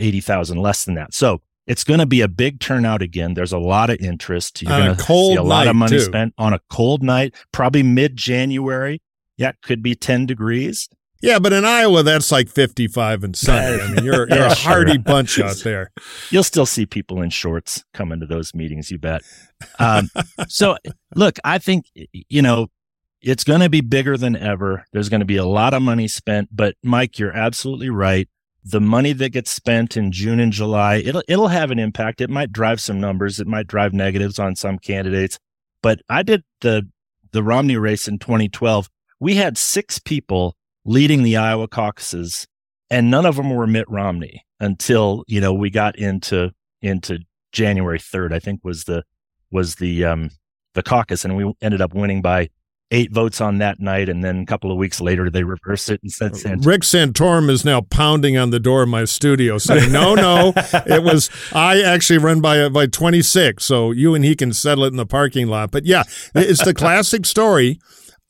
80,000 0.00 0.58
less 0.58 0.84
than 0.84 0.94
that. 0.94 1.12
So 1.14 1.42
it's 1.66 1.84
going 1.84 2.00
to 2.00 2.06
be 2.06 2.22
a 2.22 2.28
big 2.28 2.60
turnout 2.60 3.02
again. 3.02 3.34
There's 3.34 3.52
a 3.52 3.58
lot 3.58 3.90
of 3.90 3.98
interest. 4.00 4.62
You're 4.62 4.70
going 4.70 4.96
to 4.96 5.02
see 5.02 5.34
a 5.34 5.42
lot 5.42 5.68
of 5.68 5.76
money 5.76 5.98
too. 5.98 6.04
spent 6.04 6.34
on 6.38 6.54
a 6.54 6.60
cold 6.70 7.02
night, 7.02 7.34
probably 7.52 7.82
mid 7.82 8.16
January. 8.16 9.02
Yeah, 9.36 9.52
could 9.62 9.82
be 9.82 9.94
10 9.94 10.26
degrees. 10.26 10.88
Yeah, 11.20 11.40
but 11.40 11.52
in 11.52 11.64
Iowa, 11.64 12.04
that's 12.04 12.30
like 12.30 12.48
55 12.48 13.24
and 13.24 13.36
sunny. 13.36 13.82
I 13.82 13.90
mean, 13.90 14.04
you're, 14.04 14.28
you're 14.30 14.44
a 14.44 14.54
hardy 14.54 14.98
bunch 14.98 15.40
out 15.40 15.56
there. 15.58 15.90
You'll 16.30 16.44
still 16.44 16.66
see 16.66 16.86
people 16.86 17.20
in 17.22 17.30
shorts 17.30 17.84
coming 17.92 18.20
to 18.20 18.26
those 18.26 18.54
meetings, 18.54 18.90
you 18.90 18.98
bet. 18.98 19.22
Um, 19.80 20.10
so, 20.48 20.76
look, 21.16 21.38
I 21.44 21.58
think, 21.58 21.86
you 22.12 22.40
know, 22.40 22.68
it's 23.20 23.42
going 23.42 23.60
to 23.60 23.68
be 23.68 23.80
bigger 23.80 24.16
than 24.16 24.36
ever. 24.36 24.84
There's 24.92 25.08
going 25.08 25.20
to 25.20 25.26
be 25.26 25.36
a 25.36 25.44
lot 25.44 25.74
of 25.74 25.82
money 25.82 26.06
spent, 26.06 26.50
but 26.52 26.76
Mike, 26.84 27.18
you're 27.18 27.36
absolutely 27.36 27.90
right. 27.90 28.28
The 28.64 28.80
money 28.80 29.12
that 29.12 29.30
gets 29.30 29.50
spent 29.50 29.96
in 29.96 30.12
June 30.12 30.38
and 30.40 30.52
July, 30.52 30.96
it'll 30.96 31.22
it'll 31.26 31.48
have 31.48 31.70
an 31.70 31.78
impact. 31.78 32.20
It 32.20 32.28
might 32.28 32.52
drive 32.52 32.80
some 32.80 33.00
numbers. 33.00 33.40
It 33.40 33.46
might 33.46 33.66
drive 33.66 33.94
negatives 33.94 34.38
on 34.38 34.56
some 34.56 34.78
candidates. 34.78 35.38
But 35.82 36.00
I 36.10 36.22
did 36.22 36.42
the 36.60 36.86
the 37.32 37.42
Romney 37.42 37.76
race 37.76 38.06
in 38.08 38.18
2012. 38.18 38.90
We 39.20 39.36
had 39.36 39.56
six 39.56 39.98
people 39.98 40.57
leading 40.88 41.22
the 41.22 41.36
Iowa 41.36 41.68
caucuses, 41.68 42.48
and 42.90 43.10
none 43.10 43.26
of 43.26 43.36
them 43.36 43.50
were 43.50 43.66
Mitt 43.66 43.88
Romney 43.88 44.44
until 44.58 45.22
you 45.28 45.40
know 45.40 45.52
we 45.52 45.70
got 45.70 45.96
into 45.96 46.50
into 46.82 47.20
January 47.52 47.98
3rd. 47.98 48.32
I 48.32 48.40
think 48.40 48.60
was 48.64 48.84
the 48.84 49.04
was 49.50 49.76
the 49.76 50.04
um 50.04 50.30
the 50.74 50.82
caucus, 50.82 51.24
and 51.24 51.36
we 51.36 51.52
ended 51.60 51.80
up 51.80 51.94
winning 51.94 52.22
by 52.22 52.48
eight 52.90 53.12
votes 53.12 53.42
on 53.42 53.58
that 53.58 53.80
night, 53.80 54.08
and 54.08 54.24
then 54.24 54.40
a 54.40 54.46
couple 54.46 54.72
of 54.72 54.78
weeks 54.78 54.98
later 54.98 55.28
they 55.28 55.44
reversed 55.44 55.90
it 55.90 56.00
and 56.02 56.10
said 56.10 56.32
Santorum. 56.32 56.64
Rick 56.64 56.82
Santorum 56.82 57.50
is 57.50 57.62
now 57.62 57.82
pounding 57.82 58.38
on 58.38 58.48
the 58.48 58.58
door 58.58 58.82
of 58.82 58.88
my 58.88 59.04
studio 59.04 59.58
saying, 59.58 59.92
"No, 59.92 60.14
no, 60.14 60.52
it 60.86 61.02
was 61.02 61.28
I 61.52 61.82
actually 61.82 62.18
run 62.18 62.40
by 62.40 62.66
by 62.70 62.86
26, 62.86 63.62
so 63.62 63.90
you 63.90 64.14
and 64.14 64.24
he 64.24 64.34
can 64.34 64.54
settle 64.54 64.84
it 64.84 64.88
in 64.88 64.96
the 64.96 65.06
parking 65.06 65.48
lot." 65.48 65.70
But 65.70 65.84
yeah, 65.84 66.04
it's 66.34 66.64
the 66.64 66.72
classic 66.72 67.26
story 67.26 67.78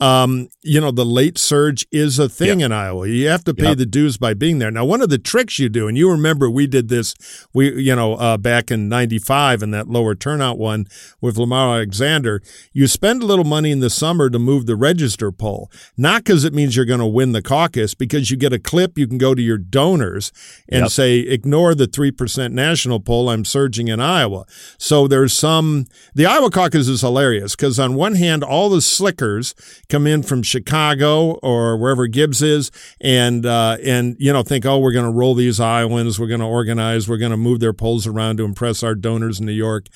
um, 0.01 0.49
you 0.63 0.81
know, 0.81 0.93
the 0.93 1.05
late 1.05 1.39
surge 1.39 1.87
is 1.91 2.19
a 2.19 2.29
thing 2.29 2.61
yep. 2.61 2.67
in 2.67 2.73
Iowa. 2.73 3.09
You 3.09 3.29
have 3.29 3.43
to 3.45 3.55
pay 3.55 3.71
yep. 3.71 3.79
the 3.79 3.87
dues 3.87 4.17
by 4.17 4.33
being 4.33 4.59
there. 4.61 4.71
Now, 4.71 4.85
one 4.85 5.03
of 5.03 5.09
the 5.09 5.19
tricks 5.19 5.59
you 5.59 5.69
do, 5.69 5.89
and 5.89 5.99
you 5.99 6.09
remember 6.11 6.49
we 6.49 6.69
did 6.69 6.89
this, 6.89 7.15
we 7.53 7.83
you 7.83 7.97
know, 7.97 8.15
uh, 8.15 8.37
back 8.37 8.71
in 8.71 8.89
'95 8.89 9.63
in 9.63 9.73
that 9.73 9.89
lower 9.89 10.15
turnout 10.15 10.57
one 10.57 10.87
with 11.21 11.37
Lamar 11.37 11.75
Alexander. 11.75 12.41
You 12.73 12.87
spend 12.87 13.23
a 13.23 13.27
little 13.27 13.45
money 13.45 13.73
in 13.73 13.81
the 13.81 13.91
summer 13.91 14.31
to 14.31 14.39
move 14.39 14.67
the 14.67 14.77
register 14.77 15.33
poll, 15.33 15.71
not 15.97 16.25
because 16.25 16.45
it 16.45 16.55
means 16.55 16.77
you're 16.77 16.85
going 16.85 17.01
to 17.01 17.07
win 17.07 17.33
the 17.33 17.43
caucus, 17.43 17.95
because 17.95 18.31
you 18.31 18.37
get 18.37 18.53
a 18.53 18.59
clip. 18.59 18.99
You 18.99 19.09
can 19.09 19.19
go 19.19 19.35
to 19.35 19.43
your 19.43 19.59
donors 19.59 20.33
and 20.69 20.83
yep. 20.83 20.91
say, 20.91 21.19
ignore 21.19 21.75
the 21.75 21.89
three 21.89 22.13
percent 22.13 22.55
national 22.55 23.01
poll. 23.01 23.29
I'm 23.29 23.45
surging 23.45 23.89
in 23.89 23.99
Iowa. 23.99 24.45
So 24.79 25.09
there's 25.09 25.33
some. 25.33 25.87
The 26.15 26.27
Iowa 26.27 26.51
caucus 26.51 26.87
is 26.87 27.01
hilarious 27.01 27.57
because 27.57 27.81
on 27.81 27.97
one 27.97 28.15
hand, 28.15 28.45
all 28.45 28.71
the 28.71 28.81
slickers 28.81 29.55
come 29.89 30.07
in 30.07 30.23
from 30.23 30.43
Chicago 30.43 31.33
or 31.43 31.77
wherever 31.79 32.07
Gibbs 32.07 32.43
is, 32.43 32.71
and 33.01 33.47
uh, 33.47 33.79
and 33.83 34.17
you 34.19 34.33
know 34.33 34.43
think, 34.43 34.67
oh, 34.67 34.79
we're 34.79 34.93
going 34.93 35.07
to 35.07 35.11
roll 35.11 35.35
these 35.35 35.61
Iowans, 35.61 36.21
we're 36.21 36.27
going 36.27 36.41
to 36.41 36.47
organize, 36.47 37.09
we're 37.09 37.17
going 37.17 37.31
to 37.31 37.39
move 37.39 37.61
their 37.61 37.73
polls 37.73 38.07
around 38.07 38.37
to 38.37 38.45
impress 38.45 38.83
our 38.83 38.95
donors 38.95 39.41
in 39.41 39.47
New 39.47 39.53
York. 39.53 39.87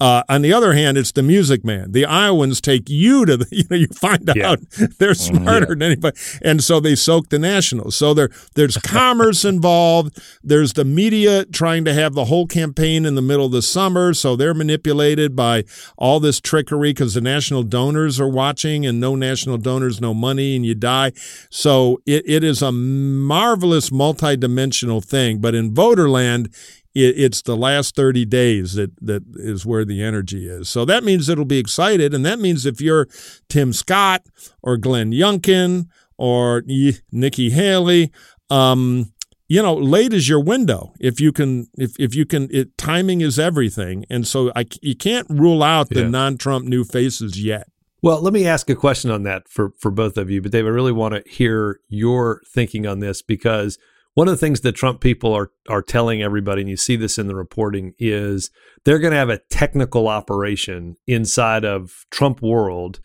Uh, 0.00 0.22
on 0.28 0.42
the 0.42 0.52
other 0.52 0.72
hand, 0.72 0.96
it's 0.96 1.12
the 1.12 1.22
Music 1.22 1.64
Man. 1.64 1.92
The 1.92 2.06
Iowans 2.06 2.60
take 2.60 2.88
you 2.88 3.26
to 3.26 3.36
the, 3.36 3.46
you 3.50 3.64
know 3.68 3.76
you 3.76 3.88
find 3.88 4.30
yeah. 4.34 4.52
out 4.52 4.60
they're 4.98 5.12
mm-hmm. 5.12 5.36
smarter 5.36 5.60
yeah. 5.60 5.68
than 5.68 5.82
anybody, 5.82 6.16
and 6.40 6.64
so 6.64 6.80
they 6.80 6.94
soak 6.94 7.28
the 7.28 7.38
Nationals. 7.38 7.94
So 7.94 8.14
there 8.14 8.30
there's 8.54 8.76
commerce 8.82 9.44
involved. 9.44 10.18
There's 10.42 10.72
the 10.72 10.86
media 10.86 11.44
trying 11.44 11.84
to 11.84 11.92
have 11.92 12.14
the 12.14 12.24
whole 12.26 12.46
campaign 12.46 13.04
in 13.04 13.16
the 13.16 13.22
middle 13.22 13.46
of 13.46 13.52
the 13.52 13.62
summer, 13.62 14.14
so 14.14 14.34
they're 14.34 14.54
manipulated 14.54 15.36
by 15.36 15.64
all 15.98 16.20
this 16.20 16.40
trickery 16.40 16.90
because 16.90 17.12
the 17.12 17.20
national 17.20 17.64
donors 17.64 18.18
are 18.18 18.28
watching 18.28 18.86
and 18.86 18.98
no 18.98 19.14
national 19.14 19.41
international 19.42 19.58
donors 19.58 20.00
no 20.00 20.14
money 20.14 20.56
and 20.56 20.64
you 20.64 20.74
die. 20.74 21.12
So 21.50 22.00
it, 22.06 22.24
it 22.26 22.44
is 22.44 22.62
a 22.62 22.72
marvelous 22.72 23.90
multidimensional 23.90 25.04
thing. 25.04 25.40
But 25.40 25.54
in 25.54 25.74
voterland, 25.74 26.54
it, 26.94 27.14
it's 27.16 27.42
the 27.42 27.56
last 27.56 27.96
30 27.96 28.24
days 28.26 28.74
that, 28.74 28.92
that 29.00 29.22
is 29.34 29.66
where 29.66 29.84
the 29.84 30.02
energy 30.02 30.48
is. 30.48 30.68
So 30.68 30.84
that 30.84 31.04
means 31.04 31.28
it'll 31.28 31.44
be 31.44 31.58
excited. 31.58 32.14
And 32.14 32.24
that 32.24 32.38
means 32.38 32.66
if 32.66 32.80
you're 32.80 33.08
Tim 33.48 33.72
Scott 33.72 34.22
or 34.62 34.76
Glenn 34.76 35.12
Youngkin 35.12 35.86
or 36.18 36.62
Nikki 37.10 37.50
Haley, 37.50 38.12
um, 38.50 39.12
you 39.48 39.60
know, 39.60 39.74
late 39.74 40.14
is 40.14 40.28
your 40.30 40.42
window. 40.42 40.94
If 40.98 41.20
you 41.20 41.30
can, 41.30 41.66
if, 41.76 41.98
if 41.98 42.14
you 42.14 42.24
can, 42.24 42.48
it, 42.50 42.78
timing 42.78 43.20
is 43.20 43.38
everything. 43.38 44.06
And 44.08 44.26
so 44.26 44.50
I, 44.56 44.64
you 44.80 44.96
can't 44.96 45.26
rule 45.28 45.62
out 45.62 45.90
the 45.90 46.02
yeah. 46.02 46.08
non-Trump 46.08 46.64
new 46.66 46.84
faces 46.84 47.42
yet. 47.42 47.68
Well, 48.02 48.20
let 48.20 48.32
me 48.32 48.46
ask 48.46 48.68
a 48.68 48.74
question 48.74 49.10
on 49.10 49.22
that 49.22 49.48
for 49.48 49.72
for 49.78 49.90
both 49.90 50.16
of 50.16 50.28
you. 50.28 50.42
But 50.42 50.52
Dave, 50.52 50.66
I 50.66 50.70
really 50.70 50.92
want 50.92 51.14
to 51.14 51.30
hear 51.30 51.80
your 51.88 52.42
thinking 52.52 52.86
on 52.86 52.98
this 52.98 53.22
because 53.22 53.78
one 54.14 54.28
of 54.28 54.32
the 54.32 54.38
things 54.38 54.60
that 54.62 54.72
Trump 54.72 55.00
people 55.00 55.32
are 55.32 55.52
are 55.68 55.82
telling 55.82 56.20
everybody, 56.20 56.62
and 56.62 56.70
you 56.70 56.76
see 56.76 56.96
this 56.96 57.16
in 57.16 57.28
the 57.28 57.36
reporting, 57.36 57.94
is 57.98 58.50
they're 58.84 58.98
going 58.98 59.12
to 59.12 59.18
have 59.18 59.30
a 59.30 59.40
technical 59.50 60.08
operation 60.08 60.96
inside 61.06 61.64
of 61.64 62.04
Trump 62.10 62.42
world 62.42 62.98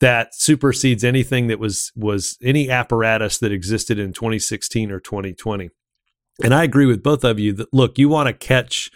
that 0.00 0.34
supersedes 0.34 1.02
anything 1.02 1.48
that 1.48 1.58
was 1.58 1.90
was 1.96 2.38
any 2.40 2.70
apparatus 2.70 3.38
that 3.38 3.52
existed 3.52 3.98
in 3.98 4.12
2016 4.12 4.92
or 4.92 5.00
2020. 5.00 5.70
And 6.44 6.54
I 6.54 6.62
agree 6.62 6.86
with 6.86 7.02
both 7.02 7.24
of 7.24 7.40
you 7.40 7.52
that 7.54 7.72
look, 7.72 7.98
you 7.98 8.08
want 8.08 8.28
to 8.28 8.32
catch 8.32 8.90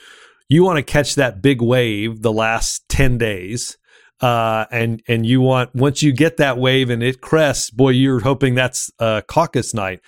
you 0.48 0.62
want 0.62 0.76
to 0.76 0.82
catch 0.82 1.16
that 1.16 1.42
big 1.42 1.60
wave 1.60 2.22
the 2.22 2.32
last 2.32 2.88
10 2.88 3.18
days 3.18 3.78
uh, 4.20 4.66
and 4.70 5.02
and 5.08 5.24
you 5.24 5.40
want 5.40 5.74
once 5.74 6.02
you 6.02 6.12
get 6.12 6.36
that 6.36 6.58
wave 6.58 6.90
and 6.90 7.02
it 7.02 7.20
crests, 7.20 7.70
boy, 7.70 7.90
you're 7.90 8.20
hoping 8.20 8.54
that's 8.54 8.90
uh, 8.98 9.22
caucus 9.22 9.74
night. 9.74 10.00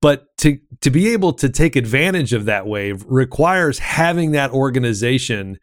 But 0.00 0.36
to 0.38 0.58
to 0.82 0.90
be 0.90 1.08
able 1.12 1.32
to 1.34 1.48
take 1.48 1.74
advantage 1.74 2.32
of 2.32 2.44
that 2.44 2.66
wave 2.66 3.04
requires 3.08 3.78
having 3.78 4.32
that 4.32 4.50
organization 4.50 5.58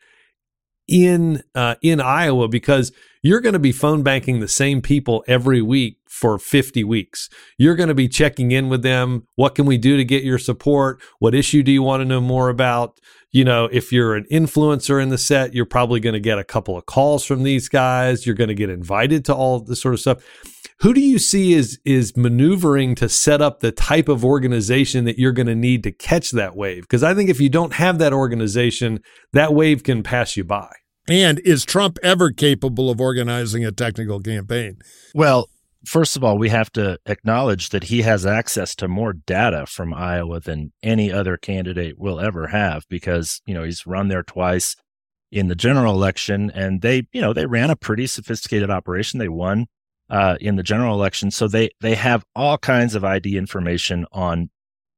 in 0.88 1.44
uh, 1.56 1.76
in 1.82 2.02
Iowa 2.02 2.48
because 2.48 2.92
you're 3.22 3.39
going 3.39 3.54
to 3.54 3.60
be 3.60 3.72
phone 3.72 4.04
banking 4.04 4.39
the 4.39 4.48
same 4.48 4.82
people 4.82 5.24
every 5.28 5.62
week 5.62 5.98
for 6.10 6.38
50 6.38 6.84
weeks. 6.84 7.30
You're 7.58 7.76
going 7.76 7.88
to 7.88 7.96
be 7.96 8.10
checking 8.10 8.52
in 8.52 8.68
with 8.68 8.84
them. 8.84 9.28
What 9.36 9.56
can 9.56 9.66
we 9.66 9.78
do 9.78 9.96
to 9.96 10.04
get 10.04 10.24
your 10.24 10.38
support? 10.38 11.02
What 11.20 11.34
issue 11.34 11.63
do 11.63 11.72
you 11.72 11.82
want 11.82 12.02
to 12.02 12.06
know 12.06 12.22
more 12.22 12.50
about? 12.50 13.00
You 13.34 13.43
know, 13.43 13.67
if 13.72 13.91
you're 13.91 14.15
an 14.15 14.26
influencer 14.32 15.02
in 15.02 15.10
the 15.10 15.17
set, 15.17 15.56
you're 15.56 15.65
probably 15.65 16.00
going 16.00 16.13
to 16.13 16.19
get 16.19 16.38
a 16.38 16.43
couple 16.43 16.78
of 16.78 16.86
calls 16.86 17.26
from 17.26 17.41
these 17.41 17.67
guys. 17.67 18.26
You're 18.26 18.36
going 18.36 18.50
to 18.50 18.54
get 18.54 18.69
invited 18.69 19.26
to 19.26 19.36
all 19.36 19.60
this 19.60 19.82
sort 19.82 19.96
of 19.96 20.00
stuff. 20.00 20.24
Who 20.82 20.93
do 20.93 21.02
you 21.02 21.17
see 21.17 21.54
is 21.54 21.80
is 21.84 22.15
maneuvering 22.15 22.93
to 22.96 23.10
set 23.10 23.41
up 23.41 23.60
the 23.60 23.72
type 23.72 24.08
of 24.08 24.24
organization 24.24 25.06
that 25.06 25.17
you're 25.17 25.32
going 25.32 25.48
to 25.48 25.56
need 25.56 25.84
to 25.84 25.91
catch 25.91 26.32
that 26.32 26.56
wave? 26.56 26.84
Because 26.84 27.04
I 27.04 27.15
think 27.15 27.30
if 27.30 27.41
you 27.41 27.50
don't 27.50 27.74
have 27.74 27.98
that 27.98 28.13
organization, 28.13 29.00
that 29.32 29.54
wave 29.54 29.84
can 29.84 30.04
pass 30.04 30.38
you 30.38 30.43
by. 30.43 30.72
And 31.08 31.39
is 31.39 31.65
Trump 31.65 31.98
ever 32.04 32.32
capable 32.32 32.89
of 32.89 33.02
organizing 33.02 33.65
a 33.65 33.72
technical 33.72 34.19
campaign? 34.19 34.78
Well, 35.15 35.50
first 35.86 36.15
of 36.15 36.24
all, 36.24 36.38
we 36.38 36.50
have 36.50 36.72
to 36.74 36.98
acknowledge 37.06 37.69
that 37.69 37.86
he 37.86 38.02
has 38.02 38.26
access 38.26 38.76
to 38.76 38.88
more 38.88 39.13
data 39.13 39.65
from 39.65 39.93
Iowa 39.93 40.39
than 40.39 40.72
any 40.82 41.12
other 41.12 41.38
candidate 41.38 42.00
will 42.00 42.19
ever 42.19 42.48
have 42.48 42.88
because, 42.89 43.41
you 43.46 43.54
know, 43.54 43.63
he's 43.63 43.86
run 43.86 44.08
there 44.08 44.24
twice 44.24 44.76
in 45.32 45.48
the 45.48 45.56
general 45.56 45.93
election 45.93 46.52
and 46.52 46.82
they, 46.82 47.08
you 47.12 47.22
know, 47.22 47.34
they 47.34 47.46
ran 47.46 47.69
a 47.69 47.76
pretty 47.76 48.08
sophisticated 48.08 48.69
operation. 48.69 49.19
They 49.19 49.30
won 49.30 49.67
uh, 50.10 50.38
in 50.39 50.56
the 50.56 50.63
general 50.63 50.96
election. 50.96 51.32
So 51.32 51.48
they, 51.48 51.69
they 51.82 51.96
have 51.96 52.24
all 52.36 52.58
kinds 52.58 52.96
of 52.96 53.04
ID 53.04 53.38
information 53.38 54.06
on 54.12 54.50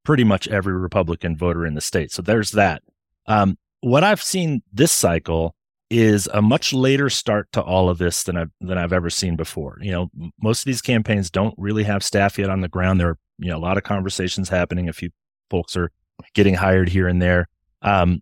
pretty 0.04 0.24
much 0.24 0.48
every 0.48 0.74
Republican 0.74 1.36
voter 1.36 1.66
in 1.66 1.74
the 1.74 1.82
state. 1.82 2.12
So 2.12 2.22
there's 2.22 2.52
that. 2.52 2.84
Um, 3.28 3.58
what 3.82 4.04
I've 4.04 4.22
seen 4.22 4.62
this 4.72 4.92
cycle 4.92 5.56
is 5.90 6.28
a 6.34 6.42
much 6.42 6.74
later 6.74 7.10
start 7.10 7.52
to 7.52 7.62
all 7.62 7.90
of 7.90 7.98
this 7.98 8.24
than 8.24 8.38
I've 8.38 8.52
than 8.62 8.78
I've 8.78 8.94
ever 8.94 9.10
seen 9.10 9.36
before. 9.36 9.78
You 9.82 9.92
know, 9.92 10.32
most 10.42 10.62
of 10.62 10.66
these 10.66 10.82
campaigns 10.82 11.30
don't 11.30 11.54
really 11.58 11.84
have 11.84 12.04
staff 12.04 12.38
yet 12.38 12.50
on 12.50 12.62
the 12.62 12.68
ground. 12.68 13.00
There 13.00 13.10
are 13.10 13.18
you 13.38 13.50
know 13.50 13.58
a 13.58 13.60
lot 13.60 13.78
of 13.78 13.84
conversations 13.84 14.50
happening. 14.50 14.90
A 14.90 14.94
few 14.94 15.10
folks 15.50 15.76
are 15.76 15.92
getting 16.34 16.56
hired 16.56 16.90
here 16.90 17.08
and 17.08 17.22
there. 17.22 17.48
Um, 17.82 18.22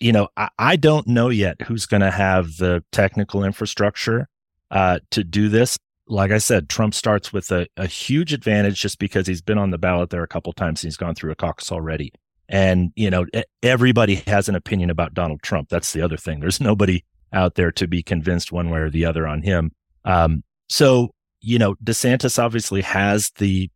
you 0.00 0.12
know, 0.12 0.28
I, 0.36 0.48
I, 0.58 0.76
don't 0.76 1.06
know 1.06 1.28
yet 1.28 1.60
who's 1.62 1.86
going 1.86 2.00
to 2.00 2.10
have 2.10 2.56
the 2.56 2.82
technical 2.90 3.44
infrastructure 3.44 4.28
uh, 4.70 5.00
to 5.10 5.24
do 5.24 5.48
this. 5.48 5.78
Like 6.08 6.30
I 6.30 6.38
said, 6.38 6.68
Trump 6.68 6.94
starts 6.94 7.32
with 7.32 7.50
a, 7.50 7.66
a 7.76 7.86
huge 7.86 8.32
advantage 8.32 8.80
just 8.80 8.98
because 8.98 9.26
he's 9.26 9.42
been 9.42 9.58
on 9.58 9.70
the 9.70 9.78
ballot 9.78 10.10
there 10.10 10.22
a 10.22 10.28
couple 10.28 10.52
times 10.52 10.82
and 10.82 10.88
he's 10.88 10.96
gone 10.96 11.14
through 11.14 11.32
a 11.32 11.36
caucus 11.36 11.70
already. 11.70 12.12
And, 12.48 12.92
you 12.96 13.10
know, 13.10 13.26
everybody 13.62 14.16
has 14.26 14.48
an 14.48 14.54
opinion 14.54 14.90
about 14.90 15.14
Donald 15.14 15.42
Trump. 15.42 15.68
That's 15.68 15.92
the 15.92 16.02
other 16.02 16.16
thing. 16.16 16.40
There's 16.40 16.60
nobody 16.60 17.04
out 17.32 17.54
there 17.54 17.72
to 17.72 17.86
be 17.86 18.02
convinced 18.02 18.52
one 18.52 18.70
way 18.70 18.80
or 18.80 18.90
the 18.90 19.04
other 19.04 19.26
on 19.26 19.42
him. 19.42 19.72
Um, 20.04 20.44
so, 20.68 21.14
you 21.40 21.58
know, 21.58 21.74
DeSantis 21.76 22.38
obviously 22.38 22.82
has 22.82 23.30
the, 23.38 23.70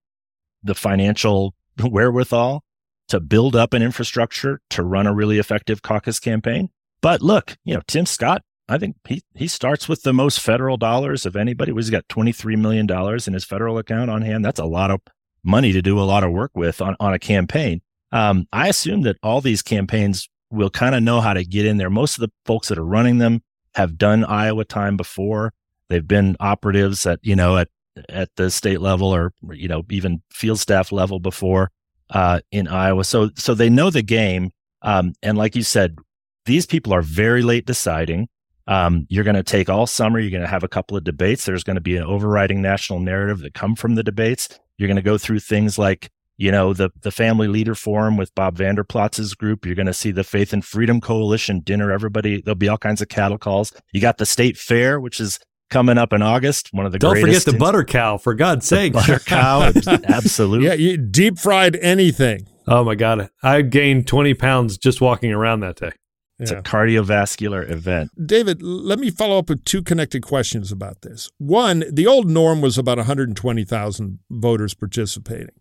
the 0.63 0.75
financial 0.75 1.55
wherewithal 1.83 2.63
to 3.09 3.21
build 3.21 3.55
up 3.55 3.73
an 3.73 3.83
infrastructure 3.83 4.61
to 4.71 4.83
run 4.83 5.07
a 5.07 5.15
really 5.15 5.39
effective 5.39 5.83
caucus 5.83 6.19
campaign. 6.19 6.69
But 7.01 7.23
look, 7.23 7.57
you 7.65 7.75
know, 7.75 7.83
Tim 7.87 8.07
Scott, 8.07 8.43
I 8.69 8.79
think 8.79 8.97
he, 9.07 9.23
he 9.35 9.47
starts 9.47 9.89
with 9.89 10.03
the 10.03 10.13
most 10.13 10.41
federal 10.41 10.77
dollars 10.77 11.25
of 11.25 11.37
anybody. 11.37 11.73
He's 11.73 11.91
got 11.91 12.09
$23 12.09 12.59
million 12.59 12.89
in 13.27 13.33
his 13.33 13.45
federal 13.45 13.79
account 13.79 14.11
on 14.11 14.23
hand. 14.23 14.45
That's 14.45 14.59
a 14.59 14.65
lot 14.65 14.91
of 14.91 15.01
money 15.45 15.73
to 15.73 15.81
do 15.81 16.01
a 16.01 16.03
lot 16.03 16.25
of 16.25 16.33
work 16.33 16.51
with 16.55 16.81
on, 16.81 16.97
on 16.99 17.15
a 17.15 17.19
campaign. 17.19 17.81
Um, 18.17 18.49
I 18.51 18.69
assume 18.69 19.03
that 19.03 19.19
all 19.23 19.43
these 19.43 19.61
campaigns 19.61 20.27
will 20.51 20.71
kind 20.71 20.95
of 20.95 21.03
know 21.03 21.21
how 21.21 21.35
to 21.35 21.45
get 21.45 21.67
in 21.67 21.77
there. 21.77 21.91
Most 21.91 22.17
of 22.17 22.23
the 22.23 22.33
folks 22.47 22.69
that 22.69 22.79
are 22.79 22.85
running 22.85 23.19
them 23.19 23.43
have 23.75 23.99
done 23.99 24.25
Iowa 24.25 24.65
time 24.65 24.97
before. 24.97 25.53
They've 25.91 26.07
been 26.07 26.35
operatives 26.41 27.05
at, 27.05 27.21
you 27.23 27.37
know, 27.37 27.59
at, 27.59 27.69
at 28.09 28.31
the 28.37 28.51
state 28.51 28.81
level 28.81 29.15
or, 29.15 29.35
you 29.51 29.69
know, 29.69 29.85
even 29.91 30.23
field 30.31 30.59
staff 30.59 30.93
level 30.93 31.21
before, 31.21 31.71
uh, 32.09 32.41
in 32.51 32.69
Iowa. 32.69 33.05
So, 33.05 33.29
so 33.37 33.53
they 33.53 33.69
know 33.69 33.91
the 33.91 34.01
game. 34.01 34.51
Um, 34.81 35.13
and 35.23 35.37
like 35.37 35.55
you 35.55 35.63
said, 35.63 35.99
these 36.47 36.65
people 36.65 36.95
are 36.95 37.03
very 37.03 37.43
late 37.43 37.67
deciding. 37.67 38.29
Um, 38.67 39.07
you're 39.11 39.25
going 39.25 39.37
to 39.37 39.43
take 39.43 39.69
all 39.69 39.87
summer. 39.87 40.19
You're 40.19 40.31
going 40.31 40.41
to 40.41 40.49
have 40.49 40.65
a 40.65 40.69
couple 40.69 40.97
of 40.97 41.05
debates. 41.05 41.45
There's 41.45 41.65
going 41.65 41.75
to 41.75 41.83
be 41.83 41.99
an 41.99 42.05
overriding 42.05 42.63
national 42.63 43.01
narrative 43.01 43.41
that 43.41 43.53
come 43.53 43.77
from 43.77 43.95
the 43.95 44.03
debates. 44.03 44.49
You're 44.79 44.89
going 44.89 44.97
to 44.97 45.03
go 45.03 45.19
through 45.19 45.41
things 45.41 45.79
like 45.79 46.09
you 46.37 46.51
know, 46.51 46.73
the, 46.73 46.91
the 47.03 47.11
family 47.11 47.49
leader 47.49 47.75
forum 47.75 48.17
with 48.17 48.35
Bob 48.35 48.57
Vander 48.59 48.85
Plaats's 48.85 49.35
group. 49.35 49.65
You're 49.65 49.75
going 49.75 49.87
to 49.87 49.95
see 49.95 50.11
the 50.11 50.25
Faith 50.25 50.53
and 50.53 50.65
Freedom 50.65 51.01
Coalition 51.01 51.61
dinner. 51.61 51.91
Everybody, 51.91 52.43
there'll 52.43 52.55
be 52.57 52.69
all 52.69 52.79
kinds 52.79 53.01
of 53.01 53.09
cattle 53.09 53.39
calls. 53.39 53.73
You 53.93 54.01
got 54.01 54.19
the 54.19 54.27
state 54.27 54.57
fair, 54.57 55.01
which 55.01 55.19
is 55.21 55.39
coming 55.71 55.99
up 55.99 56.13
in 56.13 56.23
August. 56.23 56.69
One 56.73 56.87
of 56.87 56.93
the 56.93 56.99
greatest. 56.99 57.23
don't 57.23 57.35
forget 57.35 57.45
the 57.53 57.59
butter 57.59 57.85
cow 57.85 58.19
for 58.19 58.35
God's 58.35 58.67
sake. 58.67 58.93
Butter 58.93 59.19
cow, 59.27 59.73
absolutely. 60.09 60.67
Yeah, 60.67 60.75
you 60.75 60.97
deep 60.97 61.39
fried 61.39 61.77
anything. 61.77 62.47
Oh 62.69 62.85
my 62.85 62.95
God, 62.97 63.31
I 63.43 63.63
gained 63.63 64.07
twenty 64.09 64.35
pounds 64.35 64.77
just 64.77 65.01
walking 65.01 65.33
around 65.33 65.61
that 65.61 65.77
day. 65.77 65.93
It's 66.39 66.51
Yeah. 66.51 66.59
a 66.59 66.63
cardiovascular 66.63 67.71
event. 67.71 68.11
David, 68.27 68.63
let 68.63 68.99
me 68.99 69.11
follow 69.11 69.39
up 69.39 69.49
with 69.49 69.65
two 69.65 69.83
connected 69.83 70.23
questions 70.23 70.71
about 70.71 71.01
this. 71.03 71.31
One, 71.39 71.85
the 71.91 72.07
old 72.07 72.29
norm 72.29 72.61
was 72.61 72.77
about 72.77 72.99
120,000 72.99 74.19
voters 74.31 74.75
participating. 74.75 75.55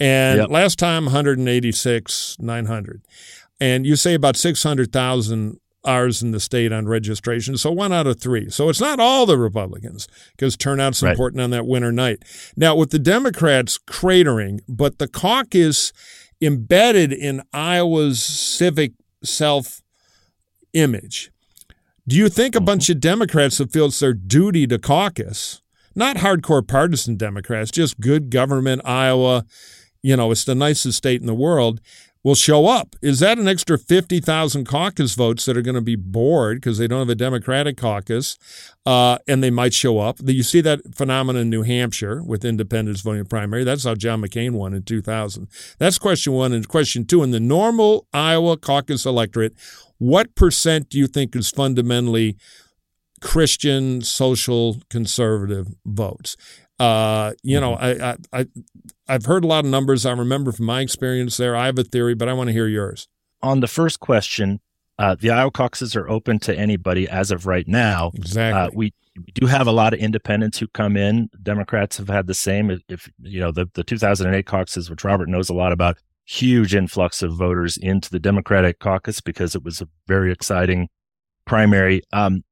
And 0.00 0.38
Yep. 0.40 0.50
last 0.50 0.78
time, 0.78 1.04
186, 1.06 2.36
900. 2.40 3.02
And 3.60 3.86
you 3.86 3.96
say 3.96 4.14
about 4.14 4.36
600,000 4.36 5.58
ours 5.84 6.22
in 6.22 6.30
the 6.30 6.40
state 6.40 6.72
on 6.72 6.86
registration. 6.86 7.56
So 7.56 7.70
one 7.70 7.92
out 7.92 8.06
of 8.06 8.18
three. 8.18 8.48
So 8.48 8.68
it's 8.68 8.80
not 8.80 8.98
all 8.98 9.26
the 9.26 9.38
Republicans 9.38 10.08
because 10.32 10.56
turnout's 10.56 11.02
Right. 11.02 11.10
important 11.10 11.42
on 11.42 11.50
that 11.50 11.66
winter 11.66 11.92
night. 11.92 12.24
Now, 12.56 12.74
with 12.74 12.90
the 12.90 12.98
Democrats 12.98 13.78
cratering, 13.86 14.60
but 14.66 14.98
the 14.98 15.08
caucus 15.08 15.92
embedded 16.40 17.12
in 17.12 17.42
Iowa's 17.52 18.22
civic 18.22 18.92
self 19.22 19.82
image. 20.72 21.30
Do 22.06 22.16
you 22.16 22.28
think 22.28 22.54
a 22.54 22.58
mm-hmm. 22.58 22.66
bunch 22.66 22.90
of 22.90 23.00
Democrats 23.00 23.58
that 23.58 23.72
feel 23.72 23.86
it's 23.86 24.00
their 24.00 24.12
duty 24.12 24.66
to 24.66 24.78
caucus, 24.78 25.62
not 25.94 26.16
hardcore 26.16 26.66
partisan 26.66 27.16
Democrats, 27.16 27.70
just 27.70 28.00
good 28.00 28.30
government, 28.30 28.82
Iowa, 28.84 29.46
you 30.04 30.14
know, 30.14 30.30
it's 30.30 30.44
the 30.44 30.54
nicest 30.54 30.98
state 30.98 31.22
in 31.22 31.26
the 31.26 31.34
world, 31.34 31.80
will 32.22 32.34
show 32.34 32.66
up? 32.66 32.94
Is 33.00 33.20
that 33.20 33.38
an 33.38 33.48
extra 33.48 33.78
50,000 33.78 34.66
caucus 34.66 35.14
votes 35.14 35.46
that 35.46 35.56
are 35.56 35.62
going 35.62 35.76
to 35.76 35.80
be 35.80 35.96
bored 35.96 36.60
because 36.60 36.76
they 36.76 36.86
don't 36.86 36.98
have 36.98 37.08
a 37.08 37.14
Democratic 37.14 37.78
caucus 37.78 38.38
uh, 38.84 39.16
and 39.26 39.42
they 39.42 39.50
might 39.50 39.72
show 39.72 40.00
up? 40.00 40.18
You 40.22 40.42
see 40.42 40.60
that 40.60 40.94
phenomenon 40.94 41.42
in 41.42 41.50
New 41.50 41.62
Hampshire 41.62 42.22
with 42.22 42.44
independents 42.44 43.00
voting 43.00 43.24
primary. 43.24 43.64
That's 43.64 43.84
how 43.84 43.94
John 43.94 44.20
McCain 44.20 44.52
won 44.52 44.74
in 44.74 44.82
2000. 44.82 45.48
That's 45.78 45.98
question 45.98 46.34
one. 46.34 46.52
And 46.52 46.68
question 46.68 47.06
two 47.06 47.22
in 47.22 47.30
the 47.30 47.40
normal 47.40 48.06
Iowa 48.12 48.58
caucus 48.58 49.06
electorate, 49.06 49.54
what 49.96 50.34
percent 50.34 50.90
do 50.90 50.98
you 50.98 51.06
think 51.06 51.34
is 51.34 51.48
fundamentally 51.48 52.36
Christian, 53.22 54.02
social, 54.02 54.82
conservative 54.90 55.68
votes? 55.86 56.36
Uh, 56.78 57.32
you 57.42 57.60
know, 57.60 57.74
I, 57.74 58.10
I, 58.10 58.16
I, 58.32 58.46
I've 59.08 59.26
heard 59.26 59.44
a 59.44 59.46
lot 59.46 59.64
of 59.64 59.70
numbers. 59.70 60.04
I 60.04 60.12
remember 60.12 60.52
from 60.52 60.66
my 60.66 60.80
experience 60.80 61.36
there. 61.36 61.54
I 61.54 61.66
have 61.66 61.78
a 61.78 61.84
theory, 61.84 62.14
but 62.14 62.28
I 62.28 62.32
want 62.32 62.48
to 62.48 62.52
hear 62.52 62.66
yours. 62.66 63.08
On 63.42 63.60
the 63.60 63.66
first 63.66 64.00
question, 64.00 64.60
uh, 64.98 65.16
the 65.18 65.30
Iowa 65.30 65.50
caucuses 65.50 65.94
are 65.94 66.08
open 66.08 66.38
to 66.40 66.56
anybody 66.56 67.08
as 67.08 67.30
of 67.30 67.46
right 67.46 67.66
now. 67.68 68.10
Exactly. 68.14 68.60
Uh, 68.60 68.70
we, 68.74 68.92
we 69.16 69.32
do 69.34 69.46
have 69.46 69.66
a 69.66 69.72
lot 69.72 69.92
of 69.92 70.00
independents 70.00 70.58
who 70.58 70.66
come 70.68 70.96
in. 70.96 71.28
Democrats 71.42 71.96
have 71.98 72.08
had 72.08 72.26
the 72.26 72.34
same. 72.34 72.70
If, 72.70 72.80
if 72.88 73.10
you 73.20 73.40
know 73.40 73.52
the 73.52 73.68
the 73.74 73.84
2008 73.84 74.46
caucuses, 74.46 74.90
which 74.90 75.04
Robert 75.04 75.28
knows 75.28 75.48
a 75.48 75.54
lot 75.54 75.72
about, 75.72 75.98
huge 76.24 76.74
influx 76.74 77.22
of 77.22 77.32
voters 77.36 77.76
into 77.76 78.10
the 78.10 78.18
Democratic 78.18 78.78
caucus 78.78 79.20
because 79.20 79.54
it 79.54 79.62
was 79.62 79.80
a 79.80 79.88
very 80.06 80.32
exciting 80.32 80.88
primary. 81.44 82.02
Um, 82.12 82.44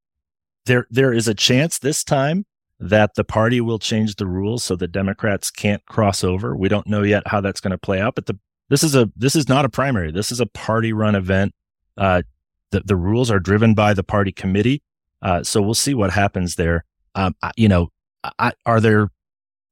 there 0.66 0.86
there 0.90 1.12
is 1.12 1.26
a 1.26 1.34
chance 1.34 1.78
this 1.78 2.04
time 2.04 2.44
that 2.82 3.14
the 3.14 3.22
party 3.22 3.60
will 3.60 3.78
change 3.78 4.16
the 4.16 4.26
rules 4.26 4.64
so 4.64 4.74
that 4.74 4.88
Democrats 4.88 5.52
can't 5.52 5.84
cross 5.86 6.24
over. 6.24 6.56
We 6.56 6.68
don't 6.68 6.88
know 6.88 7.02
yet 7.02 7.22
how 7.26 7.40
that's 7.40 7.60
going 7.60 7.70
to 7.70 7.78
play 7.78 8.00
out, 8.00 8.16
but 8.16 8.26
the 8.26 8.38
this 8.68 8.82
is 8.82 8.96
a 8.96 9.10
this 9.16 9.36
is 9.36 9.48
not 9.48 9.64
a 9.64 9.68
primary. 9.68 10.10
This 10.10 10.32
is 10.32 10.40
a 10.40 10.46
party 10.46 10.92
run 10.92 11.14
event. 11.14 11.54
Uh, 11.96 12.22
the 12.70 12.80
the 12.80 12.96
rules 12.96 13.30
are 13.30 13.38
driven 13.38 13.74
by 13.74 13.94
the 13.94 14.02
party 14.02 14.32
committee. 14.32 14.82
Uh, 15.20 15.44
so 15.44 15.62
we'll 15.62 15.74
see 15.74 15.94
what 15.94 16.10
happens 16.10 16.56
there. 16.56 16.84
Um, 17.14 17.36
I, 17.42 17.52
you 17.56 17.68
know, 17.68 17.92
I, 18.38 18.52
are 18.66 18.80
there 18.80 19.10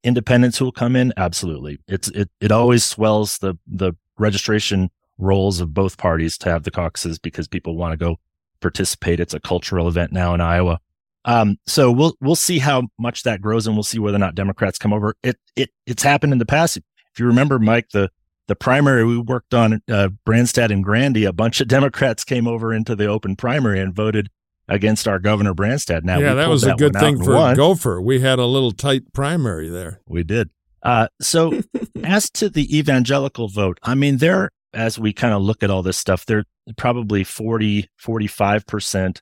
independents 0.05 0.59
who 0.59 0.67
will 0.67 0.73
come 0.73 0.95
in? 0.95 1.13
Absolutely. 1.17 1.79
It's 1.89 2.09
it 2.11 2.31
it 2.41 2.53
always 2.53 2.85
swells 2.85 3.39
the 3.39 3.57
the 3.67 3.95
registration 4.19 4.91
rolls 5.19 5.61
of 5.61 5.75
both 5.75 5.99
parties 5.99 6.39
to 6.39 6.51
have 6.51 6.63
the 6.63 6.71
caucuses 6.71 7.19
because 7.19 7.49
people 7.49 7.77
want 7.77 7.93
to 7.93 7.97
go 7.97 8.21
participate. 8.61 9.19
It's 9.19 9.35
a 9.35 9.41
cultural 9.41 9.89
event 9.89 10.13
now 10.13 10.33
in 10.33 10.41
Iowa. 10.41 10.79
Um, 11.25 11.59
so 11.67 11.91
we'll 11.91 12.15
we'll 12.21 12.37
see 12.37 12.59
how 12.59 12.85
much 12.99 13.25
that 13.25 13.41
grows, 13.41 13.67
and 13.67 13.77
we'll 13.77 13.83
see 13.83 13.99
whether 13.99 14.17
or 14.17 14.21
not 14.21 14.35
Democrats 14.35 14.79
come 14.79 14.93
over. 14.93 15.15
It 15.23 15.37
it 15.57 15.71
it's 15.87 16.03
happened 16.03 16.33
in 16.33 16.39
the 16.39 16.47
past. 16.47 16.77
If 16.77 17.19
you 17.19 17.27
remember, 17.27 17.59
Mike, 17.59 17.91
the 17.93 18.11
the 18.49 18.57
primary 18.57 19.05
we 19.05 19.19
worked 19.19 19.55
on, 19.55 19.75
uh, 19.89 20.09
Branstad 20.27 20.73
and 20.73 20.83
Grandy, 20.83 21.25
a 21.25 21.33
bunch 21.33 21.61
of 21.61 21.69
Democrats 21.69 22.25
came 22.25 22.49
over 22.49 22.73
into 22.73 22.97
the 22.97 23.07
open 23.07 23.37
primary 23.37 23.81
and 23.81 23.95
voted 23.95 24.29
against 24.69 25.07
our 25.07 25.19
governor 25.19 25.55
Branstad. 25.55 26.05
Now, 26.05 26.19
yeah, 26.19 26.35
that 26.35 26.49
was 26.49 26.65
a 26.65 26.75
good 26.75 26.95
thing 26.95 27.23
for 27.23 27.35
won. 27.35 27.57
Gopher. 27.57 28.01
We 28.01 28.21
had 28.21 28.39
a 28.39 28.47
little 28.47 28.73
tight 28.73 29.13
primary 29.13 29.69
there. 29.69 30.01
We 30.07 30.23
did. 30.23 30.51
Uh, 30.83 31.09
so 31.21 31.61
as 32.05 32.31
to 32.31 32.49
the 32.49 32.77
evangelical 32.77 33.49
vote, 33.49 33.79
I 33.83 33.95
mean, 33.95 34.19
there, 34.19 34.51
as 34.73 34.99
we 34.99 35.13
kind 35.13 35.35
of 35.35 35.43
look 35.43 35.63
at 35.63 35.71
all 35.71 35.83
this 35.83 35.99
stuff, 35.99 36.25
there 36.27 36.45
probably 36.77 37.25
40, 37.25 37.89
45% 38.03 39.21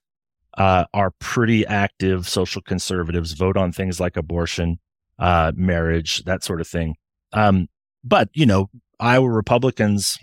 uh, 0.58 0.84
are 0.92 1.12
pretty 1.20 1.64
active 1.66 2.28
social 2.28 2.60
conservatives, 2.60 3.32
vote 3.32 3.56
on 3.56 3.72
things 3.72 4.00
like 4.00 4.16
abortion, 4.16 4.78
uh, 5.18 5.52
marriage, 5.54 6.24
that 6.24 6.42
sort 6.42 6.60
of 6.60 6.66
thing. 6.66 6.96
Um, 7.32 7.68
but, 8.02 8.28
you 8.34 8.44
know, 8.44 8.68
Iowa 8.98 9.30
Republicans, 9.30 10.18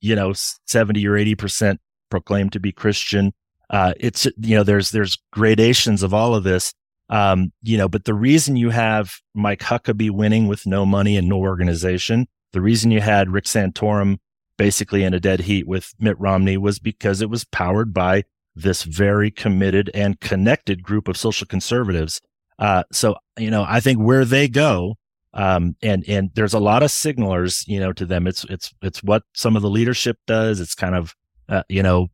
you 0.00 0.14
know, 0.14 0.32
70 0.66 1.06
or 1.06 1.14
80% 1.14 1.78
proclaim 2.10 2.48
to 2.50 2.60
be 2.60 2.70
Christian. 2.70 3.32
Uh, 3.70 3.92
it's, 3.98 4.26
you 4.38 4.54
know, 4.54 4.62
there's, 4.62 4.90
there's 4.92 5.18
gradations 5.32 6.04
of 6.04 6.14
all 6.14 6.34
of 6.34 6.44
this. 6.44 6.72
Um, 7.10 7.52
you 7.62 7.76
know, 7.76 7.88
but 7.88 8.04
the 8.04 8.14
reason 8.14 8.56
you 8.56 8.70
have 8.70 9.16
Mike 9.34 9.60
Huckabee 9.60 10.10
winning 10.10 10.46
with 10.46 10.64
no 10.64 10.86
money 10.86 11.16
and 11.16 11.28
no 11.28 11.38
organization, 11.38 12.28
the 12.52 12.60
reason 12.60 12.90
you 12.90 13.00
had 13.00 13.30
Rick 13.30 13.44
Santorum 13.44 14.18
basically 14.56 15.02
in 15.02 15.12
a 15.12 15.20
dead 15.20 15.40
heat 15.40 15.66
with 15.66 15.92
Mitt 15.98 16.18
Romney 16.20 16.56
was 16.56 16.78
because 16.78 17.20
it 17.20 17.28
was 17.28 17.44
powered 17.44 17.92
by 17.92 18.22
this 18.54 18.82
very 18.82 19.30
committed 19.30 19.90
and 19.94 20.20
connected 20.20 20.82
group 20.82 21.08
of 21.08 21.16
social 21.16 21.46
conservatives. 21.46 22.20
Uh, 22.58 22.84
so, 22.92 23.16
you 23.38 23.50
know, 23.50 23.64
I 23.66 23.80
think 23.80 23.98
where 23.98 24.24
they 24.24 24.48
go, 24.48 24.96
um, 25.34 25.76
and, 25.82 26.04
and 26.06 26.30
there's 26.34 26.54
a 26.54 26.60
lot 26.60 26.82
of 26.82 26.90
signalers, 26.90 27.66
you 27.66 27.80
know, 27.80 27.92
to 27.94 28.04
them. 28.04 28.26
It's, 28.26 28.44
it's, 28.44 28.72
it's 28.82 29.02
what 29.02 29.22
some 29.32 29.56
of 29.56 29.62
the 29.62 29.70
leadership 29.70 30.18
does. 30.26 30.60
It's 30.60 30.74
kind 30.74 30.94
of, 30.94 31.14
uh, 31.48 31.62
you 31.68 31.82
know, 31.82 32.08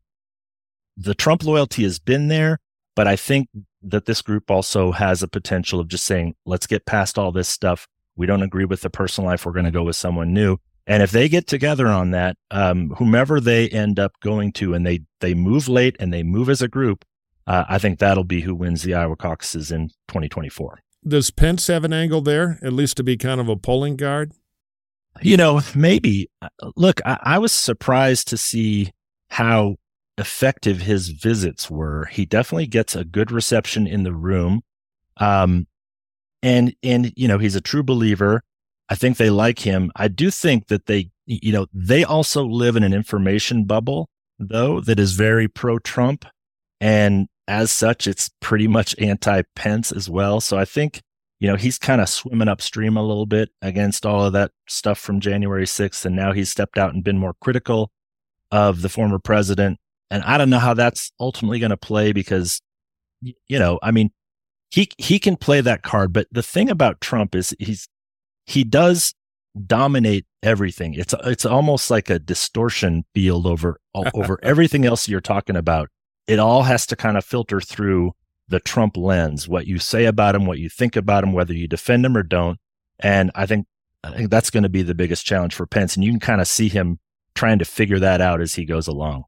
the 0.97 1.15
Trump 1.15 1.45
loyalty 1.45 1.83
has 1.83 1.99
been 1.99 2.29
there, 2.29 2.61
but 2.95 3.07
I 3.07 3.17
think 3.17 3.49
that 3.83 4.07
this 4.07 4.23
group 4.23 4.51
also 4.51 4.93
has 4.93 5.23
a 5.23 5.29
potential 5.29 5.81
of 5.81 5.89
just 5.89 6.05
saying, 6.05 6.35
let's 6.45 6.67
get 6.67 6.87
past 6.87 7.19
all 7.19 7.33
this 7.33 7.49
stuff. 7.49 7.87
We 8.17 8.27
don't 8.27 8.43
agree 8.43 8.65
with 8.65 8.81
the 8.81 8.91
personal 8.91 9.31
life. 9.31 9.47
We're 9.47 9.53
going 9.53 9.65
to 9.65 9.71
go 9.71 9.85
with 9.85 9.97
someone 9.97 10.33
new. 10.33 10.59
And 10.89 11.03
if 11.03 11.11
they 11.11 11.29
get 11.29 11.47
together 11.47 11.87
on 11.87 12.13
that, 12.13 12.37
um, 12.51 12.91
whomever 12.97 13.41
they 13.41 13.69
end 13.69 14.01
up 14.01 14.13
going 14.21 14.53
to, 14.55 14.73
and 14.73 14.87
they 14.87 15.01
they 15.21 15.35
move 15.35 15.69
late 15.69 15.95
and 16.01 16.13
they 16.13 16.23
move 16.23 16.49
as 16.49 16.63
a 16.63 16.69
group, 16.69 17.05
uh, 17.47 17.65
I 17.69 17.79
think 17.79 17.99
that'll 17.99 18.25
be 18.25 18.41
who 18.41 18.55
wins 18.55 18.83
the 18.83 18.95
Iowa 18.95 19.15
caucuses 19.15 19.71
in 19.71 19.89
2024. 20.09 20.81
Does 21.07 21.31
Pence 21.31 21.67
have 21.67 21.85
an 21.85 21.93
angle 21.93 22.23
there, 22.23 22.59
at 22.63 22.73
least 22.73 22.97
to 22.97 23.05
be 23.05 23.19
kind 23.19 23.41
of 23.41 23.49
a 23.51 23.57
polling 23.57 23.97
guard? 23.97 24.33
You 25.21 25.37
know, 25.37 25.61
maybe. 25.75 26.31
Uh, 26.41 26.49
Look, 26.75 27.01
I, 27.05 27.19
I 27.23 27.39
was 27.39 27.53
surprised 27.53 28.29
to 28.29 28.39
see 28.39 28.91
how 29.31 29.77
effective 30.17 30.81
his 30.81 31.11
visits 31.11 31.71
were. 31.71 32.07
He 32.07 32.25
definitely 32.25 32.67
gets 32.67 32.97
a 32.97 33.05
good 33.05 33.31
reception 33.31 33.87
in 33.87 34.05
the 34.05 34.13
room. 34.13 34.63
Um, 35.19 35.67
and, 36.43 36.75
and, 36.83 37.13
you 37.17 37.29
know, 37.29 37.39
he's 37.39 37.57
a 37.57 37.61
true 37.61 37.83
believer. 37.83 38.43
I 38.89 38.95
think 38.95 39.17
they 39.17 39.31
like 39.31 39.61
him. 39.61 39.91
I 39.97 40.09
do 40.09 40.31
think 40.31 40.69
that 40.69 40.87
they, 40.87 41.11
you 41.27 41.53
know, 41.53 41.67
they 41.73 42.05
also 42.05 42.45
live 42.45 42.77
in 42.77 42.83
an 42.83 42.95
information 42.95 43.65
bubble 43.65 44.09
though 44.39 44.81
that 44.81 44.99
is 44.99 45.13
very 45.13 45.49
pro 45.49 45.79
Trump. 45.79 46.25
And 46.81 47.29
as 47.47 47.71
such, 47.71 48.07
it's 48.07 48.31
pretty 48.41 48.69
much 48.69 48.95
anti 48.99 49.43
Pence 49.57 49.93
as 49.93 50.09
well. 50.09 50.41
So 50.41 50.59
I 50.59 50.65
think, 50.65 51.03
you 51.41 51.49
know, 51.49 51.57
he's 51.57 51.79
kind 51.79 52.01
of 52.01 52.09
swimming 52.09 52.49
upstream 52.49 52.97
a 52.97 53.03
little 53.03 53.27
bit 53.27 53.51
against 53.63 54.07
all 54.07 54.25
of 54.25 54.33
that 54.35 54.53
stuff 54.69 54.99
from 54.99 55.21
January 55.21 55.65
6th. 55.65 56.05
And 56.05 56.15
now 56.15 56.33
he's 56.33 56.51
stepped 56.51 56.79
out 56.79 56.95
and 56.95 57.03
been 57.03 57.19
more 57.19 57.35
critical 57.41 57.91
of 58.51 58.83
the 58.83 58.89
former 58.89 59.19
president. 59.19 59.79
And 60.11 60.23
I 60.23 60.39
don't 60.39 60.51
know 60.51 60.59
how 60.59 60.75
that's 60.75 61.13
ultimately 61.21 61.59
going 61.59 61.71
to 61.71 61.77
play 61.77 62.13
because, 62.13 62.61
you 63.21 63.59
know, 63.59 63.79
I 63.83 63.91
mean, 63.91 64.11
he, 64.71 64.89
he 64.99 65.19
can 65.19 65.37
play 65.37 65.61
that 65.61 65.83
card. 65.83 66.13
But 66.13 66.29
the 66.31 66.43
thing 66.43 66.71
about 66.71 67.01
Trump 67.01 67.35
is 67.35 67.55
he's, 67.59 67.89
he 68.49 68.65
does 68.65 69.15
dominate 69.67 70.25
everything. 70.43 70.95
It's, 70.95 71.15
it's 71.25 71.45
almost 71.45 71.91
like 71.91 72.09
a 72.09 72.19
distortion 72.19 73.05
field 73.15 73.47
over, 73.47 73.79
over 73.95 74.39
everything 74.43 74.87
else 74.87 75.07
you're 75.07 75.21
talking 75.21 75.57
about. 75.57 75.91
It 76.27 76.39
all 76.39 76.63
has 76.63 76.87
to 76.87 76.97
kind 76.97 77.19
of 77.19 77.25
filter 77.25 77.61
through 77.61 78.13
the 78.49 78.61
Trump 78.61 78.97
lens, 78.97 79.47
what 79.47 79.67
you 79.67 79.79
say 79.79 80.07
about 80.07 80.35
him, 80.35 80.47
what 80.47 80.59
you 80.59 80.71
think 80.71 80.97
about 80.97 81.25
him, 81.25 81.35
whether 81.35 81.53
you 81.53 81.69
defend 81.69 82.07
him 82.07 82.17
or 82.17 82.23
don't. 82.23 82.59
And 82.99 83.31
I 83.35 83.45
think, 83.45 83.67
I 84.03 84.17
think 84.17 84.31
that's 84.31 84.51
going 84.51 84.63
to 84.63 84.71
be 84.71 84.83
the 84.83 84.95
biggest 84.95 85.27
challenge 85.27 85.55
for 85.55 85.67
Pence. 85.67 85.95
And 85.95 86.05
you 86.05 86.11
can 86.11 86.21
kind 86.21 86.41
of 86.41 86.49
see 86.49 86.69
him 86.69 87.01
trying 87.35 87.59
to 87.59 87.67
figure 87.67 87.99
that 87.99 88.23
out 88.23 88.41
as 88.41 88.55
he 88.55 88.65
goes 88.65 88.89
along. 88.89 89.25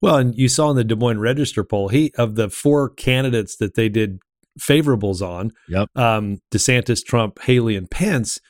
Well, 0.00 0.16
and 0.16 0.34
you 0.34 0.48
saw 0.48 0.70
in 0.70 0.76
the 0.76 0.84
Des 0.84 0.96
Moines 0.96 1.20
Register 1.20 1.62
poll, 1.62 1.88
he 1.88 2.10
of 2.16 2.36
the 2.36 2.48
four 2.48 2.88
candidates 2.88 3.56
that 3.56 3.74
they 3.74 3.90
did 3.90 4.18
favorables 4.58 5.20
on. 5.20 5.52
Yep. 5.68 5.90
Um, 5.96 6.38
DeSantis, 6.50 7.04
Trump, 7.04 7.40
Haley, 7.42 7.76
and 7.76 7.90
Pence. 7.90 8.40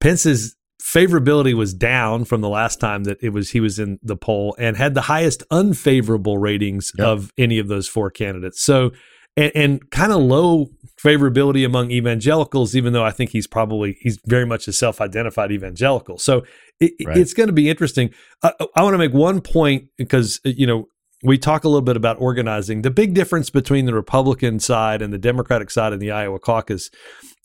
Pence's 0.00 0.56
favorability 0.82 1.54
was 1.54 1.72
down 1.72 2.24
from 2.24 2.40
the 2.42 2.48
last 2.48 2.78
time 2.78 3.04
that 3.04 3.16
it 3.22 3.30
was 3.30 3.50
he 3.50 3.60
was 3.60 3.78
in 3.78 3.98
the 4.02 4.16
poll 4.16 4.54
and 4.58 4.76
had 4.76 4.94
the 4.94 5.00
highest 5.02 5.42
unfavorable 5.50 6.36
ratings 6.38 6.92
Yep. 6.98 7.06
of 7.06 7.32
any 7.38 7.58
of 7.58 7.68
those 7.68 7.88
four 7.88 8.10
candidates. 8.10 8.62
So 8.62 8.90
and, 9.36 9.52
and 9.54 9.90
kind 9.90 10.12
of 10.12 10.18
low 10.18 10.68
favorability 11.02 11.64
among 11.66 11.90
evangelicals, 11.90 12.76
even 12.76 12.92
though 12.92 13.04
I 13.04 13.10
think 13.10 13.30
he's 13.30 13.46
probably 13.46 13.96
he's 14.00 14.18
very 14.26 14.44
much 14.46 14.68
a 14.68 14.72
self-identified 14.72 15.50
evangelical. 15.52 16.18
So 16.18 16.44
it, 16.80 16.92
Right. 17.06 17.16
it's 17.16 17.32
going 17.34 17.46
to 17.48 17.52
be 17.52 17.68
interesting. 17.70 18.10
I, 18.42 18.52
I 18.76 18.82
want 18.82 18.94
to 18.94 18.98
make 18.98 19.12
one 19.14 19.40
point 19.40 19.88
because 19.96 20.38
you 20.44 20.66
know 20.66 20.86
we 21.22 21.38
talk 21.38 21.64
a 21.64 21.68
little 21.68 21.80
bit 21.82 21.96
about 21.96 22.20
organizing. 22.20 22.82
The 22.82 22.90
big 22.90 23.14
difference 23.14 23.48
between 23.48 23.86
the 23.86 23.94
Republican 23.94 24.60
side 24.60 25.00
and 25.00 25.12
the 25.14 25.18
Democratic 25.18 25.70
side 25.70 25.92
in 25.94 25.98
the 25.98 26.10
Iowa 26.10 26.38
caucus, 26.38 26.90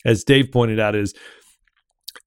as 0.06 0.24
Dave 0.26 0.52
pointed 0.52 0.80
out, 0.80 0.95
is 0.95 1.14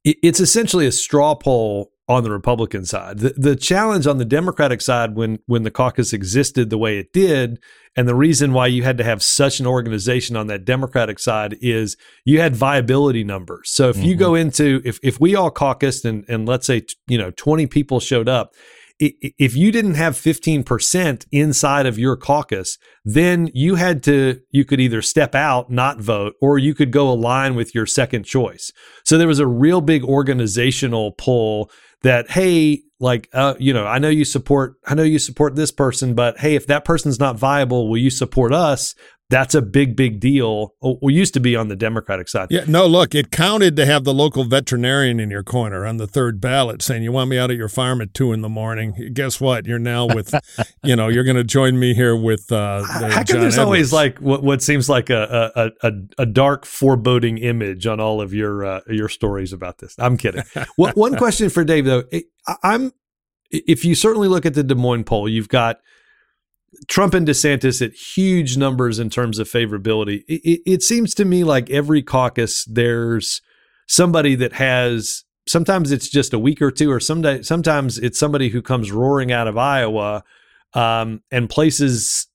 it's 0.05 0.41
essentially 0.41 0.87
a 0.87 0.93
straw 0.93 1.35
poll 1.35 1.93
on 2.09 2.25
the 2.25 2.31
Republican 2.31 2.85
side. 2.85 3.21
The, 3.21 3.31
the 3.37 3.57
challenge 3.57 4.07
on 4.07 4.19
the 4.19 4.25
Democratic 4.25 4.81
side 4.81 5.15
when 5.15 5.39
when 5.47 5.63
the 5.63 5.71
caucus 5.71 6.13
existed 6.13 6.71
the 6.71 6.79
way 6.79 6.99
it 6.99 7.13
did, 7.13 7.61
and 7.97 8.09
the 8.09 8.15
reason 8.15 8.53
why 8.53 8.67
you 8.67 8.83
had 8.83 8.99
to 8.99 9.05
have 9.05 9.23
such 9.23 9.61
an 9.61 9.67
organization 9.67 10.37
on 10.37 10.49
that 10.49 10.65
Democratic 10.65 11.19
side 11.19 11.57
is 11.61 11.97
you 12.25 12.41
had 12.41 12.57
viability 12.57 13.25
numbers. 13.25 13.71
So 13.71 13.89
if 13.89 13.99
you 13.99 14.13
mm-hmm. 14.13 14.19
go 14.19 14.35
into 14.35 14.83
if 14.85 14.99
if 15.03 15.21
we 15.21 15.35
all 15.35 15.51
caucused 15.51 16.05
and 16.05 16.25
and 16.29 16.47
let's 16.47 16.67
say 16.67 16.83
you 17.07 17.19
know 17.19 17.31
20 17.33 17.67
people 17.67 18.01
showed 18.01 18.29
up, 18.29 18.55
if 18.99 19.57
you 19.57 19.72
didn't 19.72 19.95
have 19.95 20.14
15% 20.14 21.26
inside 21.32 21.86
of 21.86 21.99
your 21.99 22.16
caucus, 22.16 22.78
then 23.05 23.51
you 23.55 23.74
had 23.76 24.03
to, 24.05 24.40
you 24.51 24.64
could 24.64 24.80
either 24.80 25.03
step 25.03 25.34
out, 25.34 25.70
not 25.70 26.01
vote, 26.01 26.34
or 26.40 26.59
you 26.59 26.74
could 26.74 26.90
go 26.90 27.11
align 27.11 27.55
with 27.55 27.74
your 27.74 27.86
second 27.86 28.24
choice. 28.24 28.72
So 29.05 29.18
there 29.18 29.28
was 29.28 29.38
a 29.38 29.47
real 29.47 29.80
big 29.80 30.05
organizational 30.05 31.12
pull 31.12 31.70
that, 32.03 32.30
hey, 32.30 32.82
like, 33.01 33.28
uh, 33.32 33.55
you 33.59 33.72
know, 33.72 33.86
I 33.86 33.99
know 33.99 34.09
you 34.09 34.24
support, 34.24 34.74
I 34.86 34.95
know 34.95 35.03
you 35.03 35.18
support 35.18 35.57
this 35.57 35.72
person, 35.72 36.14
but 36.14 36.38
hey, 36.38 36.55
if 36.55 36.66
that 36.68 36.84
person's 36.84 37.18
not 37.18 37.36
viable, 37.36 37.88
will 37.88 37.99
you 37.99 38.11
support 38.11 38.53
us? 38.53 38.95
That's 39.33 39.55
a 39.55 39.62
big, 39.62 39.97
big 39.97 40.20
deal. 40.20 40.74
Or 40.80 40.99
or 41.01 41.11
used 41.11 41.33
to 41.33 41.41
be 41.41 41.57
on 41.57 41.68
the 41.68 41.74
Democratic 41.74 42.28
side. 42.28 42.49
Yeah, 42.51 42.64
no, 42.68 42.87
look, 42.87 43.14
it 43.14 43.30
counted 43.30 43.76
to 43.76 43.87
have 43.87 44.05
the 44.05 44.12
local 44.12 44.45
veterinarian 44.45 45.18
in 45.18 45.30
your 45.30 45.43
corner 45.43 45.87
on 45.87 45.97
the 45.97 46.07
third 46.07 46.39
ballot 46.39 46.83
saying, 46.83 47.03
You 47.03 47.12
want 47.12 47.30
me 47.30 47.39
out 47.39 47.51
at 47.51 47.57
your 47.57 47.70
farm 47.70 48.03
at 48.03 48.12
two 48.12 48.35
in 48.35 48.43
the 48.43 48.51
morning? 48.51 49.11
Guess 49.14 49.41
what? 49.41 49.64
You're 49.64 49.78
now 49.78 50.05
with, 50.07 50.35
you 50.85 50.95
know, 50.95 51.09
you're 51.09 51.24
going 51.24 51.37
to 51.37 51.45
join 51.45 51.78
me 51.78 51.95
here 51.95 52.14
with 52.14 52.53
uh, 52.53 52.80
the 52.80 53.09
How 53.09 53.14
come 53.14 53.24
John 53.24 53.41
there's 53.41 53.57
always 53.57 53.91
like 53.91 54.18
what, 54.18 54.43
what 54.43 54.62
seems 54.62 54.91
like 54.91 55.09
a, 55.09 55.51
a 55.57 55.89
a 55.89 55.93
a 56.18 56.26
dark 56.26 56.66
foreboding 56.66 57.39
image 57.39 57.87
on 57.87 58.01
all 58.01 58.20
of 58.20 58.35
your 58.35 58.66
uh, 58.66 58.80
your 58.87 59.09
stories 59.09 59.55
about 59.55 59.78
this? 59.78 59.95
I'm 59.99 60.18
kidding. 60.18 60.45
one, 60.76 60.93
one 60.93 61.16
question 61.16 61.49
for 61.49 61.64
Dave 61.64 61.87
though, 61.87 62.05
I'm 62.62 62.93
if 63.51 63.83
you 63.83 63.95
certainly 63.95 64.28
look 64.28 64.45
at 64.45 64.53
the 64.53 64.62
Des 64.62 64.74
Moines 64.74 65.05
poll, 65.05 65.26
you've 65.26 65.49
got 65.49 65.78
Trump 66.89 67.14
and 67.14 67.27
DeSantis 67.27 67.85
at 67.85 67.93
huge 67.93 68.57
numbers 68.57 68.99
in 68.99 69.11
terms 69.11 69.39
of 69.39 69.49
favorability. 69.49 70.23
It, 70.29 70.41
it, 70.45 70.61
it 70.66 70.83
seems 70.83 71.14
to 71.14 71.25
me 71.25 71.45
like 71.45 71.70
every 71.70 72.03
caucus 72.03 72.64
there's 72.64 73.41
somebody 73.87 74.35
that 74.37 74.55
has. 74.55 75.25
Sometimes 75.49 75.91
it's 75.91 76.09
just 76.09 76.33
a 76.33 76.39
week 76.39 76.62
or 76.62 76.70
two, 76.70 76.91
or 76.91 77.01
some 77.01 77.43
sometimes 77.43 77.99
it's 77.99 78.18
somebody 78.18 78.49
who 78.51 78.62
comes 78.62 78.93
roaring 78.93 79.33
out 79.33 79.49
of 79.49 79.59
Iowa 79.59 80.23
um, 80.75 81.20
and 81.31 81.51
places 81.51 82.29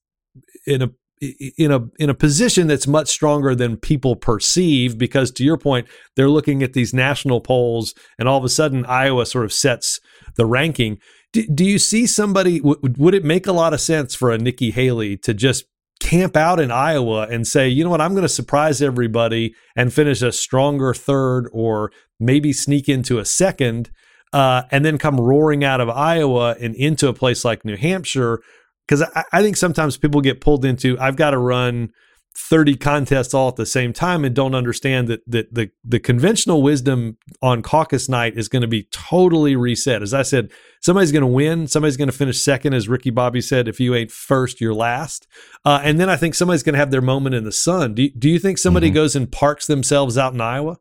in 0.66 0.82
a 0.82 0.90
in 1.20 1.72
a 1.72 1.80
in 1.98 2.10
a 2.10 2.14
position 2.14 2.66
that's 2.66 2.86
much 2.86 3.08
stronger 3.08 3.54
than 3.54 3.76
people 3.76 4.14
perceive 4.14 4.96
because 4.98 5.30
to 5.32 5.42
your 5.42 5.56
point 5.56 5.86
they're 6.14 6.30
looking 6.30 6.62
at 6.62 6.74
these 6.74 6.94
national 6.94 7.40
polls 7.40 7.94
and 8.18 8.28
all 8.28 8.38
of 8.38 8.44
a 8.44 8.48
sudden 8.48 8.86
Iowa 8.86 9.26
sort 9.26 9.44
of 9.44 9.52
sets 9.52 9.98
the 10.36 10.46
ranking 10.46 10.98
do, 11.32 11.46
do 11.46 11.64
you 11.64 11.78
see 11.78 12.06
somebody 12.06 12.58
w- 12.58 12.80
would 12.96 13.14
it 13.14 13.24
make 13.24 13.46
a 13.46 13.52
lot 13.52 13.74
of 13.74 13.80
sense 13.80 14.14
for 14.14 14.30
a 14.30 14.38
Nikki 14.38 14.70
Haley 14.70 15.16
to 15.18 15.34
just 15.34 15.64
camp 16.00 16.36
out 16.36 16.60
in 16.60 16.70
Iowa 16.70 17.26
and 17.28 17.46
say 17.46 17.68
you 17.68 17.84
know 17.84 17.90
what? 17.90 18.00
I'm 18.00 18.12
going 18.12 18.22
to 18.22 18.28
surprise 18.28 18.80
everybody 18.80 19.54
and 19.76 19.92
finish 19.92 20.22
a 20.22 20.32
stronger 20.32 20.94
third 20.94 21.48
or 21.52 21.90
maybe 22.20 22.52
sneak 22.52 22.88
into 22.88 23.18
a 23.18 23.24
second 23.24 23.90
uh, 24.32 24.62
and 24.70 24.84
then 24.84 24.98
come 24.98 25.20
roaring 25.20 25.64
out 25.64 25.80
of 25.80 25.88
Iowa 25.88 26.56
and 26.60 26.74
into 26.74 27.08
a 27.08 27.14
place 27.14 27.44
like 27.44 27.64
New 27.64 27.76
Hampshire? 27.76 28.40
Because 28.86 29.02
I, 29.02 29.24
I 29.32 29.42
think 29.42 29.56
sometimes 29.56 29.96
people 29.96 30.20
get 30.20 30.40
pulled 30.40 30.64
into 30.64 30.98
I've 30.98 31.16
got 31.16 31.30
to 31.30 31.38
run 31.38 31.90
30 32.40 32.76
contests 32.76 33.34
all 33.34 33.48
at 33.48 33.56
the 33.56 33.66
same 33.66 33.92
time 33.92 34.24
and 34.24 34.34
don't 34.34 34.54
understand 34.54 35.08
that 35.08 35.20
that 35.26 35.52
the 35.52 35.70
the 35.84 35.98
conventional 35.98 36.62
wisdom 36.62 37.16
on 37.42 37.62
caucus 37.62 38.08
night 38.08 38.38
is 38.38 38.48
going 38.48 38.62
to 38.62 38.68
be 38.68 38.84
totally 38.92 39.56
reset. 39.56 40.02
As 40.02 40.14
I 40.14 40.22
said, 40.22 40.50
somebody's 40.80 41.10
going 41.12 41.22
to 41.22 41.26
win, 41.26 41.66
somebody's 41.66 41.96
going 41.96 42.10
to 42.10 42.16
finish 42.16 42.40
second, 42.40 42.74
as 42.74 42.88
Ricky 42.88 43.10
Bobby 43.10 43.40
said. 43.40 43.66
If 43.66 43.80
you 43.80 43.94
ain't 43.94 44.12
first, 44.12 44.60
you're 44.60 44.72
last. 44.74 45.26
Uh, 45.64 45.80
and 45.82 45.98
then 45.98 46.08
I 46.08 46.16
think 46.16 46.34
somebody's 46.36 46.62
going 46.62 46.74
to 46.74 46.78
have 46.78 46.92
their 46.92 47.02
moment 47.02 47.34
in 47.34 47.44
the 47.44 47.52
sun. 47.52 47.94
Do 47.94 48.08
do 48.10 48.28
you 48.30 48.38
think 48.38 48.58
somebody 48.58 48.90
Mhm. 48.90 48.94
goes 48.94 49.16
and 49.16 49.30
parks 49.30 49.66
themselves 49.66 50.16
out 50.16 50.32
in 50.32 50.40
Iowa? 50.40 50.78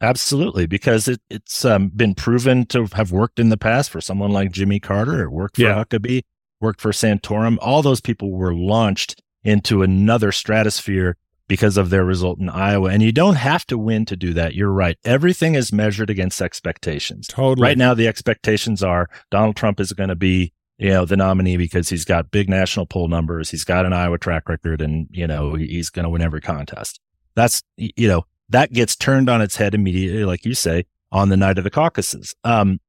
Absolutely, 0.00 0.66
because 0.66 1.08
it, 1.08 1.20
it's 1.30 1.64
um, 1.64 1.88
been 1.88 2.14
proven 2.14 2.66
to 2.66 2.86
have 2.94 3.12
worked 3.12 3.38
in 3.38 3.48
the 3.48 3.56
past 3.56 3.90
for 3.90 4.00
someone 4.00 4.30
like 4.30 4.50
Jimmy 4.52 4.78
Carter. 4.78 5.22
It 5.22 5.30
worked 5.30 5.56
for 5.56 5.62
Yeah. 5.62 5.84
Huckabee, 5.84 6.22
worked 6.60 6.80
for 6.82 6.90
Santorum. 6.92 7.56
All 7.60 7.82
those 7.82 8.00
people 8.02 8.30
were 8.32 8.54
launched 8.54 9.22
into 9.46 9.82
another 9.82 10.32
stratosphere 10.32 11.16
because 11.48 11.76
of 11.76 11.90
their 11.90 12.04
result 12.04 12.40
in 12.40 12.48
Iowa. 12.48 12.90
And 12.90 13.02
you 13.02 13.12
don't 13.12 13.36
have 13.36 13.64
to 13.66 13.78
win 13.78 14.04
to 14.06 14.16
do 14.16 14.32
that. 14.34 14.54
You're 14.54 14.72
right. 14.72 14.98
Everything 15.04 15.54
is 15.54 15.72
measured 15.72 16.10
against 16.10 16.42
expectations. 16.42 17.28
Totally. 17.28 17.62
Right 17.64 17.78
now, 17.78 17.94
the 17.94 18.08
expectations 18.08 18.82
are 18.82 19.08
Donald 19.30 19.54
Trump 19.54 19.78
is 19.78 19.92
going 19.92 20.08
to 20.08 20.16
be, 20.16 20.52
you 20.78 20.90
know, 20.90 21.04
the 21.04 21.16
nominee 21.16 21.56
because 21.56 21.88
he's 21.88 22.04
got 22.04 22.32
big 22.32 22.48
national 22.48 22.86
poll 22.86 23.06
numbers. 23.06 23.50
He's 23.50 23.64
got 23.64 23.86
an 23.86 23.92
Iowa 23.92 24.18
track 24.18 24.48
record 24.48 24.80
and, 24.80 25.06
you 25.12 25.26
know, 25.26 25.54
he's 25.54 25.88
going 25.88 26.02
to 26.02 26.10
win 26.10 26.22
every 26.22 26.40
contest. 26.40 26.98
That's, 27.36 27.62
you 27.76 28.08
know, 28.08 28.26
that 28.48 28.72
gets 28.72 28.96
turned 28.96 29.28
on 29.28 29.40
its 29.40 29.56
head 29.56 29.74
immediately, 29.74 30.24
like 30.24 30.44
you 30.44 30.54
say, 30.54 30.86
on 31.12 31.28
the 31.28 31.36
night 31.36 31.58
of 31.58 31.64
the 31.64 31.70
caucuses. 31.70 32.34
Um, 32.42 32.80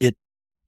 it, 0.00 0.16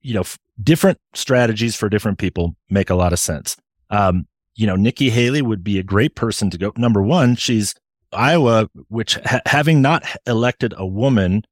you 0.01 0.13
know, 0.13 0.21
f- 0.21 0.37
different 0.61 0.99
strategies 1.15 1.75
for 1.75 1.89
different 1.89 2.19
people 2.19 2.55
make 2.69 2.91
a 2.91 2.95
lot 2.95 3.13
of 3.13 3.19
sense. 3.19 3.57
Um, 3.89 4.27
you 4.59 4.67
know, 4.67 4.75
Nikki 4.75 5.09
Haley 5.09 5.41
would 5.41 5.63
be 5.63 5.79
a 5.79 5.83
great 5.83 6.15
person 6.15 6.49
to 6.49 6.57
go. 6.57 6.73
Number 6.75 7.01
one, 7.01 7.37
she's 7.37 7.73
Iowa, 8.11 8.69
which 8.89 9.15
ha- 9.23 9.39
having 9.45 9.81
not 9.81 10.03
elected 10.27 10.73
a 10.75 10.85
woman 10.85 11.43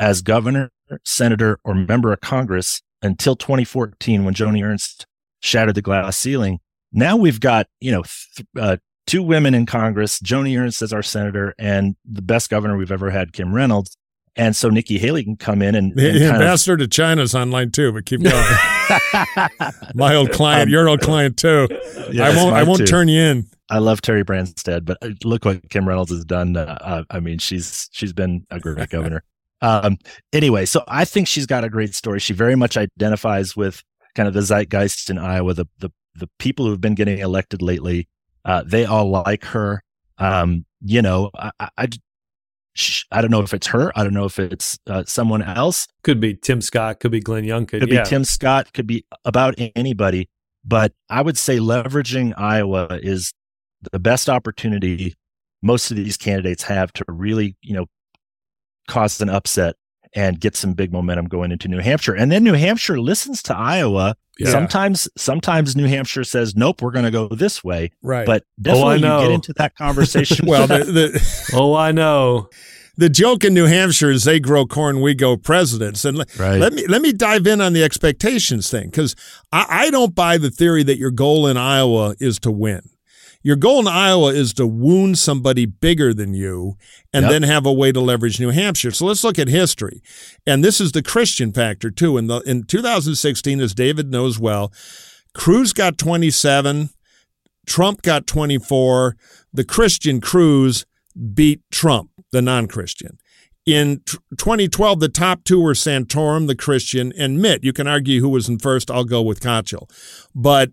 as 0.00 0.20
governor, 0.20 0.72
senator, 1.04 1.60
or 1.62 1.76
member 1.76 2.12
of 2.12 2.20
Congress 2.20 2.82
until 3.02 3.36
2014, 3.36 4.24
when 4.24 4.34
Joni 4.34 4.64
Ernst 4.64 5.06
shattered 5.38 5.76
the 5.76 5.82
glass 5.82 6.16
ceiling. 6.16 6.58
Now 6.92 7.16
we've 7.16 7.38
got, 7.38 7.68
you 7.80 7.92
know, 7.92 8.02
th- 8.34 8.48
uh, 8.58 8.78
two 9.06 9.22
women 9.22 9.54
in 9.54 9.64
Congress, 9.64 10.18
Joni 10.18 10.58
Ernst 10.58 10.82
as 10.82 10.92
our 10.92 11.04
senator, 11.04 11.54
and 11.60 11.94
the 12.04 12.22
best 12.22 12.50
governor 12.50 12.76
we've 12.76 12.90
ever 12.90 13.10
had, 13.10 13.32
Kim 13.32 13.54
Reynolds. 13.54 13.96
And 14.36 14.54
so 14.54 14.68
Nikki 14.68 14.98
Haley 14.98 15.24
can 15.24 15.36
come 15.36 15.62
in 15.62 15.74
and, 15.74 15.94
The 15.96 16.08
and 16.10 16.16
of- 16.16 16.34
ambassador 16.34 16.76
to 16.76 16.86
China's 16.88 17.34
online 17.34 17.70
too, 17.70 17.92
but 17.92 18.04
keep 18.04 18.22
going. 18.22 18.34
My 19.94 20.14
old 20.14 20.30
client, 20.32 20.70
your 20.70 20.88
old 20.88 21.00
client 21.00 21.36
too. 21.36 21.68
Yeah, 22.10 22.28
I 22.28 22.36
won't. 22.36 22.54
I 22.54 22.62
won't 22.62 22.80
too. 22.80 22.86
turn 22.86 23.08
you 23.08 23.20
in. 23.20 23.46
I 23.70 23.78
love 23.78 24.00
Terry 24.00 24.24
Branstad, 24.24 24.84
but 24.84 24.98
uh, 25.02 25.10
look 25.24 25.44
what 25.44 25.68
Kim 25.70 25.88
Reynolds 25.88 26.12
has 26.12 26.24
done. 26.24 26.56
Uh, 26.56 26.78
uh, 26.80 27.04
I 27.10 27.18
mean, 27.20 27.38
she's 27.38 27.88
she's 27.92 28.12
been 28.12 28.46
a 28.50 28.60
great 28.60 28.88
governor. 28.90 29.22
Um, 29.62 29.96
anyway, 30.34 30.66
so 30.66 30.84
I 30.86 31.06
think 31.06 31.26
she's 31.26 31.46
got 31.46 31.64
a 31.64 31.70
great 31.70 31.94
story. 31.94 32.20
She 32.20 32.34
very 32.34 32.56
much 32.56 32.76
identifies 32.76 33.56
with 33.56 33.82
kind 34.14 34.28
of 34.28 34.34
the 34.34 34.42
zeitgeist 34.42 35.08
in 35.08 35.16
Iowa. 35.16 35.54
The 35.54 35.64
the 35.78 35.90
the 36.14 36.28
people 36.38 36.66
who've 36.66 36.80
been 36.80 36.94
getting 36.94 37.18
elected 37.20 37.62
lately, 37.62 38.06
uh, 38.44 38.64
they 38.66 38.84
all 38.84 39.08
like 39.08 39.44
her. 39.46 39.82
Um, 40.18 40.66
you 40.82 41.00
know, 41.00 41.30
I, 41.34 41.50
I, 41.78 41.88
I 43.10 43.20
don't 43.20 43.30
know 43.30 43.42
if 43.42 43.54
it's 43.54 43.66
her. 43.68 43.92
I 43.98 44.04
don't 44.04 44.14
know 44.14 44.24
if 44.24 44.38
it's 44.38 44.78
uh, 44.86 45.04
someone 45.06 45.42
else. 45.42 45.86
Could 46.02 46.20
be 46.20 46.34
Tim 46.34 46.60
Scott, 46.60 47.00
could 47.00 47.10
be 47.10 47.20
Glenn 47.20 47.44
Young, 47.44 47.66
could, 47.66 47.80
Could 47.80 47.90
yeah. 47.90 48.02
be 48.02 48.08
Tim 48.08 48.24
Scott. 48.24 48.72
Could 48.72 48.86
be 48.86 49.04
about 49.24 49.54
anybody. 49.74 50.28
But 50.64 50.92
I 51.08 51.22
would 51.22 51.38
say 51.38 51.58
leveraging 51.58 52.34
Iowa 52.36 52.98
is 53.02 53.32
the 53.92 53.98
best 53.98 54.28
opportunity 54.28 55.14
most 55.62 55.90
of 55.90 55.96
these 55.96 56.16
candidates 56.16 56.62
have 56.64 56.92
to 56.94 57.04
really, 57.08 57.56
you 57.62 57.74
know, 57.74 57.86
cause 58.88 59.20
an 59.20 59.28
upset 59.28 59.76
and 60.14 60.40
get 60.40 60.56
some 60.56 60.72
big 60.72 60.92
momentum 60.92 61.26
going 61.26 61.52
into 61.52 61.68
New 61.68 61.78
Hampshire. 61.78 62.14
And 62.14 62.30
then 62.30 62.44
New 62.44 62.54
Hampshire 62.54 63.00
listens 63.00 63.42
to 63.44 63.56
Iowa. 63.56 64.16
Yeah. 64.38 64.50
Sometimes, 64.50 65.08
sometimes 65.16 65.74
New 65.76 65.86
Hampshire 65.86 66.24
says, 66.24 66.54
"Nope, 66.56 66.82
we're 66.82 66.90
going 66.90 67.04
to 67.06 67.10
go 67.10 67.28
this 67.28 67.64
way." 67.64 67.90
Right. 68.02 68.26
But 68.26 68.42
Oh, 68.66 68.84
I 68.88 68.98
definitely, 68.98 69.08
you 69.22 69.28
get 69.28 69.30
into 69.30 69.52
that 69.54 69.74
conversation. 69.78 70.46
well, 70.46 70.66
the, 70.66 70.84
the 70.84 71.50
Oh, 71.54 71.74
I 71.74 71.92
know. 71.92 72.48
the 72.98 73.08
joke 73.08 73.44
in 73.44 73.54
New 73.54 73.66
Hampshire 73.66 74.10
is 74.10 74.24
they 74.24 74.40
grow 74.40 74.66
corn, 74.66 75.00
we 75.00 75.14
go 75.14 75.36
presidents. 75.36 76.04
And 76.04 76.18
Right. 76.38 76.58
let 76.58 76.72
me 76.74 76.86
let 76.86 77.00
me 77.02 77.12
dive 77.12 77.46
in 77.46 77.60
on 77.60 77.72
the 77.72 77.82
expectations 77.84 78.70
thing 78.70 78.86
because 78.90 79.14
I, 79.52 79.66
I 79.86 79.90
don't 79.90 80.14
buy 80.14 80.38
the 80.38 80.50
theory 80.50 80.82
that 80.82 80.98
your 80.98 81.10
goal 81.10 81.46
in 81.46 81.56
Iowa 81.56 82.14
is 82.20 82.38
to 82.40 82.50
win. 82.50 82.82
Your 83.46 83.54
goal 83.54 83.78
in 83.78 83.86
Iowa 83.86 84.32
is 84.34 84.52
to 84.54 84.66
wound 84.66 85.18
somebody 85.18 85.66
bigger 85.66 86.12
than 86.12 86.34
you 86.34 86.74
and 87.12 87.22
Yep. 87.22 87.30
then 87.30 87.42
have 87.44 87.64
a 87.64 87.72
way 87.72 87.92
to 87.92 88.00
leverage 88.00 88.40
New 88.40 88.50
Hampshire. 88.50 88.90
So 88.90 89.06
let's 89.06 89.22
look 89.22 89.38
at 89.38 89.46
history. 89.46 90.02
And 90.44 90.64
this 90.64 90.80
is 90.80 90.90
the 90.90 91.00
Christian 91.00 91.52
factor 91.52 91.92
too. 91.92 92.16
In 92.18 92.26
the 92.26 92.40
in 92.40 92.64
2016, 92.64 93.60
as 93.60 93.72
David 93.72 94.10
knows 94.10 94.40
well, 94.40 94.72
Cruz 95.32 95.72
got 95.72 95.96
27, 95.96 96.90
Trump 97.68 98.02
got 98.02 98.26
24. 98.26 99.16
The 99.52 99.64
Christian 99.64 100.20
Cruz 100.20 100.84
beat 101.32 101.60
Trump, 101.70 102.10
the 102.32 102.42
non-Christian. 102.42 103.16
In 103.64 104.00
2012, 104.38 104.98
the 104.98 105.08
top 105.08 105.44
two 105.44 105.60
were 105.60 105.74
Santorum, 105.74 106.48
the 106.48 106.56
Christian, 106.56 107.12
and 107.16 107.40
Mitt. 107.40 107.62
You 107.62 107.72
can 107.72 107.86
argue 107.86 108.20
who 108.20 108.28
was 108.28 108.48
in 108.48 108.58
first. 108.58 108.90
I'll 108.90 109.04
go 109.04 109.22
with 109.22 109.38
Kochel. 109.38 109.88
But 110.34 110.72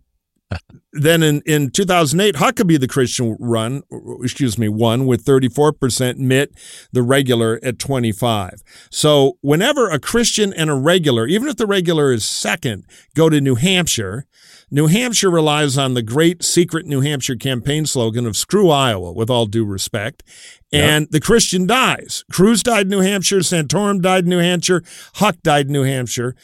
then 0.92 1.24
in, 1.24 1.42
in 1.46 1.72
2008, 1.72 2.36
Huckabee, 2.36 2.80
the 2.80 2.88
Christian 2.88 3.36
run, 3.40 3.84
excuse 4.22 4.58
me, 4.58 4.70
won 4.70 5.06
with 5.06 5.26
34%, 5.26 6.18
Mitt, 6.18 6.54
the 6.92 7.02
regular, 7.02 7.60
at 7.64 7.80
25. 7.80 8.62
So 8.92 9.38
whenever 9.42 9.90
a 9.90 10.00
Christian 10.00 10.54
and 10.54 10.70
a 10.70 10.76
regular, 10.76 11.28
even 11.28 11.48
if 11.48 11.58
the 11.58 11.68
regular 11.68 12.12
is 12.12 12.26
second, 12.26 12.86
go 13.16 13.30
to 13.30 13.42
New 13.42 13.56
Hampshire, 13.56 14.28
New 14.70 14.88
Hampshire 14.88 15.30
relies 15.30 15.78
on 15.78 15.94
the 15.94 16.02
great 16.02 16.44
secret 16.44 16.88
New 16.88 17.02
Hampshire 17.02 17.36
campaign 17.36 17.86
slogan 17.86 18.26
of 18.26 18.36
screw 18.36 18.72
Iowa, 18.72 19.12
with 19.12 19.30
all 19.30 19.46
due 19.46 19.66
respect. 19.66 20.24
And 20.72 21.08
the 21.12 21.20
Christian 21.20 21.68
dies. 21.68 22.24
Cruz 22.32 22.64
died 22.64 22.88
in 22.88 22.90
New 22.90 23.02
Hampshire. 23.02 23.40
Santorum 23.40 24.02
died 24.02 24.24
in 24.24 24.32
New 24.32 24.40
Hampshire. 24.40 24.82
Huck 25.16 25.36
died 25.44 25.68
in 25.68 25.74
New 25.74 25.84
Hampshire. 25.84 26.36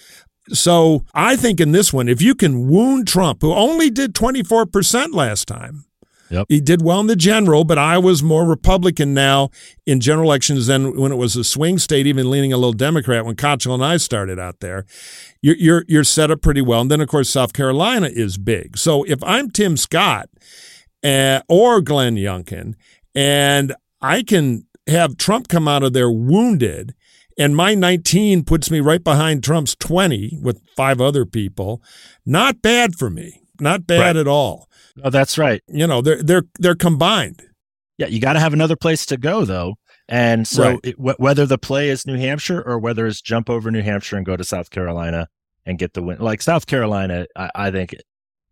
So 0.53 1.05
I 1.13 1.35
think 1.35 1.59
in 1.59 1.71
this 1.71 1.91
one, 1.93 2.07
if 2.07 2.21
you 2.21 2.35
can 2.35 2.67
wound 2.67 3.07
Trump, 3.07 3.41
who 3.41 3.53
only 3.53 3.89
did 3.89 4.13
24% 4.13 5.13
last 5.13 5.47
time, 5.47 5.85
Yep. 6.31 6.45
he 6.47 6.61
did 6.61 6.83
well 6.83 6.99
in 6.99 7.07
the 7.07 7.15
general, 7.15 7.63
but 7.63 7.79
Iowa's 7.79 8.21
more 8.21 8.45
Republican 8.45 9.15
now 9.15 9.49
in 9.87 9.99
general 9.99 10.29
elections 10.29 10.67
than 10.67 10.95
when 10.95 11.11
it 11.11 11.15
was 11.15 11.35
a 11.35 11.43
swing 11.43 11.79
state, 11.79 12.05
even 12.05 12.29
leaning 12.29 12.53
a 12.53 12.57
little 12.57 12.73
Democrat 12.73 13.25
when 13.25 13.35
Kochel 13.35 13.73
and 13.73 13.83
I 13.83 13.97
started 13.97 14.37
out 14.37 14.59
there. 14.59 14.85
You're, 15.41 15.55
you're, 15.55 15.85
you're 15.87 16.03
set 16.03 16.29
up 16.29 16.41
pretty 16.43 16.61
well. 16.61 16.81
And 16.81 16.91
then, 16.91 17.01
of 17.01 17.07
course, 17.09 17.29
South 17.31 17.53
Carolina 17.53 18.09
is 18.13 18.37
big. 18.37 18.77
So 18.77 19.03
if 19.05 19.23
I'm 19.23 19.49
Tim 19.49 19.75
Scott 19.75 20.29
uh, 21.03 21.41
or 21.49 21.81
Glenn 21.81 22.15
Youngkin, 22.15 22.75
and 23.15 23.73
I 23.99 24.21
can 24.21 24.67
have 24.85 25.17
Trump 25.17 25.47
come 25.47 25.67
out 25.67 25.81
of 25.81 25.93
there 25.93 26.11
wounded, 26.11 26.93
and 27.39 27.55
my 27.55 27.73
19 27.73 28.43
puts 28.43 28.69
me 28.69 28.79
right 28.81 29.03
behind 29.03 29.43
Trump's 29.43 29.75
20 29.79 30.37
with 30.43 30.61
five 30.77 31.01
other 31.01 31.25
people. 31.25 31.81
Not 32.25 32.61
bad 32.61 32.95
for 32.95 33.09
me. 33.09 33.41
Not 33.59 33.87
bad 33.87 33.99
Right. 33.99 34.15
at 34.17 34.27
all. 34.27 34.67
Oh, 35.03 35.09
that's 35.09 35.37
right. 35.37 35.61
You 35.67 35.87
know, 35.87 36.01
they're 36.01 36.21
they're 36.21 36.43
they're 36.59 36.75
combined. 36.75 37.41
Yeah, 37.97 38.07
you 38.07 38.19
got 38.21 38.33
to 38.33 38.39
have 38.39 38.53
another 38.53 38.75
place 38.75 39.05
to 39.07 39.17
go 39.17 39.43
though. 39.45 39.75
And 40.07 40.47
so 40.47 40.63
Right. 40.71 40.79
it, 40.83 40.95
wh- 40.95 41.19
whether 41.19 41.45
the 41.45 41.57
play 41.57 41.89
is 41.89 42.05
New 42.05 42.17
Hampshire 42.17 42.61
or 42.61 42.79
whether 42.79 43.05
it's 43.07 43.21
jump 43.21 43.49
over 43.49 43.69
New 43.71 43.81
Hampshire 43.81 44.17
and 44.17 44.25
go 44.25 44.35
to 44.37 44.43
South 44.43 44.69
Carolina 44.69 45.27
and 45.65 45.77
get 45.79 45.93
the 45.93 46.01
win. 46.01 46.19
Like 46.19 46.41
South 46.41 46.65
Carolina, 46.67 47.25
I, 47.35 47.49
I 47.55 47.71
think 47.71 47.95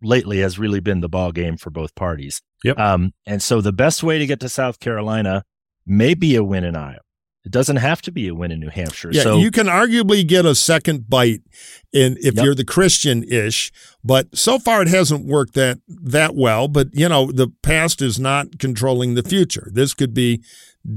lately 0.01 0.39
has 0.39 0.59
really 0.59 0.79
been 0.79 1.01
the 1.01 1.09
ball 1.09 1.31
game 1.31 1.57
for 1.57 1.69
both 1.71 1.95
parties. 1.95 2.41
Yep. 2.63 2.77
Um, 2.77 3.13
and 3.25 3.41
so 3.41 3.61
the 3.61 3.73
best 3.73 4.03
way 4.03 4.19
to 4.19 4.25
get 4.27 4.39
to 4.41 4.49
South 4.49 4.79
Carolina 4.79 5.43
may 5.85 6.13
be 6.13 6.35
a 6.35 6.43
win 6.43 6.63
in 6.63 6.75
Iowa. 6.75 6.99
It 7.47 7.51
doesn't 7.51 7.77
have 7.77 8.01
to 8.01 8.11
be 8.11 8.27
a 8.27 8.35
win 8.35 8.51
in 8.51 8.59
New 8.59 8.67
Hampshire. 8.69 9.09
Yeah, 9.13 9.23
so 9.23 9.37
you 9.37 9.51
can 9.51 9.67
arguably 9.67 10.27
get 10.27 10.45
a 10.45 10.53
second 10.53 11.09
bite 11.09 11.39
in 11.93 12.17
if 12.19 12.35
Yep. 12.35 12.43
you're 12.43 12.55
the 12.55 12.65
Christian-ish, 12.65 13.71
but 14.03 14.37
so 14.37 14.59
far 14.59 14.81
it 14.81 14.89
hasn't 14.89 15.25
worked 15.25 15.53
that 15.53 15.79
that 15.87 16.35
well. 16.35 16.67
But 16.67 16.89
you 16.91 17.07
know, 17.07 17.31
the 17.31 17.47
past 17.63 18.01
is 18.01 18.19
not 18.19 18.59
controlling 18.59 19.13
the 19.13 19.23
future. 19.23 19.69
This 19.73 19.93
could 19.93 20.13
be 20.13 20.41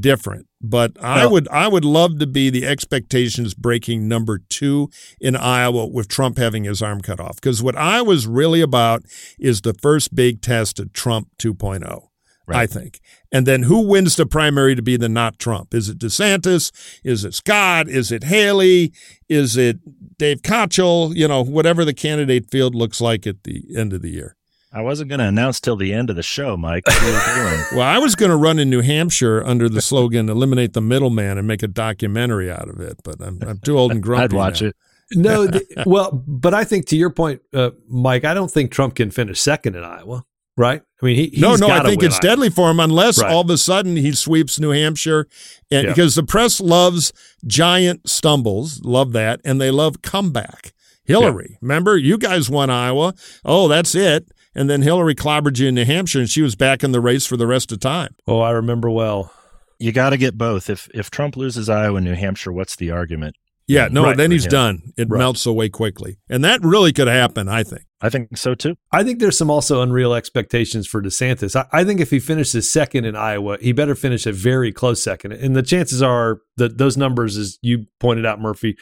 different. 0.01 0.47
But 0.61 0.97
I 1.01 1.19
Well- 1.25 1.31
would 1.35 1.49
I 1.53 1.69
would 1.69 1.85
love 1.85 2.19
to 2.19 2.27
be 2.27 2.51
the 2.51 2.67
expectations 2.67 3.55
breaking 3.55 4.09
number 4.09 4.41
two 4.49 4.91
in 5.21 5.37
Iowa 5.37 5.87
with 5.87 6.09
Trump 6.09 6.37
having 6.37 6.65
his 6.65 6.83
arm 6.83 7.01
cut 7.01 7.21
off. 7.21 7.37
Because 7.37 7.63
what 7.63 7.77
I 7.77 8.03
was 8.03 8.27
really 8.27 8.61
about 8.61 9.05
is 9.39 9.61
the 9.61 9.73
first 9.75 10.17
big 10.17 10.43
test 10.43 10.81
of 10.81 10.93
Trump 10.93 11.29
2.0. 11.39 12.10
I 12.57 12.67
think. 12.67 13.01
And 13.33 13.47
then 13.47 13.65
who 13.65 13.87
wins 13.87 14.17
the 14.17 14.27
primary 14.27 14.75
to 14.75 14.83
be 14.83 14.97
the 14.97 15.09
not 15.09 15.39
Trump? 15.39 15.75
Is 15.75 15.89
it 15.89 15.99
DeSantis? 15.99 16.73
Is 17.05 17.25
it 17.25 17.35
Scott? 17.35 17.89
Is 17.89 18.11
it 18.11 18.25
Haley? 18.25 18.93
Is 19.29 19.57
it 19.57 19.79
Dave 20.19 20.43
Kochel? 20.43 21.15
You 21.15 21.29
know, 21.29 21.43
whatever 21.43 21.85
the 21.85 21.95
candidate 21.95 22.51
field 22.51 22.75
looks 22.75 23.01
like 23.01 23.27
at 23.27 23.45
the 23.45 23.65
end 23.77 23.93
of 23.93 24.03
the 24.03 24.11
year. 24.11 24.37
I 24.73 24.83
wasn't 24.83 25.09
going 25.09 25.19
to 25.19 25.27
announce 25.27 25.61
till 25.61 25.77
the 25.77 25.93
end 25.93 26.11
of 26.11 26.17
the 26.17 26.23
show, 26.23 26.57
Mike. 26.57 26.87
What 26.87 27.03
are 27.03 27.07
you 27.07 27.51
doing? 27.51 27.65
Well, 27.73 27.87
I 27.87 27.99
was 27.99 28.15
going 28.15 28.31
to 28.31 28.37
run 28.37 28.59
in 28.59 28.71
New 28.71 28.83
Hampshire 28.83 29.45
under 29.45 29.69
the 29.69 29.81
slogan 29.81 30.29
"Eliminate 30.29 30.75
the 30.75 30.81
middleman" 30.81 31.39
and 31.39 31.47
make 31.47 31.63
a 31.63 31.69
documentary 31.69 32.51
out 32.51 32.69
of 32.69 32.81
it, 32.81 32.99
but 33.03 33.21
I'm, 33.21 33.41
I'm 33.43 33.59
too 33.59 33.77
old 33.77 33.91
and 33.91 34.03
grumpy. 34.03 34.25
I'd 34.25 34.33
watch 34.33 34.63
now. 34.63 34.69
it. 34.69 34.77
No, 35.13 35.47
the, 35.49 35.65
well, 35.87 36.13
but 36.27 36.55
I 36.55 36.65
think 36.65 36.87
to 36.87 36.97
your 36.97 37.11
point, 37.11 37.43
uh, 37.53 37.71
Mike, 37.89 38.25
I 38.25 38.35
don't 38.35 38.51
think 38.51 38.71
Trump 38.71 38.95
can 38.95 39.11
finish 39.11 39.41
second 39.41 39.75
in 39.77 39.83
Iowa, 39.83 40.25
right? 40.61 40.83
I 41.03 41.07
mean, 41.07 41.17
he 41.17 41.27
he's 41.29 41.41
no, 41.41 41.57
no, 41.57 41.69
I 41.69 41.83
think 41.83 42.03
win 42.03 42.07
it's 42.11 42.17
Iowa. 42.17 42.23
deadly 42.37 42.51
for 42.51 42.71
him 42.71 42.79
unless 42.79 43.21
Right. 43.21 43.33
all 43.33 43.41
of 43.41 43.51
a 43.51 43.57
sudden 43.57 43.97
he 43.97 44.13
sweeps 44.13 44.61
New 44.61 44.71
Hampshire, 44.71 45.27
and 45.71 45.85
Yeah. 45.85 45.91
because 45.91 46.15
the 46.15 46.23
press 46.23 46.61
loves 46.61 47.13
giant 47.47 48.09
stumbles, 48.09 48.81
love 48.85 49.13
that, 49.13 49.41
and 49.45 49.61
they 49.61 49.71
love 49.71 50.03
comeback. 50.03 50.73
Hillary, 51.05 51.59
remember 51.61 51.97
you 51.97 52.19
guys 52.19 52.49
won 52.51 52.71
Iowa? 52.71 53.15
Oh, 53.45 53.67
that's 53.67 53.95
it. 53.95 54.27
And 54.55 54.69
then 54.69 54.83
Hillary 54.83 55.15
clobbered 55.15 55.59
you 55.59 55.69
in 55.69 55.75
New 55.77 55.85
Hampshire, 55.85 56.19
and 56.21 56.29
she 56.29 56.43
was 56.43 56.55
back 56.57 56.85
in 56.85 56.93
the 56.93 57.01
race 57.01 57.25
for 57.27 57.37
the 57.37 57.47
rest 57.47 57.73
of 57.73 57.81
time. 57.81 58.15
Oh, 58.29 58.41
I 58.41 58.51
remember 58.51 58.91
well. 58.91 59.33
You 59.79 59.93
got 59.93 60.11
to 60.11 60.17
get 60.19 60.37
both. 60.37 60.69
If 60.69 60.89
if 60.95 61.11
Trump 61.11 61.37
loses 61.37 61.69
Iowa 61.69 61.97
and 61.97 62.05
New 62.07 62.15
Hampshire, 62.15 62.53
what's 62.53 62.77
the 62.77 62.91
argument? 62.91 63.37
Yeah, 63.67 63.89
no, 63.91 64.03
Right. 64.05 64.17
then 64.17 64.31
he's 64.31 64.45
Yeah. 64.45 64.51
done. 64.51 64.83
It 64.99 65.09
Right. 65.09 65.19
melts 65.19 65.47
away 65.47 65.69
quickly, 65.71 66.19
and 66.29 66.45
that 66.45 66.61
really 66.63 66.93
could 66.93 67.09
happen. 67.09 67.49
I 67.49 67.63
think. 67.63 67.83
I 68.03 68.09
think 68.09 68.37
so 68.37 68.55
too. 68.55 68.77
I 68.93 69.05
think 69.05 69.19
there's 69.19 69.37
some 69.37 69.51
also 69.51 69.83
unreal 69.83 70.15
expectations 70.15 70.87
for 70.87 71.03
DeSantis. 71.03 71.55
I, 71.55 71.67
I 71.81 71.85
think 71.85 72.01
if 72.01 72.11
he 72.11 72.19
finishes 72.19 72.71
second 72.73 73.05
in 73.05 73.15
Iowa, 73.15 73.59
he 73.61 73.73
better 73.73 73.95
finish 73.95 74.25
a 74.27 74.33
very 74.33 74.73
close 74.73 75.03
second. 75.03 75.33
And 75.33 75.55
the 75.55 75.63
chances 75.63 76.01
are 76.03 76.41
that 76.57 76.79
those 76.79 76.97
numbers, 76.97 77.37
as 77.37 77.59
you 77.61 77.87
pointed 77.99 78.25
out, 78.25 78.41
Murphy, 78.41 78.77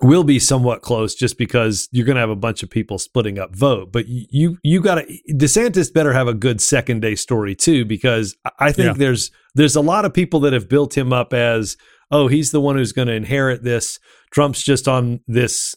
will 0.00 0.22
be 0.22 0.38
somewhat 0.38 0.80
close 0.82 1.14
just 1.14 1.36
because 1.38 1.88
you're 1.90 2.06
going 2.06 2.14
to 2.14 2.20
have 2.20 2.30
a 2.30 2.36
bunch 2.36 2.62
of 2.62 2.70
people 2.70 2.98
splitting 2.98 3.36
up 3.38 3.54
vote. 3.56 3.90
But 3.92 4.04
you 4.06 4.58
you 4.62 4.80
got 4.80 4.96
to 4.96 5.18
DeSantis 5.32 5.92
better 5.92 6.12
have 6.12 6.28
a 6.28 6.34
good 6.34 6.60
second 6.60 7.00
day 7.02 7.16
story 7.16 7.56
too 7.56 7.84
because 7.84 8.36
I- 8.60 8.70
think 8.72 8.86
Yeah. 8.86 8.92
there's 8.92 9.32
there's 9.56 9.74
a 9.74 9.80
lot 9.80 10.04
of 10.04 10.14
people 10.14 10.38
that 10.40 10.52
have 10.52 10.68
built 10.68 10.96
him 10.96 11.12
up 11.12 11.32
as 11.34 11.76
oh 12.12 12.28
he's 12.28 12.52
the 12.52 12.60
one 12.60 12.76
who's 12.76 12.92
going 12.92 13.08
to 13.08 13.14
inherit 13.14 13.64
this. 13.64 13.98
Trump's 14.30 14.62
just 14.62 14.86
on 14.86 15.18
this 15.26 15.74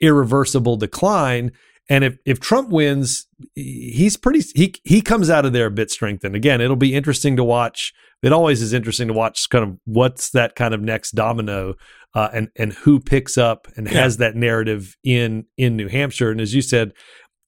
irreversible 0.00 0.76
decline. 0.76 1.52
And 1.88 2.02
if, 2.04 2.16
if 2.24 2.40
Trump 2.40 2.70
wins, 2.70 3.26
he's 3.54 4.16
pretty 4.16 4.40
he 4.54 4.74
he 4.84 5.02
comes 5.02 5.28
out 5.28 5.44
of 5.44 5.52
there 5.52 5.66
a 5.66 5.70
bit 5.70 5.90
strengthened. 5.90 6.34
Again, 6.34 6.60
it'll 6.60 6.76
be 6.76 6.94
interesting 6.94 7.36
to 7.36 7.44
watch. 7.44 7.92
It 8.22 8.32
always 8.32 8.62
is 8.62 8.72
interesting 8.72 9.08
to 9.08 9.14
watch 9.14 9.50
kind 9.50 9.64
of 9.64 9.76
what's 9.84 10.30
that 10.30 10.56
kind 10.56 10.72
of 10.72 10.80
next 10.80 11.10
domino 11.12 11.74
uh, 12.14 12.30
and 12.32 12.48
and 12.56 12.72
who 12.72 13.00
picks 13.00 13.36
up 13.36 13.68
and 13.76 13.86
Yeah. 13.86 14.00
has 14.00 14.16
that 14.16 14.34
narrative 14.34 14.96
in 15.04 15.44
in 15.58 15.76
New 15.76 15.88
Hampshire. 15.88 16.30
And 16.30 16.40
as 16.40 16.54
you 16.54 16.62
said, 16.62 16.92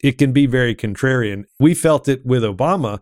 it 0.05 0.19
can 0.19 0.33
be 0.33 0.45
very 0.45 0.75
contrarian. 0.75 1.45
We 1.59 1.73
felt 1.73 2.07
it 2.07 2.27
with 2.27 2.43
Obama 2.43 2.99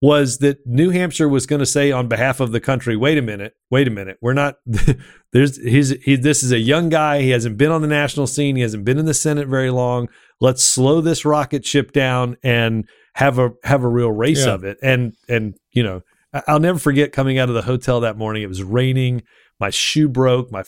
was 0.00 0.38
that 0.38 0.66
New 0.66 0.90
Hampshire 0.90 1.28
was 1.28 1.46
going 1.46 1.60
to 1.60 1.66
say 1.66 1.92
on 1.92 2.08
behalf 2.08 2.40
of 2.40 2.52
the 2.52 2.60
country, 2.60 2.96
wait 2.96 3.18
a 3.18 3.22
minute, 3.22 3.54
wait 3.70 3.86
a 3.86 3.90
minute, 3.90 4.16
we're 4.22 4.32
not. 4.32 4.56
there's 5.32 5.56
he's 5.62 5.90
he, 6.02 6.16
this 6.16 6.42
is 6.42 6.52
a 6.52 6.58
young 6.58 6.88
guy. 6.88 7.20
He 7.20 7.30
hasn't 7.30 7.58
been 7.58 7.70
on 7.70 7.82
the 7.82 7.88
national 7.88 8.26
scene. 8.26 8.56
He 8.56 8.62
hasn't 8.62 8.84
been 8.84 8.98
in 8.98 9.04
the 9.04 9.14
Senate 9.14 9.46
very 9.48 9.70
long. 9.70 10.08
Let's 10.40 10.64
slow 10.64 11.00
this 11.00 11.24
rocket 11.24 11.66
ship 11.66 11.92
down 11.92 12.36
and 12.42 12.88
have 13.14 13.38
a 13.38 13.50
have 13.64 13.82
a 13.84 13.88
real 13.88 14.10
race 14.12 14.46
Yeah. 14.46 14.54
of 14.54 14.64
it. 14.64 14.78
And 14.82 15.14
and 15.28 15.54
you 15.72 15.82
know, 15.82 16.02
I'll 16.46 16.60
never 16.60 16.78
forget 16.78 17.12
coming 17.12 17.38
out 17.38 17.48
of 17.48 17.54
the 17.54 17.62
hotel 17.62 18.00
that 18.00 18.16
morning. 18.16 18.42
It 18.42 18.48
was 18.48 18.62
raining. 18.62 19.22
My 19.58 19.68
shoe 19.70 20.08
broke. 20.08 20.50
My 20.50 20.62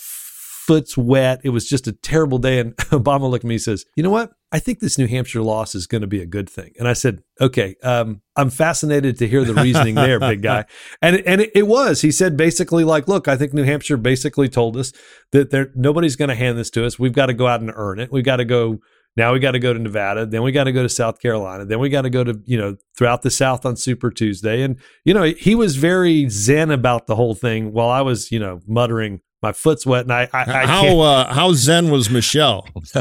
foot's 0.67 0.97
wet. 0.97 1.41
It 1.45 1.51
was 1.51 1.69
just 1.69 1.87
a 1.87 1.93
terrible 1.93 2.39
day. 2.39 2.59
And 2.59 2.77
Obama 2.91 3.31
looked 3.31 3.45
at 3.45 3.49
me 3.49 3.57
and 3.57 3.63
says, 3.63 3.85
You 3.97 4.03
know 4.03 4.11
what? 4.11 4.33
I 4.53 4.59
think 4.59 4.81
this 4.81 4.99
New 4.99 5.07
Hampshire 5.07 5.43
loss 5.43 5.75
is 5.75 5.87
going 5.87 6.03
to 6.03 6.07
be 6.07 6.21
a 6.21 6.27
good 6.27 6.49
thing. 6.49 6.73
And 6.79 6.87
I 6.87 6.93
said, 6.93 7.23
Okay, 7.41 7.77
um, 7.83 8.23
I'm 8.37 8.51
fascinated 8.51 9.19
to 9.19 9.29
hear 9.29 9.45
the 9.45 9.55
reasoning 9.55 9.95
there, 9.95 10.21
big 10.21 10.43
guy. 10.43 10.65
And 11.03 11.17
and 11.27 11.41
it, 11.41 11.51
it 11.55 11.67
was. 11.67 12.01
He 12.03 12.13
said 12.13 12.37
basically 12.37 12.85
like, 12.85 13.09
look, 13.09 13.27
I 13.27 13.37
think 13.37 13.53
New 13.53 13.65
Hampshire 13.65 13.97
basically 13.97 14.49
told 14.49 14.77
us 14.77 14.93
that 15.33 15.51
there 15.51 15.71
nobody's 15.75 16.17
going 16.17 16.29
to 16.29 16.35
hand 16.35 16.59
this 16.59 16.71
to 16.71 16.87
us. 16.87 16.99
We've 16.99 17.13
got 17.13 17.27
to 17.27 17.35
go 17.35 17.47
out 17.47 17.61
and 17.61 17.73
earn 17.75 17.99
it. 17.99 18.13
We've 18.13 18.25
got 18.25 18.37
to 18.37 18.45
go 18.45 18.81
now 19.17 19.33
we 19.33 19.41
got 19.41 19.53
to 19.53 19.59
go 19.59 19.73
to 19.73 19.79
Nevada, 19.79 20.25
then 20.25 20.43
we 20.43 20.53
got 20.53 20.65
to 20.65 20.73
go 20.73 20.83
to 20.83 20.89
South 20.89 21.21
Carolina, 21.21 21.67
then 21.67 21.79
we 21.79 21.89
got 21.91 22.03
to 22.03 22.11
go 22.11 22.25
to, 22.25 22.41
you 22.47 22.57
know, 22.57 22.77
throughout 22.97 23.23
the 23.23 23.31
South 23.31 23.67
on 23.67 23.77
Super 23.77 24.11
Tuesday. 24.11 24.63
And, 24.63 24.79
you 25.05 25.13
know, 25.13 25.25
he 25.25 25.55
was 25.55 25.77
very 25.77 26.29
zen 26.31 26.71
about 26.71 27.07
the 27.07 27.17
whole 27.17 27.35
thing 27.35 27.73
while 27.73 27.91
I 27.91 28.01
was, 28.01 28.33
you 28.33 28.39
know, 28.39 28.61
muttering, 28.67 29.21
my 29.43 29.53
foot's 29.53 29.84
wet, 29.84 30.03
and 30.03 30.12
I, 30.12 30.28
I, 30.32 30.62
I 30.62 30.66
how 30.66 31.01
uh, 31.01 31.32
how 31.32 31.53
zen 31.53 31.90
was 31.90 32.09
Michelle? 32.11 32.66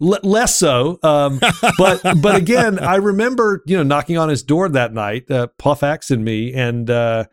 L- 0.00 0.18
less 0.22 0.56
so, 0.56 0.98
um, 1.02 1.40
but 1.78 2.02
but 2.20 2.36
again, 2.36 2.78
I 2.78 2.96
remember 2.96 3.62
you 3.66 3.76
know 3.76 3.82
knocking 3.82 4.18
on 4.18 4.28
his 4.28 4.42
door 4.42 4.68
that 4.68 4.92
night, 4.92 5.30
uh, 5.30 5.48
Puffax 5.58 6.10
and 6.10 6.24
me, 6.24 6.52
and 6.52 6.90
uh, 6.90 7.24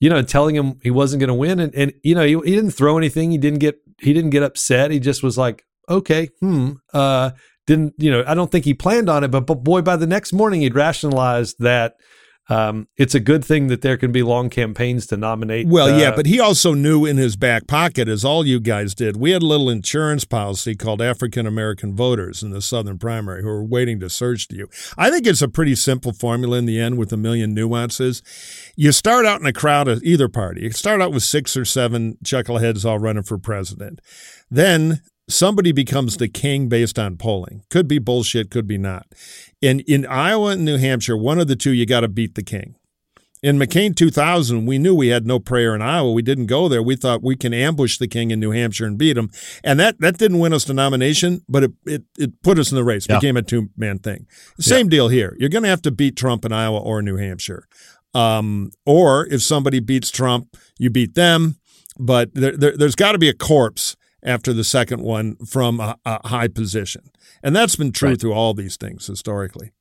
you 0.00 0.08
know 0.08 0.22
telling 0.22 0.54
him 0.56 0.78
he 0.82 0.90
wasn't 0.90 1.20
going 1.20 1.28
to 1.28 1.34
win, 1.34 1.60
and, 1.60 1.74
and 1.74 1.92
you 2.02 2.14
know 2.14 2.24
he, 2.24 2.32
he 2.44 2.54
didn't 2.54 2.70
throw 2.70 2.96
anything, 2.96 3.30
he 3.30 3.38
didn't 3.38 3.60
get 3.60 3.78
he 4.00 4.12
didn't 4.12 4.30
get 4.30 4.42
upset, 4.42 4.90
he 4.90 4.98
just 4.98 5.22
was 5.22 5.36
like, 5.36 5.64
okay, 5.88 6.28
hmm, 6.40 6.72
uh, 6.92 7.30
didn't 7.66 7.94
you 7.98 8.10
know? 8.10 8.24
I 8.26 8.34
don't 8.34 8.50
think 8.50 8.64
he 8.64 8.74
planned 8.74 9.08
on 9.08 9.24
it, 9.24 9.30
but, 9.30 9.46
but 9.46 9.62
boy, 9.62 9.82
by 9.82 9.96
the 9.96 10.06
next 10.06 10.32
morning 10.32 10.62
he'd 10.62 10.74
rationalized 10.74 11.56
that 11.58 11.96
um, 12.48 12.88
it's 12.96 13.14
a 13.14 13.20
good 13.20 13.44
thing 13.44 13.66
that 13.66 13.82
there 13.82 13.96
can 13.98 14.10
be 14.10 14.22
long 14.22 14.48
campaigns 14.48 15.06
to 15.08 15.16
nominate. 15.16 15.66
Well, 15.68 15.94
uh, 15.94 15.98
yeah, 15.98 16.14
but 16.14 16.26
he 16.26 16.40
also 16.40 16.72
knew 16.72 17.04
in 17.04 17.18
his 17.18 17.36
back 17.36 17.66
pocket, 17.66 18.08
as 18.08 18.24
all 18.24 18.46
you 18.46 18.58
guys 18.58 18.94
did, 18.94 19.16
we 19.16 19.32
had 19.32 19.42
a 19.42 19.46
little 19.46 19.68
insurance 19.68 20.24
policy 20.24 20.74
called 20.74 21.02
African 21.02 21.46
American 21.46 21.94
voters 21.94 22.42
in 22.42 22.50
the 22.50 22.62
Southern 22.62 22.98
primary 22.98 23.42
who 23.42 23.48
were 23.48 23.64
waiting 23.64 24.00
to 24.00 24.08
surge 24.08 24.48
to 24.48 24.56
you. 24.56 24.68
I 24.96 25.10
think 25.10 25.26
it's 25.26 25.42
a 25.42 25.48
pretty 25.48 25.74
simple 25.74 26.12
formula 26.12 26.56
in 26.56 26.64
the 26.64 26.80
end 26.80 26.96
with 26.96 27.12
a 27.12 27.18
million 27.18 27.52
nuances. 27.52 28.22
You 28.76 28.92
start 28.92 29.26
out 29.26 29.40
in 29.40 29.46
a 29.46 29.52
crowd 29.52 29.88
of 29.88 30.02
either 30.02 30.28
party. 30.28 30.62
You 30.62 30.70
start 30.70 31.02
out 31.02 31.12
with 31.12 31.22
six 31.22 31.56
or 31.56 31.66
seven 31.66 32.16
chuckleheads 32.24 32.84
all 32.84 32.98
running 32.98 33.24
for 33.24 33.36
president. 33.36 34.00
Then 34.50 35.02
somebody 35.28 35.72
becomes 35.72 36.16
the 36.16 36.28
king 36.28 36.68
based 36.68 36.98
on 36.98 37.16
polling. 37.16 37.62
Could 37.70 37.86
be 37.86 37.98
bullshit, 37.98 38.50
could 38.50 38.66
be 38.66 38.78
not. 38.78 39.06
In 39.60 39.80
in 39.80 40.06
Iowa 40.06 40.50
and 40.50 40.64
New 40.64 40.76
Hampshire, 40.76 41.16
one 41.16 41.38
of 41.38 41.48
the 41.48 41.56
two 41.56 41.72
you 41.72 41.86
got 41.86 42.00
to 42.00 42.08
beat 42.08 42.34
the 42.34 42.42
king. 42.42 42.76
In 43.40 43.56
McCain 43.56 43.94
2000, 43.94 44.66
we 44.66 44.78
knew 44.78 44.94
we 44.94 45.08
had 45.08 45.24
no 45.24 45.38
prayer 45.38 45.74
in 45.74 45.80
Iowa. 45.80 46.10
We 46.12 46.22
didn't 46.22 46.46
go 46.46 46.68
there. 46.68 46.82
We 46.82 46.96
thought 46.96 47.22
we 47.22 47.36
can 47.36 47.54
ambush 47.54 47.98
the 47.98 48.08
king 48.08 48.32
in 48.32 48.40
New 48.40 48.50
Hampshire 48.50 48.84
and 48.84 48.98
beat 48.98 49.16
him. 49.16 49.30
And 49.62 49.78
that, 49.78 50.00
that 50.00 50.18
didn't 50.18 50.40
win 50.40 50.52
us 50.52 50.64
the 50.64 50.74
nomination, 50.74 51.42
but 51.48 51.62
it, 51.62 51.72
it, 51.86 52.02
it 52.18 52.42
put 52.42 52.58
us 52.58 52.72
in 52.72 52.76
the 52.76 52.82
race. 52.82 53.06
Yeah. 53.08 53.18
became 53.18 53.36
a 53.36 53.42
two 53.42 53.70
man 53.76 54.00
thing. 54.00 54.26
Same 54.58 54.88
deal 54.88 55.06
here. 55.06 55.36
You're 55.38 55.50
going 55.50 55.62
to 55.62 55.68
have 55.68 55.82
to 55.82 55.92
beat 55.92 56.16
Trump 56.16 56.44
in 56.44 56.52
Iowa 56.52 56.80
or 56.80 57.00
New 57.00 57.16
Hampshire. 57.16 57.68
Um, 58.12 58.72
or 58.84 59.26
if 59.26 59.42
somebody 59.42 59.78
beats 59.78 60.10
Trump, 60.10 60.56
you 60.76 60.90
beat 60.90 61.14
them. 61.14 61.60
But 61.96 62.34
there, 62.34 62.56
there, 62.56 62.76
there's 62.76 62.96
got 62.96 63.12
to 63.12 63.18
be 63.18 63.28
a 63.28 63.34
corpse 63.34 63.96
after 64.22 64.52
the 64.52 64.64
second 64.64 65.02
one 65.02 65.36
from 65.46 65.80
a, 65.80 65.96
a 66.04 66.26
high 66.28 66.48
position. 66.48 67.10
And 67.42 67.54
that's 67.54 67.76
been 67.76 67.92
true 67.92 68.10
Right. 68.10 68.20
through 68.20 68.32
all 68.34 68.54
these 68.54 68.76
things 68.76 69.06
historically. 69.06 69.72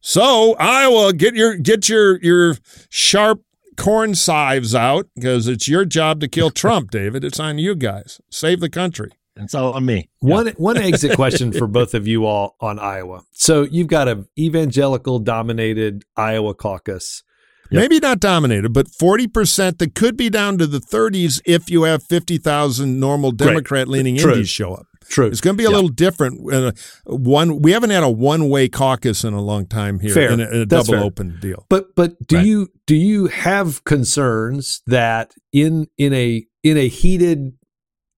So 0.00 0.54
Iowa, 0.58 1.12
get 1.12 1.34
your 1.34 1.56
get 1.56 1.88
your 1.88 2.20
your 2.22 2.56
sharp 2.88 3.42
corn 3.76 4.14
scythes 4.14 4.74
out 4.74 5.06
because 5.14 5.46
it's 5.48 5.68
your 5.68 5.84
job 5.84 6.20
to 6.20 6.28
kill 6.28 6.50
Trump, 6.62 6.90
David. 6.90 7.24
It's 7.24 7.40
on 7.40 7.58
you 7.58 7.74
guys. 7.74 8.20
Save 8.30 8.60
the 8.60 8.70
country. 8.70 9.10
It's 9.36 9.54
all 9.54 9.72
on 9.72 9.84
me. 9.86 10.08
One 10.20 10.48
one 10.56 10.76
exit 10.76 11.14
question 11.14 11.52
for 11.52 11.66
both 11.78 11.94
of 11.94 12.06
you 12.08 12.26
all 12.26 12.56
on 12.60 12.78
Iowa. 12.80 13.22
So 13.32 13.62
you've 13.62 13.86
got 13.86 14.08
a 14.08 14.26
evangelical 14.38 15.20
dominated 15.20 16.04
Iowa 16.16 16.54
caucus. 16.54 17.22
Yep. 17.70 17.80
Maybe 17.82 17.98
not 18.00 18.20
dominated, 18.20 18.72
but 18.72 18.86
40% 18.88 19.78
that 19.78 19.94
could 19.94 20.16
be 20.16 20.30
down 20.30 20.56
to 20.58 20.66
the 20.66 20.78
30s 20.78 21.40
if 21.44 21.70
you 21.70 21.82
have 21.82 22.02
50,000 22.02 22.98
normal 22.98 23.30
Democrat 23.32 23.88
leaning 23.88 24.16
indies 24.16 24.48
show 24.48 24.74
up. 24.74 24.86
True. 25.08 25.26
It's 25.26 25.40
going 25.40 25.56
to 25.56 25.58
be 25.58 25.64
a 25.64 25.70
little 25.70 25.88
different. 25.88 26.52
Uh, 26.52 26.72
one, 27.06 27.60
we 27.62 27.72
haven't 27.72 27.90
had 27.90 28.02
a 28.02 28.10
one-way 28.10 28.68
caucus 28.68 29.24
in 29.24 29.32
a 29.32 29.40
long 29.40 29.66
time 29.66 30.00
here 30.00 30.12
Fair. 30.12 30.30
in 30.32 30.40
a, 30.40 30.48
in 30.48 30.60
a 30.60 30.66
double 30.66 30.92
fair. 30.92 31.02
open 31.02 31.38
deal. 31.40 31.64
But 31.70 31.94
but 31.96 32.26
do 32.26 32.36
Right. 32.36 32.46
you 32.46 32.68
do 32.86 32.94
you 32.94 33.26
have 33.28 33.84
concerns 33.84 34.82
that 34.86 35.32
in 35.52 35.86
in 35.96 36.12
a 36.12 36.44
in 36.62 36.76
a 36.76 36.88
heated 36.88 37.52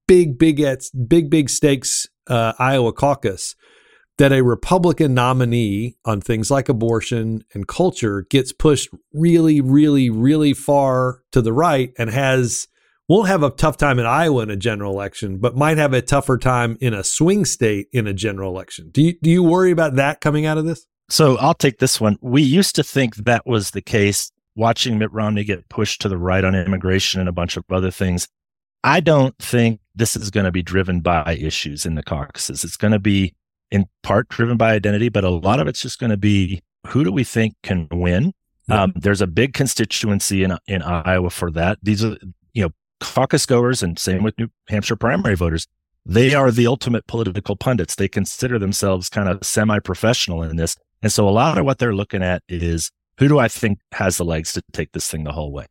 big 0.08 0.36
big 0.36 0.58
at 0.60 0.82
big 1.06 1.30
big 1.30 1.48
stakes 1.48 2.08
uh, 2.26 2.54
Iowa 2.58 2.92
caucus 2.92 3.54
that 4.20 4.32
a 4.32 4.44
Republican 4.44 5.14
nominee 5.14 5.96
on 6.04 6.20
things 6.20 6.50
like 6.50 6.68
abortion 6.68 7.42
and 7.54 7.66
culture 7.66 8.26
gets 8.28 8.52
pushed 8.52 8.90
really 9.14 9.62
really 9.62 10.10
really 10.10 10.52
far 10.52 11.22
to 11.32 11.40
the 11.40 11.54
right 11.54 11.94
and 11.96 12.10
has 12.10 12.68
won't 13.08 13.28
have 13.28 13.42
a 13.42 13.48
tough 13.48 13.78
time 13.78 13.98
in 13.98 14.04
Iowa 14.04 14.42
in 14.42 14.50
a 14.50 14.56
general 14.56 14.92
election, 14.92 15.38
but 15.38 15.56
might 15.56 15.78
have 15.78 15.94
a 15.94 16.02
tougher 16.02 16.36
time 16.36 16.76
in 16.82 16.92
a 16.92 17.02
swing 17.02 17.46
state 17.46 17.88
in 17.94 18.06
a 18.06 18.12
general 18.12 18.52
election. 18.52 18.90
Do 18.92 19.02
you 19.02 19.14
do 19.22 19.30
you 19.30 19.42
worry 19.42 19.70
about 19.70 19.96
that 19.96 20.20
coming 20.20 20.44
out 20.44 20.58
of 20.58 20.66
this? 20.66 20.86
So 21.08 21.38
I'll 21.38 21.54
take 21.54 21.78
this 21.78 21.98
one. 21.98 22.18
We 22.20 22.42
used 22.42 22.76
to 22.76 22.84
think 22.84 23.16
that 23.16 23.46
was 23.46 23.70
the 23.70 23.80
case, 23.80 24.30
watching 24.54 24.98
Mitt 24.98 25.12
Romney 25.12 25.44
get 25.44 25.68
pushed 25.70 26.02
to 26.02 26.10
the 26.10 26.18
right 26.18 26.44
on 26.44 26.54
immigration 26.54 27.20
and 27.20 27.28
a 27.28 27.32
bunch 27.32 27.56
of 27.56 27.64
other 27.70 27.90
things. 27.90 28.28
I 28.84 29.00
don't 29.00 29.36
think 29.38 29.80
this 29.94 30.14
is 30.14 30.30
going 30.30 30.44
to 30.44 30.52
be 30.52 30.62
driven 30.62 31.00
by 31.00 31.38
issues 31.40 31.86
in 31.86 31.94
the 31.94 32.02
caucuses. 32.02 32.64
It's 32.64 32.76
going 32.76 32.92
to 32.92 32.98
be 32.98 33.34
in 33.70 33.86
part 34.02 34.28
driven 34.28 34.56
by 34.56 34.72
identity, 34.72 35.08
but 35.08 35.24
a 35.24 35.30
lot 35.30 35.60
of 35.60 35.66
it's 35.68 35.82
just 35.82 35.98
going 35.98 36.10
to 36.10 36.16
be 36.16 36.62
who 36.88 37.04
do 37.04 37.12
we 37.12 37.24
think 37.24 37.54
can 37.62 37.86
win? 37.90 38.32
Yeah. 38.68 38.84
Um, 38.84 38.92
there's 38.96 39.20
a 39.20 39.26
big 39.26 39.52
constituency 39.54 40.42
in 40.42 40.56
in 40.66 40.82
Iowa 40.82 41.30
for 41.30 41.50
that. 41.52 41.78
These 41.82 42.04
are 42.04 42.16
you 42.52 42.62
know 42.62 42.70
caucus 43.00 43.46
goers, 43.46 43.82
and 43.82 43.98
same 43.98 44.22
with 44.22 44.38
New 44.38 44.48
Hampshire 44.68 44.96
primary 44.96 45.34
voters. 45.36 45.66
They 46.06 46.34
are 46.34 46.50
the 46.50 46.66
ultimate 46.66 47.06
political 47.06 47.56
pundits. 47.56 47.94
They 47.94 48.08
consider 48.08 48.58
themselves 48.58 49.08
kind 49.10 49.28
of 49.28 49.44
semi-professional 49.44 50.42
in 50.42 50.56
this, 50.56 50.76
and 51.02 51.12
so 51.12 51.28
a 51.28 51.30
lot 51.30 51.58
of 51.58 51.64
what 51.64 51.78
they're 51.78 51.94
looking 51.94 52.22
at 52.22 52.42
is 52.48 52.90
who 53.18 53.28
do 53.28 53.38
I 53.38 53.48
think 53.48 53.80
has 53.92 54.16
the 54.16 54.24
legs 54.24 54.52
to 54.54 54.62
take 54.72 54.92
this 54.92 55.10
thing 55.10 55.24
the 55.24 55.32
whole 55.32 55.52
way. 55.52 55.66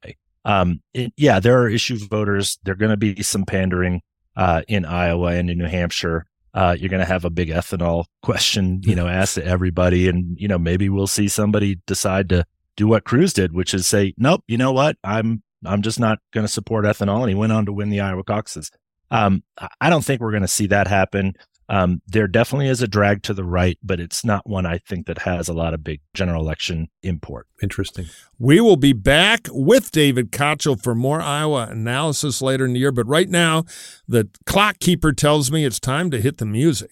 Um, 0.46 0.82
it- 0.94 1.14
yeah, 1.18 1.40
there 1.40 1.60
are 1.62 1.68
issue 1.70 1.98
voters. 1.98 2.60
There 2.64 2.74
are 2.74 2.78
going 2.78 2.92
to 2.92 2.98
be 2.98 3.22
some 3.24 3.44
pandering 3.46 4.02
uh, 4.36 4.62
in 4.68 4.86
Iowa 4.86 5.34
and 5.34 5.50
in 5.50 5.58
New 5.58 5.66
Hampshire. 5.66 6.26
Uh, 6.54 6.76
you're 6.80 6.90
going 6.90 7.00
to 7.00 7.06
have 7.06 7.26
a 7.26 7.30
big 7.30 7.50
ethanol 7.50 8.06
question, 8.24 8.82
you 8.84 8.96
know, 8.96 9.08
asked 9.08 9.36
to 9.36 9.46
everybody, 9.46 10.08
and 10.08 10.38
you 10.40 10.48
know 10.48 10.58
maybe 10.58 10.90
we'll 10.90 11.08
see 11.08 11.28
somebody 11.28 11.78
decide 11.86 12.30
to 12.30 12.46
do 12.76 12.88
what 12.88 13.04
Cruz 13.04 13.34
did, 13.34 13.54
which 13.54 13.74
is 13.74 13.86
say, 13.88 14.14
nope, 14.18 14.44
you 14.48 14.58
know 14.58 14.72
what, 14.72 14.98
I'm 15.04 15.44
I'm 15.66 15.82
just 15.82 16.00
not 16.00 16.20
going 16.34 16.46
to 16.46 16.52
support 16.52 16.86
ethanol, 16.86 17.20
and 17.22 17.30
he 17.30 17.36
went 17.36 17.52
on 17.52 17.66
to 17.66 17.74
win 17.74 17.90
the 17.90 18.00
Iowa 18.00 18.24
caucuses. 18.24 18.72
Um, 19.12 19.44
I- 19.58 19.68
I 19.82 19.90
don't 19.90 20.04
think 20.06 20.22
we're 20.22 20.32
going 20.32 20.42
to 20.44 20.48
see 20.48 20.68
that 20.68 20.88
happen. 20.88 21.34
Um, 21.70 22.02
there 22.08 22.28
definitely 22.28 22.68
is 22.68 22.82
a 22.82 22.88
drag 22.88 23.22
to 23.24 23.34
the 23.34 23.44
right, 23.44 23.78
but 23.84 24.00
it's 24.00 24.26
not 24.26 24.50
one 24.50 24.66
I 24.66 24.80
think 24.80 25.06
that 25.06 25.20
has 25.20 25.48
a 25.48 25.54
lot 25.54 25.76
of 25.76 25.84
big 25.84 26.02
general 26.16 26.42
election 26.42 26.88
import. 27.04 27.48
Interesting. 27.62 28.08
We 28.40 28.60
will 28.60 28.76
be 28.76 28.94
back 28.94 29.48
with 29.52 29.92
David 29.92 30.32
Kochel 30.32 30.82
for 30.82 30.96
more 30.96 31.22
Iowa 31.22 31.68
analysis 31.70 32.42
later 32.42 32.66
in 32.66 32.74
the 32.74 32.80
year. 32.80 32.92
But 32.92 33.08
right 33.08 33.30
now, 33.30 33.66
the 34.08 34.30
clock 34.46 34.80
keeper 34.80 35.14
tells 35.14 35.52
me 35.52 35.64
it's 35.64 35.80
time 35.80 36.10
to 36.12 36.20
hit 36.20 36.38
the 36.38 36.46
music. 36.46 36.92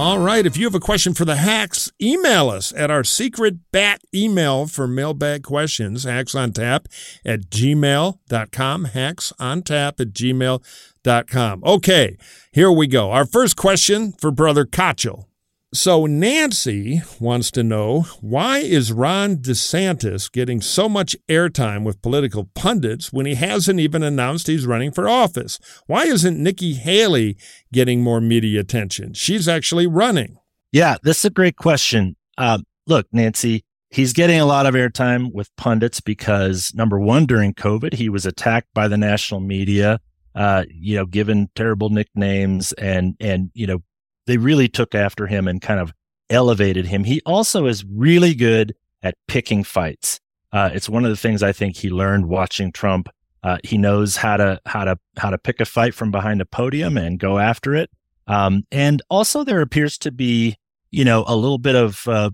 All 0.00 0.18
right. 0.18 0.46
If 0.46 0.56
you 0.56 0.64
have 0.64 0.74
a 0.74 0.80
question 0.80 1.12
for 1.12 1.26
the 1.26 1.36
hacks, 1.36 1.92
email 2.00 2.48
us 2.48 2.72
at 2.74 2.90
our 2.90 3.04
secret 3.04 3.70
bat 3.70 4.00
email 4.14 4.66
for 4.66 4.86
mailbag 4.86 5.42
questions, 5.42 6.04
hacks 6.04 6.34
on 6.34 6.52
tap 6.52 6.88
at 7.22 7.50
gmail.com, 7.50 8.84
hacks 8.86 9.32
on 9.38 9.60
tap 9.60 10.00
at 10.00 10.14
gmail.com. 10.14 11.64
Okay, 11.64 12.16
here 12.50 12.72
we 12.72 12.86
go. 12.86 13.10
Our 13.10 13.26
first 13.26 13.56
question 13.56 14.12
for 14.12 14.30
Brother 14.30 14.64
Kochel. 14.64 15.26
So 15.72 16.04
Nancy 16.04 17.00
wants 17.20 17.52
to 17.52 17.62
know 17.62 18.00
why 18.20 18.58
is 18.58 18.90
Ron 18.90 19.36
DeSantis 19.36 20.30
getting 20.30 20.60
so 20.60 20.88
much 20.88 21.14
airtime 21.28 21.84
with 21.84 22.02
political 22.02 22.50
pundits 22.56 23.12
when 23.12 23.24
he 23.24 23.36
hasn't 23.36 23.78
even 23.78 24.02
announced 24.02 24.48
he's 24.48 24.66
running 24.66 24.90
for 24.90 25.08
office? 25.08 25.60
Why 25.86 26.06
isn't 26.06 26.42
Nikki 26.42 26.74
Haley 26.74 27.36
getting 27.72 28.02
more 28.02 28.20
media 28.20 28.58
attention? 28.58 29.14
She's 29.14 29.46
actually 29.46 29.86
running. 29.86 30.38
Yeah, 30.72 30.96
this 31.04 31.18
is 31.18 31.26
a 31.26 31.30
great 31.30 31.54
question. 31.54 32.16
Um, 32.36 32.64
look, 32.88 33.06
Nancy, 33.12 33.64
he's 33.90 34.12
getting 34.12 34.40
a 34.40 34.46
lot 34.46 34.66
of 34.66 34.74
airtime 34.74 35.32
with 35.32 35.54
pundits 35.54 36.00
because 36.00 36.72
number 36.74 36.98
one, 36.98 37.26
during 37.26 37.54
COVID, 37.54 37.94
he 37.94 38.08
was 38.08 38.26
attacked 38.26 38.74
by 38.74 38.88
the 38.88 38.98
national 38.98 39.38
media, 39.38 40.00
uh, 40.34 40.64
you 40.68 40.96
know, 40.96 41.06
given 41.06 41.48
terrible 41.54 41.90
nicknames 41.90 42.72
and, 42.72 43.14
and, 43.20 43.52
you 43.54 43.68
know, 43.68 43.78
they 44.26 44.36
really 44.36 44.68
took 44.68 44.94
after 44.94 45.26
him 45.26 45.48
and 45.48 45.60
kind 45.60 45.80
of 45.80 45.92
elevated 46.28 46.86
him. 46.86 47.04
He 47.04 47.20
also 47.26 47.66
is 47.66 47.84
really 47.84 48.34
good 48.34 48.74
at 49.02 49.16
picking 49.26 49.64
fights. 49.64 50.20
Uh, 50.52 50.70
it's 50.72 50.88
one 50.88 51.04
of 51.04 51.10
the 51.10 51.16
things 51.16 51.42
I 51.42 51.52
think 51.52 51.76
he 51.76 51.90
learned 51.90 52.28
watching 52.28 52.72
Trump. 52.72 53.08
Uh, 53.42 53.58
he 53.64 53.78
knows 53.78 54.16
how 54.16 54.36
to, 54.36 54.60
how 54.66 54.84
to, 54.84 54.98
how 55.16 55.30
to 55.30 55.38
pick 55.38 55.60
a 55.60 55.64
fight 55.64 55.94
from 55.94 56.10
behind 56.10 56.40
a 56.40 56.46
podium 56.46 56.96
and 56.96 57.18
go 57.18 57.38
after 57.38 57.74
it. 57.74 57.90
Um, 58.26 58.64
and 58.70 59.02
also 59.08 59.44
there 59.44 59.60
appears 59.60 59.96
to 59.98 60.12
be, 60.12 60.56
you 60.90 61.04
know, 61.04 61.24
a 61.26 61.34
little 61.34 61.58
bit 61.58 61.74
of 61.74 62.06
uh, 62.06 62.30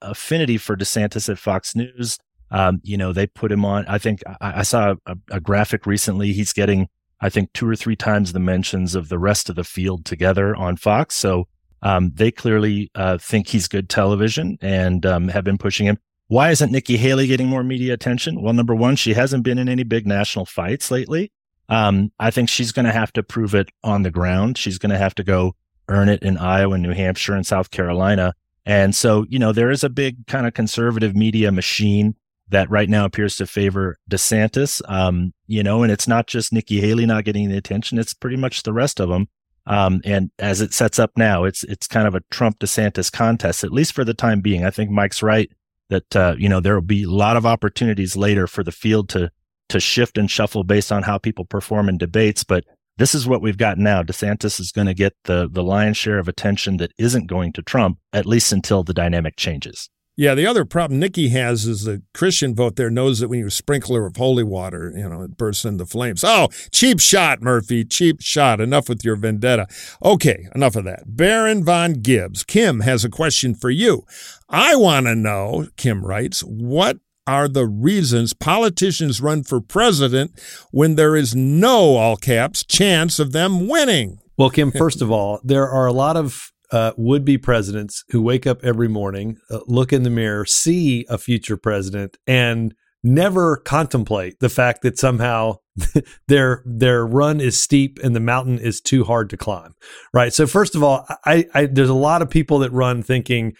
affinity 0.00 0.56
for 0.56 0.76
DeSantis 0.76 1.28
at 1.28 1.38
Fox 1.38 1.74
News. 1.74 2.18
Um, 2.50 2.80
you 2.84 2.96
know, 2.96 3.12
they 3.12 3.26
put 3.26 3.50
him 3.50 3.64
on. 3.64 3.84
I 3.86 3.98
think 3.98 4.22
I, 4.26 4.60
I 4.60 4.62
saw 4.62 4.94
a, 5.06 5.16
a 5.30 5.40
graphic 5.40 5.86
recently. 5.86 6.32
He's 6.32 6.52
getting, 6.52 6.88
I 7.24 7.30
think, 7.30 7.54
two 7.54 7.66
or 7.66 7.74
three 7.74 7.96
times 7.96 8.34
the 8.34 8.38
mentions 8.38 8.94
of 8.94 9.08
the 9.08 9.18
rest 9.18 9.48
of 9.48 9.56
the 9.56 9.64
field 9.64 10.04
together 10.04 10.54
on 10.54 10.76
Fox. 10.76 11.14
So 11.14 11.48
um, 11.80 12.12
they 12.14 12.30
clearly 12.30 12.90
uh, 12.94 13.16
think 13.16 13.48
he's 13.48 13.66
good 13.66 13.88
television 13.88 14.58
and 14.60 15.06
um, 15.06 15.28
have 15.28 15.42
been 15.42 15.56
pushing 15.56 15.86
him. 15.86 15.96
Why 16.26 16.50
isn't 16.50 16.70
Nikki 16.70 16.98
Haley 16.98 17.26
getting 17.26 17.46
more 17.46 17.64
media 17.64 17.94
attention? 17.94 18.42
Well, 18.42 18.52
number 18.52 18.74
one, 18.74 18.96
she 18.96 19.14
hasn't 19.14 19.42
been 19.42 19.56
in 19.56 19.70
any 19.70 19.84
big 19.84 20.06
national 20.06 20.44
fights 20.44 20.90
lately. 20.90 21.32
Um, 21.70 22.12
I 22.20 22.30
think 22.30 22.50
she's 22.50 22.72
going 22.72 22.84
to 22.84 22.92
have 22.92 23.10
to 23.14 23.22
prove 23.22 23.54
it 23.54 23.70
on 23.82 24.02
the 24.02 24.10
ground. 24.10 24.58
She's 24.58 24.76
going 24.76 24.92
to 24.92 24.98
have 24.98 25.14
to 25.14 25.24
go 25.24 25.54
earn 25.88 26.10
it 26.10 26.22
in 26.22 26.36
Iowa, 26.36 26.74
and 26.74 26.82
New 26.82 26.92
Hampshire, 26.92 27.34
and 27.34 27.46
South 27.46 27.70
Carolina. 27.70 28.34
And 28.66 28.94
so, 28.94 29.24
you 29.30 29.38
know, 29.38 29.52
there 29.52 29.70
is 29.70 29.82
a 29.82 29.88
big 29.88 30.26
kind 30.26 30.46
of 30.46 30.52
conservative 30.52 31.16
media 31.16 31.50
machine 31.52 32.16
that 32.54 32.70
right 32.70 32.88
now 32.88 33.04
appears 33.04 33.36
to 33.36 33.46
favor 33.46 33.98
DeSantis. 34.10 34.80
Um, 34.88 35.32
you 35.46 35.62
know, 35.62 35.82
and 35.82 35.92
it's 35.92 36.08
not 36.08 36.26
just 36.26 36.52
Nikki 36.52 36.80
Haley 36.80 37.04
not 37.04 37.24
getting 37.24 37.48
the 37.48 37.56
attention; 37.56 37.98
it's 37.98 38.14
pretty 38.14 38.36
much 38.36 38.62
the 38.62 38.72
rest 38.72 39.00
of 39.00 39.08
them. 39.08 39.28
Um, 39.66 40.00
and 40.04 40.30
as 40.38 40.60
it 40.60 40.74
sets 40.74 40.98
up 40.98 41.12
now, 41.16 41.44
it's 41.44 41.64
it's 41.64 41.86
kind 41.86 42.06
of 42.06 42.14
a 42.14 42.22
Trump 42.30 42.58
DeSantis 42.58 43.10
contest, 43.10 43.64
at 43.64 43.72
least 43.72 43.92
for 43.92 44.04
the 44.04 44.14
time 44.14 44.40
being. 44.40 44.64
I 44.64 44.70
think 44.70 44.90
Mike's 44.90 45.22
right 45.22 45.50
that 45.90 46.16
uh, 46.16 46.34
you 46.38 46.48
know 46.48 46.60
there 46.60 46.74
will 46.74 46.82
be 46.82 47.04
a 47.04 47.10
lot 47.10 47.36
of 47.36 47.46
opportunities 47.46 48.16
later 48.16 48.46
for 48.46 48.62
the 48.62 48.72
field 48.72 49.08
to 49.10 49.30
to 49.70 49.80
shift 49.80 50.18
and 50.18 50.30
shuffle 50.30 50.64
based 50.64 50.92
on 50.92 51.02
how 51.02 51.18
people 51.18 51.44
perform 51.44 51.88
in 51.88 51.98
debates, 51.98 52.44
but 52.44 52.64
this 52.96 53.14
is 53.14 53.26
what 53.26 53.42
we've 53.42 53.58
got 53.58 53.78
now. 53.78 54.02
DeSantis 54.02 54.60
is 54.60 54.70
going 54.70 54.86
to 54.86 54.94
get 54.94 55.14
the 55.24 55.48
the 55.50 55.62
lion's 55.62 55.96
share 55.96 56.18
of 56.18 56.28
attention 56.28 56.76
that 56.76 56.92
isn't 56.98 57.26
going 57.26 57.52
to 57.54 57.62
Trump, 57.62 57.98
at 58.12 58.26
least 58.26 58.52
until 58.52 58.82
the 58.82 58.94
dynamic 58.94 59.36
changes. 59.36 59.88
Yeah, 60.16 60.36
the 60.36 60.46
other 60.46 60.64
problem 60.64 61.00
Nikki 61.00 61.30
has 61.30 61.66
is 61.66 61.82
the 61.82 62.00
Christian 62.12 62.54
vote 62.54 62.76
there 62.76 62.90
knows 62.90 63.18
that 63.18 63.28
when 63.28 63.40
you 63.40 63.50
sprinkler 63.50 64.06
of 64.06 64.14
holy 64.14 64.44
water, 64.44 64.92
you 64.94 65.08
know, 65.08 65.22
it 65.22 65.36
bursts 65.36 65.64
into 65.64 65.86
flames. 65.86 66.22
Oh, 66.22 66.50
cheap 66.70 67.00
shot, 67.00 67.42
Murphy, 67.42 67.84
cheap 67.84 68.20
shot. 68.20 68.60
Enough 68.60 68.88
with 68.88 69.04
your 69.04 69.16
vendetta. 69.16 69.66
Okay, 70.04 70.46
enough 70.54 70.76
of 70.76 70.84
that. 70.84 71.02
Baron 71.06 71.64
von 71.64 71.94
Gibbs. 71.94 72.44
Kim 72.44 72.80
has 72.80 73.04
a 73.04 73.10
question 73.10 73.56
for 73.56 73.70
you. 73.70 74.04
I 74.48 74.76
want 74.76 75.06
to 75.06 75.16
know, 75.16 75.66
Kim 75.76 76.04
writes, 76.04 76.42
what 76.42 76.98
are 77.26 77.48
the 77.48 77.66
reasons 77.66 78.34
politicians 78.34 79.20
run 79.20 79.42
for 79.42 79.60
president 79.60 80.40
when 80.70 80.94
there 80.94 81.16
is 81.16 81.34
no, 81.34 81.96
all 81.96 82.16
caps, 82.16 82.62
chance 82.64 83.18
of 83.18 83.32
them 83.32 83.66
winning? 83.66 84.18
Well, 84.36 84.50
Kim, 84.50 84.70
first 84.70 85.02
of 85.02 85.10
all, 85.10 85.40
there 85.42 85.68
are 85.68 85.86
a 85.86 85.92
lot 85.92 86.16
of 86.16 86.52
uh, 86.74 86.92
would 86.96 87.24
be 87.24 87.38
presidents 87.38 88.02
who 88.08 88.20
wake 88.20 88.48
up 88.48 88.64
every 88.64 88.88
morning, 88.88 89.38
uh, 89.48 89.60
look 89.68 89.92
in 89.92 90.02
the 90.02 90.10
mirror, 90.10 90.44
see 90.44 91.06
a 91.08 91.16
future 91.16 91.56
president, 91.56 92.16
and 92.26 92.74
never 93.04 93.58
contemplate 93.58 94.40
the 94.40 94.48
fact 94.48 94.82
that 94.82 94.98
somehow 94.98 95.54
their 96.26 96.64
their 96.66 97.06
run 97.06 97.40
is 97.40 97.62
steep 97.62 98.00
and 98.02 98.16
the 98.16 98.20
mountain 98.20 98.58
is 98.58 98.80
too 98.80 99.04
hard 99.04 99.30
to 99.30 99.36
climb. 99.36 99.76
Right. 100.12 100.34
So 100.34 100.48
first 100.48 100.74
of 100.74 100.82
all, 100.82 101.06
I, 101.24 101.46
I 101.54 101.66
there's 101.66 101.88
a 101.88 101.94
lot 101.94 102.22
of 102.22 102.28
people 102.28 102.58
that 102.58 102.72
run 102.72 103.04
thinking, 103.04 103.52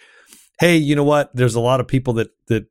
hey, 0.59 0.75
you 0.75 0.93
know 0.93 1.05
what? 1.05 1.33
There's 1.33 1.55
a 1.55 1.61
lot 1.61 1.79
of 1.79 1.87
people 1.87 2.11
that 2.15 2.31
that 2.47 2.65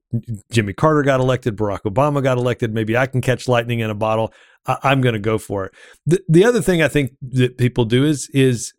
Jimmy 0.52 0.74
Carter 0.74 1.04
got 1.04 1.20
elected, 1.20 1.56
Barack 1.56 1.84
Obama 1.86 2.22
got 2.22 2.36
elected. 2.36 2.74
Maybe 2.74 2.98
I 2.98 3.06
can 3.06 3.22
catch 3.22 3.48
lightning 3.48 3.80
in 3.80 3.88
a 3.88 3.94
bottle. 3.94 4.30
I, 4.66 4.92
am 4.92 5.00
going 5.00 5.14
to 5.14 5.18
go 5.18 5.38
for 5.38 5.64
it. 5.66 5.74
The, 6.04 6.22
the 6.28 6.44
other 6.44 6.60
thing 6.60 6.82
I 6.82 6.88
think 6.88 7.12
that 7.22 7.56
people 7.56 7.86
do 7.86 8.04
is 8.04 8.28
is 8.34 8.74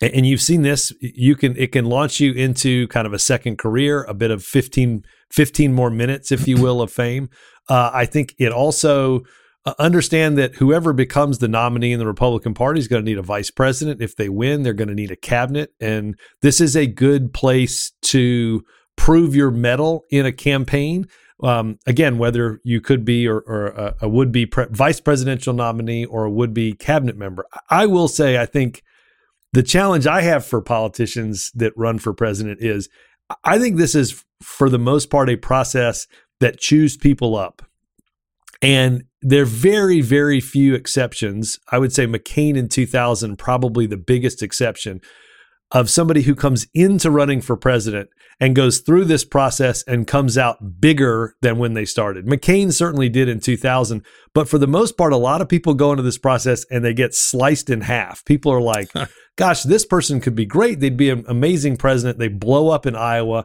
and 0.00 0.26
you've 0.26 0.40
seen 0.40 0.62
this 0.62 0.92
you 1.00 1.34
can 1.34 1.56
it 1.56 1.72
can 1.72 1.84
launch 1.84 2.20
you 2.20 2.32
into 2.32 2.86
kind 2.88 3.06
of 3.06 3.12
a 3.12 3.18
second 3.18 3.58
career 3.58 4.04
a 4.04 4.14
bit 4.14 4.30
of 4.30 4.44
15 4.44 5.04
15 5.30 5.72
more 5.72 5.90
minutes 5.90 6.32
if 6.32 6.46
you 6.46 6.56
will 6.62 6.80
of 6.80 6.92
fame. 6.92 7.28
Uh, 7.68 7.90
i 7.92 8.04
think 8.04 8.34
it 8.38 8.52
also 8.52 9.22
uh, 9.66 9.74
understand 9.78 10.38
that 10.38 10.54
whoever 10.56 10.92
becomes 10.92 11.38
the 11.38 11.48
nominee 11.48 11.92
in 11.92 11.98
the 11.98 12.06
republican 12.06 12.54
party 12.54 12.78
is 12.78 12.88
going 12.88 13.04
to 13.04 13.10
need 13.10 13.18
a 13.18 13.22
vice 13.22 13.50
president. 13.50 14.00
If 14.00 14.16
they 14.16 14.28
win 14.28 14.62
they're 14.62 14.72
going 14.72 14.88
to 14.88 14.94
need 14.94 15.10
a 15.10 15.16
cabinet. 15.16 15.72
And 15.80 16.18
this 16.42 16.60
is 16.60 16.76
a 16.76 16.86
good 16.86 17.32
place 17.32 17.92
to 18.02 18.64
prove 18.96 19.34
your 19.34 19.50
mettle 19.50 20.04
in 20.10 20.26
a 20.26 20.32
campaign. 20.32 21.06
Um, 21.40 21.78
again, 21.86 22.18
whether 22.18 22.60
you 22.64 22.80
could 22.80 23.04
be 23.04 23.28
or, 23.28 23.38
or 23.40 23.68
a, 23.68 23.94
a 24.02 24.08
would 24.08 24.32
be 24.32 24.44
pre- 24.44 24.66
vice 24.70 25.00
presidential 25.00 25.54
nominee 25.54 26.04
or 26.04 26.24
a 26.24 26.30
would 26.30 26.52
be 26.52 26.72
cabinet 26.72 27.16
member, 27.16 27.46
I 27.70 27.86
will 27.86 28.08
say 28.08 28.38
I 28.38 28.44
think 28.44 28.82
the 29.52 29.62
challenge 29.62 30.06
I 30.06 30.22
have 30.22 30.44
for 30.44 30.60
politicians 30.60 31.50
that 31.54 31.76
run 31.76 31.98
for 31.98 32.12
president 32.12 32.60
is 32.60 32.88
I 33.44 33.58
think 33.58 33.76
this 33.76 33.94
is, 33.94 34.24
for 34.42 34.70
the 34.70 34.78
most 34.78 35.10
part, 35.10 35.28
a 35.28 35.36
process 35.36 36.06
that 36.40 36.58
chews 36.58 36.96
people 36.96 37.36
up. 37.36 37.62
And 38.62 39.04
there 39.22 39.42
are 39.42 39.46
very, 39.46 40.00
very 40.00 40.40
few 40.40 40.74
exceptions. 40.74 41.58
I 41.70 41.78
would 41.78 41.92
say 41.92 42.06
McCain 42.06 42.56
in 42.56 42.68
2000, 42.68 43.36
probably 43.36 43.86
the 43.86 43.96
biggest 43.96 44.42
exception 44.42 45.00
of 45.70 45.90
somebody 45.90 46.22
who 46.22 46.34
comes 46.34 46.66
into 46.72 47.10
running 47.10 47.40
for 47.40 47.56
president 47.56 48.08
and 48.40 48.56
goes 48.56 48.78
through 48.78 49.04
this 49.04 49.24
process 49.24 49.82
and 49.82 50.06
comes 50.06 50.38
out 50.38 50.80
bigger 50.80 51.34
than 51.42 51.58
when 51.58 51.74
they 51.74 51.84
started. 51.84 52.26
McCain 52.26 52.72
certainly 52.72 53.08
did 53.08 53.28
in 53.28 53.40
2000, 53.40 54.04
but 54.32 54.48
for 54.48 54.58
the 54.58 54.66
most 54.66 54.96
part, 54.96 55.12
a 55.12 55.18
lot 55.18 55.40
of 55.40 55.48
people 55.48 55.74
go 55.74 55.90
into 55.90 56.02
this 56.02 56.18
process 56.18 56.64
and 56.70 56.84
they 56.84 56.94
get 56.94 57.14
sliced 57.14 57.68
in 57.68 57.82
half. 57.82 58.24
People 58.24 58.52
are 58.52 58.62
like, 58.62 58.90
gosh, 59.36 59.62
this 59.62 59.84
person 59.84 60.20
could 60.20 60.34
be 60.34 60.46
great. 60.46 60.80
They'd 60.80 60.96
be 60.96 61.10
an 61.10 61.24
amazing 61.28 61.76
president. 61.76 62.18
They 62.18 62.28
blow 62.28 62.70
up 62.70 62.86
in 62.86 62.96
Iowa. 62.96 63.44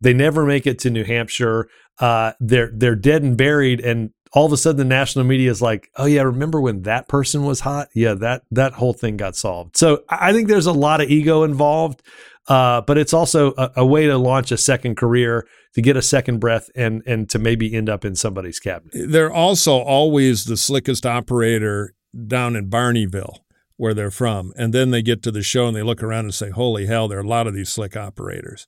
They 0.00 0.14
never 0.14 0.46
make 0.46 0.66
it 0.66 0.78
to 0.80 0.90
New 0.90 1.04
Hampshire. 1.04 1.68
Uh, 1.98 2.32
they're 2.40 2.70
they're 2.74 2.96
dead 2.96 3.22
and 3.22 3.36
buried, 3.36 3.80
and 3.80 4.10
all 4.32 4.46
of 4.46 4.52
a 4.52 4.56
sudden 4.56 4.76
the 4.76 4.84
national 4.84 5.24
media 5.24 5.50
is 5.50 5.60
like, 5.60 5.90
oh 5.96 6.06
yeah, 6.06 6.22
remember 6.22 6.60
when 6.60 6.82
that 6.82 7.08
person 7.08 7.44
was 7.44 7.60
hot? 7.60 7.88
Yeah, 7.94 8.14
that 8.14 8.42
that 8.50 8.74
whole 8.74 8.92
thing 8.92 9.16
got 9.16 9.36
solved. 9.36 9.76
So 9.76 10.04
I 10.08 10.32
think 10.32 10.48
there's 10.48 10.66
a 10.66 10.72
lot 10.72 11.00
of 11.00 11.10
ego 11.10 11.42
involved, 11.42 12.02
uh, 12.46 12.80
but 12.82 12.96
it's 12.96 13.12
also 13.12 13.52
a, 13.58 13.72
a, 13.76 13.86
way 13.86 14.06
to 14.06 14.16
launch 14.16 14.52
a 14.52 14.56
second 14.56 14.96
career, 14.96 15.46
to 15.74 15.82
get 15.82 15.96
a 15.96 16.02
second 16.02 16.38
breath, 16.38 16.70
and 16.76 17.02
and 17.06 17.28
to 17.30 17.38
maybe 17.38 17.74
end 17.74 17.88
up 17.88 18.04
in 18.04 18.14
somebody's 18.14 18.60
cabinet. 18.60 18.92
They're 19.10 19.32
also 19.32 19.78
always 19.78 20.44
the 20.44 20.56
slickest 20.56 21.04
operator 21.04 21.94
down 22.26 22.56
in 22.56 22.70
Barneyville. 22.70 23.38
Where 23.76 23.94
they're 23.94 24.10
from, 24.10 24.52
and 24.58 24.74
then 24.74 24.90
they 24.90 25.00
get 25.00 25.22
to 25.22 25.30
the 25.30 25.42
show 25.42 25.66
and 25.66 25.74
they 25.74 25.82
look 25.82 26.02
around 26.02 26.26
and 26.26 26.34
say, 26.34 26.50
"Holy 26.50 26.84
hell!" 26.84 27.08
There 27.08 27.16
are 27.16 27.22
a 27.22 27.26
lot 27.26 27.46
of 27.46 27.54
these 27.54 27.70
slick 27.70 27.96
operators. 27.96 28.66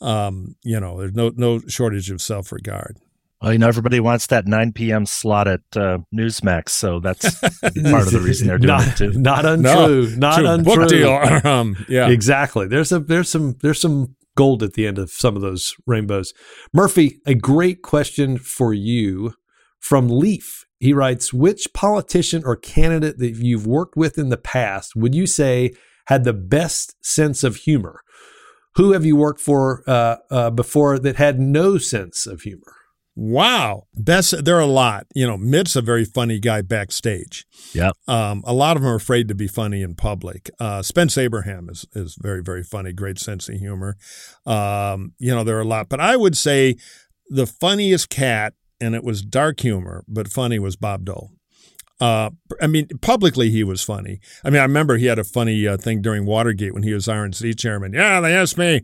Um, 0.00 0.56
you 0.62 0.80
know, 0.80 0.98
there's 0.98 1.12
no 1.12 1.30
no 1.36 1.60
shortage 1.68 2.10
of 2.10 2.22
self 2.22 2.50
regard. 2.52 2.96
Well, 3.40 3.52
you 3.52 3.58
know, 3.58 3.68
everybody 3.68 4.00
wants 4.00 4.28
that 4.28 4.46
9 4.46 4.72
p.m. 4.72 5.04
slot 5.04 5.46
at 5.46 5.60
uh, 5.76 5.98
Newsmax, 6.14 6.70
so 6.70 7.00
that's 7.00 7.38
part 7.40 8.06
of 8.06 8.10
the 8.10 8.22
reason 8.24 8.48
they're 8.48 8.58
doing 8.58 8.68
not, 8.68 8.88
it 8.88 8.96
too. 8.96 9.12
Not 9.12 9.44
untrue. 9.44 10.10
No, 10.10 10.16
not 10.16 10.38
true. 10.38 10.46
untrue. 10.48 10.76
Book 10.76 10.88
deal. 10.88 11.50
um, 11.50 11.84
yeah, 11.88 12.08
exactly. 12.08 12.66
There's 12.66 12.92
a 12.92 12.98
there's 12.98 13.28
some 13.28 13.56
there's 13.60 13.80
some 13.80 14.16
gold 14.36 14.62
at 14.62 14.74
the 14.74 14.86
end 14.86 14.98
of 14.98 15.10
some 15.10 15.36
of 15.36 15.42
those 15.42 15.74
rainbows. 15.86 16.32
Murphy, 16.72 17.20
a 17.26 17.34
great 17.34 17.82
question 17.82 18.38
for 18.38 18.72
you 18.72 19.34
from 19.80 20.08
Leaf. 20.08 20.64
He 20.78 20.92
writes, 20.92 21.32
which 21.32 21.68
politician 21.72 22.42
or 22.44 22.54
candidate 22.54 23.18
that 23.18 23.36
you've 23.36 23.66
worked 23.66 23.96
with 23.96 24.18
in 24.18 24.28
the 24.28 24.36
past 24.36 24.94
would 24.94 25.14
you 25.14 25.26
say 25.26 25.72
had 26.06 26.24
the 26.24 26.34
best 26.34 26.94
sense 27.04 27.42
of 27.42 27.56
humor? 27.56 28.00
Who 28.76 28.92
have 28.92 29.06
you 29.06 29.16
worked 29.16 29.40
for 29.40 29.82
uh, 29.86 30.16
uh, 30.30 30.50
before 30.50 30.98
that 30.98 31.16
had 31.16 31.40
no 31.40 31.78
sense 31.78 32.26
of 32.26 32.42
humor? 32.42 32.74
Wow. 33.16 33.84
Best 33.94 34.44
there 34.44 34.56
are 34.56 34.60
a 34.60 34.66
lot. 34.66 35.06
You 35.14 35.26
know, 35.26 35.38
Mitt's 35.38 35.74
a 35.74 35.80
very 35.80 36.04
funny 36.04 36.38
guy 36.38 36.60
backstage. 36.60 37.46
Yeah. 37.72 37.92
Um, 38.06 38.44
a 38.46 38.52
lot 38.52 38.76
of 38.76 38.82
them 38.82 38.92
are 38.92 38.96
afraid 38.96 39.28
to 39.28 39.34
be 39.34 39.48
funny 39.48 39.82
in 39.82 39.94
public. 39.94 40.50
Uh, 40.60 40.82
Spence 40.82 41.16
Abraham 41.16 41.70
is 41.70 41.86
is 41.94 42.16
very, 42.20 42.42
very 42.42 42.62
funny, 42.62 42.92
great 42.92 43.18
sense 43.18 43.48
of 43.48 43.56
humor. 43.56 43.96
Um, 44.44 45.14
you 45.18 45.34
know, 45.34 45.44
there 45.44 45.56
are 45.56 45.62
a 45.62 45.64
lot. 45.64 45.88
But 45.88 46.00
I 46.00 46.16
would 46.16 46.36
say 46.36 46.76
the 47.28 47.46
funniest 47.46 48.10
cat, 48.10 48.52
and 48.80 48.94
it 48.94 49.02
was 49.02 49.22
dark 49.22 49.60
humor, 49.60 50.04
but 50.06 50.28
funny 50.28 50.58
was 50.58 50.76
Bob 50.76 51.06
Dole. 51.06 51.30
Uh, 51.98 52.30
I 52.60 52.66
mean, 52.66 52.88
publicly 53.00 53.48
he 53.48 53.64
was 53.64 53.82
funny. 53.82 54.20
I 54.44 54.50
mean, 54.50 54.60
I 54.60 54.64
remember 54.64 54.98
he 54.98 55.06
had 55.06 55.18
a 55.18 55.24
funny 55.24 55.66
uh, 55.66 55.78
thing 55.78 56.02
during 56.02 56.26
Watergate 56.26 56.74
when 56.74 56.82
he 56.82 56.92
was 56.92 57.06
RNC 57.06 57.58
chairman. 57.58 57.94
Yeah, 57.94 58.20
they 58.20 58.34
asked 58.34 58.58
me, 58.58 58.82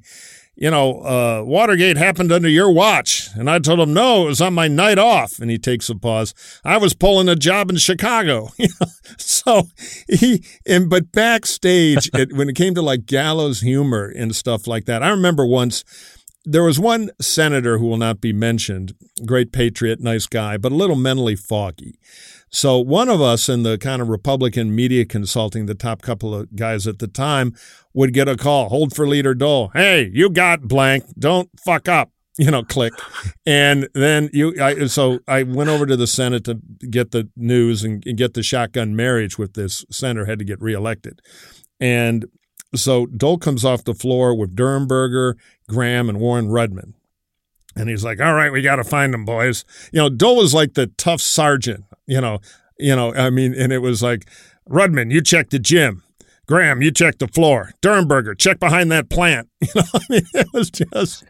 you 0.54 0.70
know, 0.70 1.00
uh, 1.00 1.42
Watergate 1.44 1.96
happened 1.96 2.30
under 2.30 2.48
your 2.48 2.70
watch. 2.70 3.28
And 3.34 3.48
I 3.48 3.58
told 3.58 3.80
him, 3.80 3.94
no, 3.94 4.24
it 4.24 4.26
was 4.26 4.40
on 4.40 4.54
my 4.54 4.68
night 4.68 4.98
off. 4.98 5.38
And 5.38 5.50
he 5.50 5.58
takes 5.58 5.88
a 5.88 5.94
pause. 5.94 6.34
I 6.64 6.76
was 6.76 6.94
pulling 6.94 7.28
a 7.28 7.36
job 7.36 7.70
in 7.70 7.76
Chicago. 7.76 8.48
so 9.16 9.64
he, 10.08 10.44
and, 10.66 10.90
but 10.90 11.10
backstage, 11.10 12.10
it, 12.12 12.34
when 12.34 12.48
it 12.48 12.56
came 12.56 12.74
to 12.74 12.82
like 12.82 13.06
gallows 13.06 13.60
humor 13.62 14.12
and 14.14 14.36
stuff 14.36 14.66
like 14.66 14.84
that, 14.84 15.02
I 15.02 15.08
remember 15.08 15.46
once 15.46 15.84
there 16.44 16.64
was 16.64 16.78
one 16.78 17.10
senator 17.20 17.78
who 17.78 17.86
will 17.86 17.96
not 17.96 18.20
be 18.20 18.32
mentioned, 18.32 18.94
great 19.24 19.52
patriot, 19.52 20.00
nice 20.00 20.26
guy, 20.26 20.56
but 20.56 20.72
a 20.72 20.76
little 20.76 20.96
mentally 20.96 21.36
foggy. 21.36 21.98
So 22.52 22.78
one 22.78 23.08
of 23.08 23.22
us 23.22 23.48
in 23.48 23.62
the 23.62 23.78
kind 23.78 24.02
of 24.02 24.08
Republican 24.08 24.74
media 24.74 25.06
consulting, 25.06 25.64
the 25.64 25.74
top 25.74 26.02
couple 26.02 26.34
of 26.34 26.54
guys 26.54 26.86
at 26.86 26.98
the 26.98 27.08
time, 27.08 27.54
would 27.94 28.12
get 28.12 28.28
a 28.28 28.36
call, 28.36 28.68
hold 28.68 28.94
for 28.94 29.06
leader 29.06 29.34
Dole. 29.34 29.70
Hey, 29.74 30.10
you 30.12 30.28
got 30.28 30.62
blank. 30.62 31.04
Don't 31.18 31.48
fuck 31.58 31.88
up. 31.88 32.10
You 32.38 32.50
know, 32.50 32.62
click. 32.62 32.94
And 33.44 33.90
then 33.92 34.30
you, 34.32 34.54
I, 34.58 34.86
so 34.86 35.18
I 35.28 35.42
went 35.42 35.68
over 35.68 35.84
to 35.84 35.96
the 35.96 36.06
Senate 36.06 36.44
to 36.44 36.58
get 36.90 37.10
the 37.10 37.28
news 37.36 37.84
and, 37.84 38.02
and 38.06 38.16
get 38.16 38.32
the 38.32 38.42
shotgun 38.42 38.96
marriage 38.96 39.36
with 39.36 39.52
this 39.52 39.84
senator 39.90 40.24
had 40.24 40.38
to 40.38 40.44
get 40.44 40.60
reelected. 40.60 41.20
And 41.78 42.24
so 42.74 43.04
Dole 43.04 43.36
comes 43.36 43.66
off 43.66 43.84
the 43.84 43.92
floor 43.94 44.34
with 44.34 44.56
Durenberger, 44.56 45.34
Gramm, 45.68 46.08
and 46.08 46.20
Warren 46.20 46.48
Rudman. 46.48 46.94
And 47.76 47.90
he's 47.90 48.02
like, 48.02 48.18
"All 48.18 48.34
right, 48.34 48.50
we 48.50 48.62
got 48.62 48.76
to 48.76 48.84
find 48.84 49.12
them, 49.12 49.24
boys." 49.24 49.64
You 49.92 50.00
know, 50.00 50.08
Dole 50.08 50.36
was 50.36 50.54
like 50.54 50.74
the 50.74 50.86
tough 50.86 51.20
sergeant. 51.20 51.84
You 52.06 52.20
know, 52.20 52.38
you 52.78 52.94
know. 52.96 53.14
I 53.14 53.30
mean, 53.30 53.54
and 53.54 53.72
it 53.72 53.78
was 53.78 54.02
like, 54.02 54.28
Rudman, 54.68 55.12
you 55.12 55.22
check 55.22 55.50
the 55.50 55.58
gym. 55.58 56.02
Gramm, 56.46 56.82
you 56.82 56.90
check 56.90 57.18
the 57.18 57.28
floor. 57.28 57.70
Durenberger, 57.82 58.36
check 58.36 58.58
behind 58.58 58.90
that 58.92 59.08
plant. 59.08 59.48
You 59.62 59.68
know, 59.76 59.82
I 59.94 60.00
mean, 60.10 60.22
it 60.34 60.48
was 60.52 60.70
just 60.70 61.24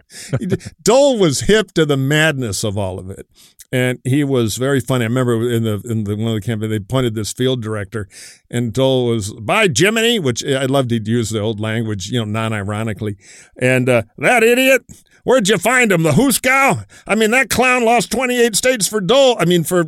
Dole 0.82 1.18
was 1.18 1.42
hip 1.42 1.72
to 1.72 1.84
the 1.84 1.98
madness 1.98 2.64
of 2.64 2.78
all 2.78 2.98
of 2.98 3.10
it, 3.10 3.26
and 3.70 3.98
he 4.04 4.24
was 4.24 4.56
very 4.56 4.80
funny. 4.80 5.04
I 5.04 5.08
remember 5.08 5.50
in 5.50 5.64
the 5.64 5.82
in 5.84 6.04
the 6.04 6.16
one 6.16 6.28
of 6.28 6.34
the 6.34 6.40
campaign 6.40 6.70
they 6.70 6.76
appointed 6.76 7.14
this 7.14 7.30
field 7.30 7.62
director, 7.62 8.08
and 8.50 8.72
Dole 8.72 9.06
was 9.08 9.34
by 9.34 9.68
Jiminy, 9.68 10.18
which 10.18 10.42
I 10.42 10.64
loved. 10.64 10.90
He'd 10.90 11.06
use 11.06 11.28
the 11.28 11.40
old 11.40 11.60
language, 11.60 12.08
you 12.08 12.20
know, 12.20 12.24
non-ironically, 12.24 13.18
and 13.58 13.86
uh, 13.88 14.02
that 14.16 14.42
idiot. 14.42 14.82
Where'd 15.24 15.48
you 15.48 15.58
find 15.58 15.92
him? 15.92 16.02
The 16.02 16.12
Hooskow? 16.12 16.84
I 17.06 17.14
mean, 17.14 17.30
that 17.30 17.48
clown 17.48 17.84
lost 17.84 18.10
28 18.10 18.56
states 18.56 18.88
for 18.88 19.00
Dole. 19.00 19.36
I 19.38 19.44
mean, 19.44 19.62
for 19.64 19.84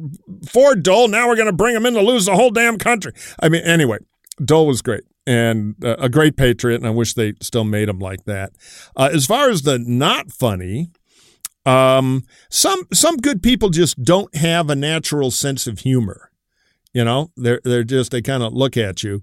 for 0.49 0.75
Dole. 0.77 1.09
Now 1.09 1.29
we're 1.29 1.37
going 1.37 1.47
to 1.47 1.53
bring 1.53 1.75
him 1.75 1.87
in 1.87 1.95
to 1.95 2.03
lose 2.03 2.27
the 2.27 2.37
whole 2.37 2.51
damn 2.51 2.79
country. 2.79 3.13
I 3.41 3.49
mean, 3.49 3.63
anyway, 3.63 3.99
Dole 4.45 4.67
was 4.67 4.83
great 4.83 5.03
and 5.27 5.75
uh, 5.85 5.97
a 5.99 6.09
great 6.09 6.37
patriot, 6.37 6.77
and 6.77 6.87
I 6.87 6.91
wish 6.91 7.15
they 7.15 7.35
still 7.41 7.65
made 7.65 7.89
him 7.89 7.99
like 7.99 8.25
that. 8.25 8.53
Uh, 8.97 9.11
as 9.13 9.27
far 9.27 9.51
as 9.51 9.63
the 9.63 9.79
not 9.79 10.31
funny, 10.31 10.91
um, 11.67 12.25
some 12.51 12.87
some 12.93 13.17
good 13.17 13.43
people 13.43 13.71
just 13.71 14.03
don't 14.03 14.35
have 14.37 14.71
a 14.71 14.77
natural 14.77 15.31
sense 15.31 15.67
of 15.67 15.81
humor. 15.81 16.31
You 16.93 17.05
know, 17.05 17.33
they're 17.37 17.61
they're 17.65 17.85
just 17.85 18.11
they 18.11 18.23
kind 18.23 18.43
of 18.43 18.53
look 18.53 18.77
at 18.77 19.03
you. 19.03 19.23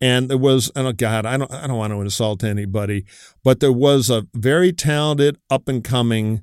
And 0.00 0.30
there 0.30 0.38
was, 0.38 0.70
oh 0.74 0.92
God, 0.92 1.26
I 1.26 1.36
don't, 1.36 1.52
I 1.52 1.66
don't 1.66 1.76
want 1.76 1.92
to 1.92 2.00
insult 2.00 2.42
anybody, 2.42 3.04
but 3.44 3.60
there 3.60 3.72
was 3.72 4.08
a 4.08 4.26
very 4.34 4.72
talented, 4.72 5.36
up 5.50 5.68
and 5.68 5.84
coming. 5.84 6.42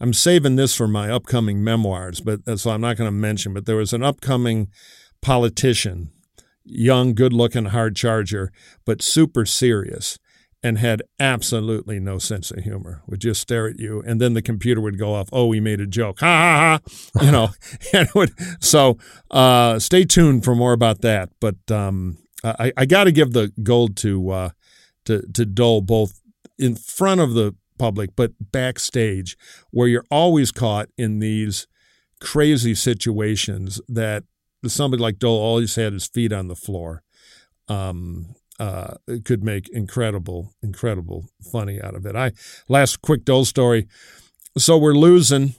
I'm 0.00 0.14
saving 0.14 0.56
this 0.56 0.74
for 0.74 0.88
my 0.88 1.10
upcoming 1.10 1.62
memoirs, 1.62 2.20
but 2.20 2.40
so 2.58 2.70
I'm 2.70 2.80
not 2.80 2.96
going 2.96 3.08
to 3.08 3.12
mention. 3.12 3.52
But 3.52 3.66
there 3.66 3.76
was 3.76 3.92
an 3.92 4.02
upcoming 4.02 4.68
politician, 5.20 6.12
young, 6.64 7.14
good-looking, 7.14 7.66
hard 7.66 7.94
charger, 7.94 8.50
but 8.86 9.02
super 9.02 9.44
serious, 9.44 10.18
and 10.62 10.78
had 10.78 11.02
absolutely 11.20 12.00
no 12.00 12.18
sense 12.18 12.50
of 12.50 12.64
humor. 12.64 13.02
Would 13.06 13.20
just 13.20 13.42
stare 13.42 13.68
at 13.68 13.78
you, 13.78 14.02
and 14.06 14.18
then 14.18 14.32
the 14.32 14.42
computer 14.42 14.80
would 14.80 14.98
go 14.98 15.14
off. 15.14 15.28
Oh, 15.30 15.46
we 15.46 15.60
made 15.60 15.80
a 15.80 15.86
joke, 15.86 16.20
ha 16.20 16.26
ha 16.26 16.80
ha! 17.18 17.24
You 17.24 17.30
know, 17.30 17.48
and 17.92 18.08
would. 18.14 18.32
So, 18.64 18.96
uh, 19.30 19.78
stay 19.78 20.04
tuned 20.04 20.42
for 20.42 20.54
more 20.54 20.72
about 20.72 21.02
that. 21.02 21.28
But 21.38 21.70
um, 21.70 22.16
I, 22.44 22.72
I 22.76 22.86
got 22.86 23.04
to 23.04 23.12
give 23.12 23.32
the 23.32 23.52
gold 23.62 23.96
to 23.98 24.30
uh, 24.30 24.50
to 25.06 25.22
to 25.32 25.44
Dole 25.44 25.80
both 25.80 26.20
in 26.58 26.76
front 26.76 27.20
of 27.20 27.34
the 27.34 27.54
public, 27.78 28.10
but 28.14 28.32
backstage, 28.52 29.36
where 29.70 29.88
you're 29.88 30.04
always 30.10 30.52
caught 30.52 30.88
in 30.96 31.18
these 31.18 31.66
crazy 32.20 32.74
situations 32.74 33.80
that 33.88 34.24
somebody 34.66 35.02
like 35.02 35.18
Dole 35.18 35.38
always 35.38 35.74
had 35.74 35.92
his 35.92 36.06
feet 36.06 36.32
on 36.32 36.48
the 36.48 36.56
floor. 36.56 37.02
Um, 37.68 38.34
uh, 38.60 38.94
could 39.24 39.42
make 39.42 39.68
incredible, 39.70 40.54
incredible 40.62 41.26
funny 41.50 41.80
out 41.82 41.94
of 41.94 42.06
it. 42.06 42.14
I 42.14 42.32
last 42.68 43.02
quick 43.02 43.24
Dole 43.24 43.44
story. 43.44 43.88
So 44.56 44.78
we're 44.78 44.94
losing, 44.94 45.54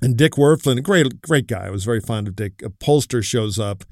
and 0.00 0.16
Dick 0.16 0.34
Wirthlin, 0.34 0.78
a 0.78 0.80
great, 0.80 1.20
great 1.22 1.48
guy. 1.48 1.66
I 1.66 1.70
was 1.70 1.84
very 1.84 2.00
fond 2.00 2.28
of 2.28 2.36
Dick. 2.36 2.62
A 2.64 2.70
pollster 2.70 3.24
shows 3.24 3.58
up, 3.58 3.82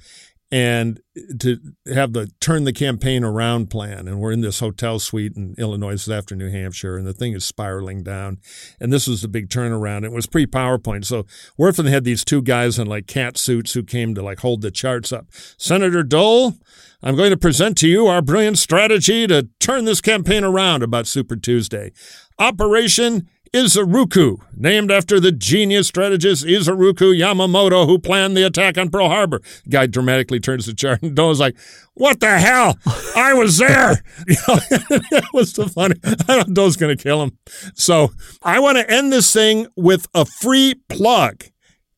and 0.50 1.00
to 1.40 1.58
have 1.92 2.14
the 2.14 2.30
turn 2.40 2.64
the 2.64 2.72
campaign 2.72 3.22
around 3.22 3.68
plan. 3.68 4.08
And 4.08 4.18
we're 4.18 4.32
in 4.32 4.40
this 4.40 4.60
hotel 4.60 4.98
suite 4.98 5.36
in 5.36 5.54
Illinois, 5.58 6.08
after 6.08 6.34
New 6.34 6.50
Hampshire, 6.50 6.96
and 6.96 7.06
the 7.06 7.12
thing 7.12 7.34
is 7.34 7.44
spiraling 7.44 8.02
down. 8.02 8.38
And 8.80 8.92
this 8.92 9.06
was 9.06 9.22
the 9.22 9.28
big 9.28 9.48
turnaround. 9.48 10.04
It 10.04 10.12
was 10.12 10.26
pre 10.26 10.46
PowerPoint. 10.46 11.04
So 11.04 11.24
Wirthlin 11.58 11.90
had 11.90 12.04
these 12.04 12.24
two 12.24 12.40
guys 12.40 12.78
in 12.78 12.86
like 12.86 13.06
cat 13.06 13.36
suits 13.36 13.74
who 13.74 13.82
came 13.82 14.14
to 14.14 14.22
like 14.22 14.40
hold 14.40 14.62
the 14.62 14.70
charts 14.70 15.12
up. 15.12 15.26
Senator 15.58 16.02
Dole, 16.02 16.54
I'm 17.02 17.16
going 17.16 17.30
to 17.30 17.36
present 17.36 17.76
to 17.78 17.88
you 17.88 18.06
our 18.06 18.22
brilliant 18.22 18.58
strategy 18.58 19.26
to 19.26 19.48
turn 19.60 19.84
this 19.84 20.00
campaign 20.00 20.44
around 20.44 20.82
about 20.82 21.06
Super 21.06 21.36
Tuesday. 21.36 21.92
Operation 22.38 23.28
Isoroku, 23.54 24.38
named 24.54 24.90
after 24.90 25.20
the 25.20 25.32
genius 25.32 25.88
strategist 25.88 26.44
Isoroku 26.44 27.16
Yamamoto 27.16 27.86
who 27.86 27.98
planned 27.98 28.36
the 28.36 28.44
attack 28.44 28.78
on 28.78 28.90
Pearl 28.90 29.08
Harbor. 29.08 29.40
Guy 29.68 29.86
dramatically 29.86 30.40
turns 30.40 30.68
and 30.68 31.14
Dole's 31.14 31.40
like, 31.40 31.56
What 31.94 32.20
the 32.20 32.38
hell? 32.38 32.78
I 33.16 33.34
was 33.34 33.58
there. 33.58 34.02
it 34.26 35.24
was 35.32 35.52
so 35.52 35.66
funny. 35.66 35.96
I 36.28 36.38
know 36.38 36.44
Dole's 36.44 36.76
going 36.76 36.96
to 36.96 37.02
kill 37.02 37.22
him. 37.22 37.38
So 37.74 38.12
I 38.42 38.58
want 38.60 38.78
to 38.78 38.90
end 38.90 39.12
this 39.12 39.32
thing 39.32 39.66
with 39.76 40.06
a 40.14 40.24
free 40.24 40.74
plug. 40.88 41.44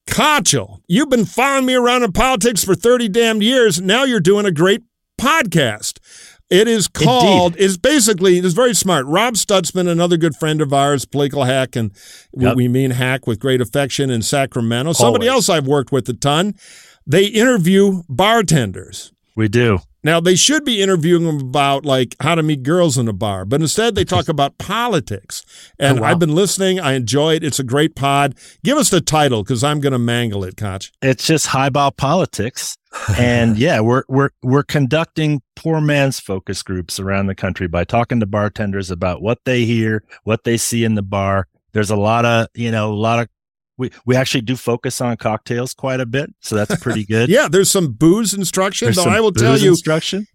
Kochel, 0.06 0.80
you've 0.88 1.10
been 1.10 1.24
following 1.24 1.66
me 1.66 1.74
around 1.74 2.02
in 2.02 2.12
politics 2.12 2.64
for 2.64 2.74
30 2.74 3.08
damn 3.08 3.42
years. 3.42 3.80
Now 3.80 4.04
you're 4.04 4.18
doing 4.20 4.44
a 4.44 4.50
great 4.50 4.82
podcast. 5.20 5.98
It 6.50 6.66
is 6.66 6.88
called, 6.88 7.54
it's 7.58 7.76
basically, 7.76 8.38
it's 8.38 8.54
very 8.54 8.74
smart. 8.74 9.06
Rob 9.06 9.34
Stutzman, 9.34 9.86
another 9.88 10.16
good 10.16 10.34
friend 10.34 10.60
of 10.60 10.72
ours, 10.72 11.04
political 11.04 11.44
hack, 11.44 11.76
and 11.76 11.92
Yep. 12.36 12.56
we 12.56 12.66
mean 12.66 12.90
hack 12.90 13.26
with 13.26 13.38
great 13.38 13.60
affection 13.60 14.10
in 14.10 14.22
Sacramento. 14.22 14.92
Somebody 14.94 15.28
else 15.28 15.48
I've 15.48 15.68
worked 15.68 15.92
with 15.92 16.08
a 16.08 16.12
ton. 16.12 16.54
They 17.06 17.26
interview 17.26 18.02
bartenders. 18.08 19.12
We 19.36 19.48
do. 19.48 19.78
Now, 20.02 20.18
they 20.18 20.34
should 20.34 20.64
be 20.64 20.80
interviewing 20.82 21.24
them 21.24 21.38
about 21.40 21.84
like 21.84 22.16
how 22.20 22.34
to 22.34 22.42
meet 22.42 22.62
girls 22.62 22.96
in 22.98 23.06
a 23.06 23.12
bar, 23.12 23.44
but 23.44 23.60
instead 23.60 23.94
they 23.94 24.04
talk 24.04 24.28
about 24.28 24.56
politics. 24.58 25.44
And 25.78 25.98
Oh, 25.98 26.02
wow. 26.02 26.08
I've 26.08 26.18
been 26.18 26.34
listening. 26.34 26.80
I 26.80 26.94
enjoy 26.94 27.34
it. 27.34 27.44
It's 27.44 27.58
a 27.58 27.64
great 27.64 27.94
pod. 27.94 28.34
Give 28.64 28.76
us 28.78 28.88
the 28.90 29.00
title 29.02 29.42
because 29.44 29.62
I'm 29.62 29.78
going 29.78 29.92
to 29.92 29.98
mangle 29.98 30.42
it, 30.42 30.56
Koch. 30.56 30.90
It's 31.02 31.26
just 31.26 31.48
highball 31.48 31.90
politics. 31.92 32.76
And 33.18 33.58
yeah, 33.58 33.80
we're 33.80 34.04
we're 34.08 34.30
we're 34.42 34.62
conducting 34.62 35.42
poor 35.56 35.80
man's 35.80 36.20
focus 36.20 36.62
groups 36.62 36.98
around 36.98 37.26
the 37.26 37.34
country 37.34 37.68
by 37.68 37.84
talking 37.84 38.20
to 38.20 38.26
bartenders 38.26 38.90
about 38.90 39.22
what 39.22 39.38
they 39.44 39.64
hear, 39.64 40.04
what 40.24 40.44
they 40.44 40.56
see 40.56 40.84
in 40.84 40.94
the 40.94 41.02
bar. 41.02 41.46
There's 41.72 41.90
a 41.90 41.96
lot 41.96 42.24
of, 42.24 42.48
you 42.54 42.70
know, 42.70 42.92
a 42.92 42.94
lot 42.94 43.20
of 43.20 43.28
we 43.76 43.90
we 44.06 44.16
actually 44.16 44.42
do 44.42 44.56
focus 44.56 45.00
on 45.00 45.16
cocktails 45.16 45.74
quite 45.74 46.00
a 46.00 46.06
bit, 46.06 46.30
so 46.40 46.54
that's 46.56 46.76
pretty 46.80 47.04
good. 47.06 47.28
Yeah, 47.28 47.48
there's 47.48 47.70
some 47.70 47.92
booze 47.92 48.34
instruction, 48.34 48.86
There's 48.86 48.96
though 48.96 49.04
I 49.04 49.20
will 49.20 49.32
tell 49.32 49.58
you, 49.58 49.70
instruction. 49.70 50.26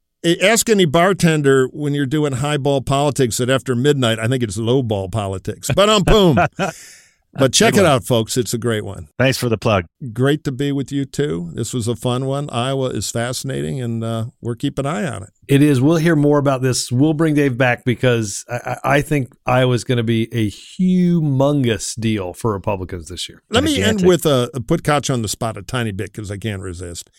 ask 0.42 0.70
any 0.70 0.86
bartender 0.86 1.68
when 1.68 1.94
you're 1.94 2.06
doing 2.06 2.34
highball 2.34 2.82
politics 2.82 3.38
that 3.38 3.50
after 3.50 3.76
midnight, 3.76 4.20
I 4.20 4.28
think 4.28 4.44
it's 4.44 4.58
low 4.58 4.82
ball 4.82 5.10
politics. 5.10 5.70
But 5.76 5.90
um, 5.90 6.04
boom. 6.04 6.38
But 7.38 7.52
check 7.54 7.74
it 7.76 7.82
one. 7.82 7.86
out, 7.88 8.06
folks. 8.06 8.38
It's 8.38 8.54
a 8.54 8.58
great 8.58 8.86
one. 8.86 9.10
Thanks 9.20 9.38
for 9.38 9.50
the 9.50 9.58
plug. 9.58 9.86
Great 10.14 10.44
to 10.46 10.52
be 10.52 10.72
with 10.72 10.92
you 10.92 11.04
too. 11.06 11.52
This 11.54 11.74
was 11.74 11.88
a 11.88 11.96
fun 11.96 12.26
one. 12.26 12.50
Iowa 12.50 12.90
is 12.90 13.12
fascinating, 13.12 13.82
and 13.82 14.04
uh, 14.04 14.26
we're 14.42 14.56
keeping 14.56 14.86
an 14.86 14.96
eye 14.96 15.06
on 15.08 15.24
it. 15.24 15.30
It 15.48 15.62
is. 15.62 15.82
We'll 15.82 15.98
hear 15.98 16.16
more 16.16 16.38
about 16.40 16.62
this. 16.62 16.92
We'll 16.92 17.14
bring 17.14 17.36
Dave 17.36 17.58
back 17.58 17.84
because 17.84 18.46
I, 18.50 18.56
I 18.84 18.96
I 18.98 19.02
think 19.02 19.34
Iowa's 19.46 19.84
going 19.84 19.98
to 19.98 20.04
be 20.04 20.24
a 20.34 20.50
humongous 20.50 22.00
deal 22.00 22.34
for 22.34 22.54
Republicans 22.54 23.08
this 23.10 23.28
year. 23.28 23.42
Let 23.50 23.64
me 23.64 23.76
end 23.82 24.00
Gigantic. 24.00 24.08
with 24.08 24.26
a, 24.26 24.62
put 24.68 24.84
Koch 24.84 25.10
on 25.10 25.22
the 25.22 25.28
spot 25.28 25.58
a 25.58 25.62
tiny 25.62 25.92
bit 25.92 26.12
because 26.14 26.32
I 26.32 26.38
can't 26.38 26.62
resist. 26.62 27.10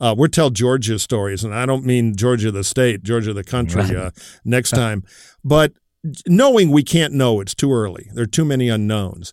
Uh, 0.00 0.14
we'll 0.16 0.28
tell 0.28 0.50
Georgia 0.50 0.98
stories, 0.98 1.44
and 1.44 1.54
I 1.54 1.64
don't 1.66 1.84
mean 1.84 2.16
Georgia 2.16 2.50
the 2.50 2.64
state, 2.64 3.02
Georgia 3.02 3.32
the 3.32 3.44
country 3.44 3.82
Right. 3.82 3.96
uh, 3.96 4.10
next 4.44 4.70
time. 4.70 5.04
But 5.44 5.72
knowing 6.26 6.70
we 6.70 6.82
can't 6.82 7.12
know, 7.14 7.40
it's 7.40 7.54
too 7.54 7.72
early. 7.72 8.08
There 8.14 8.24
are 8.24 8.26
too 8.26 8.44
many 8.44 8.68
unknowns. 8.68 9.32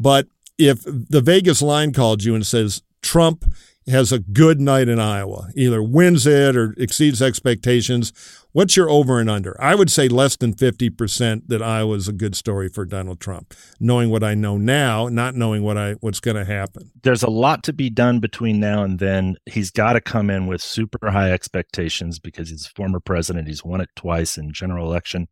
But 0.00 0.26
if 0.58 0.82
the 0.84 1.20
Vegas 1.20 1.60
line 1.60 1.92
called 1.92 2.24
you 2.24 2.34
and 2.34 2.44
says 2.44 2.82
Trump 3.02 3.44
has 3.86 4.12
a 4.12 4.18
good 4.18 4.60
night 4.60 4.88
in 4.88 4.98
Iowa, 4.98 5.48
either 5.54 5.82
wins 5.82 6.26
it 6.26 6.56
or 6.56 6.74
exceeds 6.78 7.20
expectations, 7.20 8.12
what's 8.52 8.76
your 8.76 8.88
over 8.88 9.18
and 9.20 9.28
under? 9.28 9.60
I 9.60 9.74
would 9.74 9.90
say 9.90 10.08
less 10.08 10.36
than 10.36 10.54
50% 10.54 11.48
that 11.48 11.62
Iowa's 11.62 12.08
a 12.08 12.12
good 12.12 12.36
story 12.36 12.68
for 12.68 12.84
Donald 12.84 13.20
Trump, 13.20 13.54
knowing 13.78 14.10
what 14.10 14.22
I 14.22 14.34
know 14.34 14.56
now, 14.56 15.08
not 15.08 15.34
knowing 15.34 15.62
what 15.62 15.76
I 15.76 15.94
what's 15.94 16.20
going 16.20 16.36
to 16.36 16.44
happen. 16.44 16.90
there's 17.02 17.22
a 17.22 17.30
lot 17.30 17.62
to 17.64 17.72
be 17.72 17.90
done 17.90 18.20
between 18.20 18.60
now 18.60 18.82
and 18.82 18.98
then. 18.98 19.36
He's 19.46 19.70
got 19.70 19.94
to 19.94 20.00
come 20.00 20.30
in 20.30 20.46
with 20.46 20.62
super 20.62 21.10
high 21.10 21.32
expectations 21.32 22.18
because 22.18 22.50
he's 22.50 22.66
a 22.66 22.70
former 22.70 23.00
president. 23.00 23.48
He's 23.48 23.64
won 23.64 23.80
it 23.80 23.90
twice 23.96 24.38
in 24.38 24.52
general 24.52 24.86
election. 24.86 25.28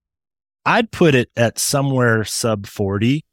I'd 0.65 0.91
put 0.91 1.15
it 1.15 1.31
at 1.37 1.59
somewhere 1.59 2.25
sub 2.25 2.67
40, 2.67 3.25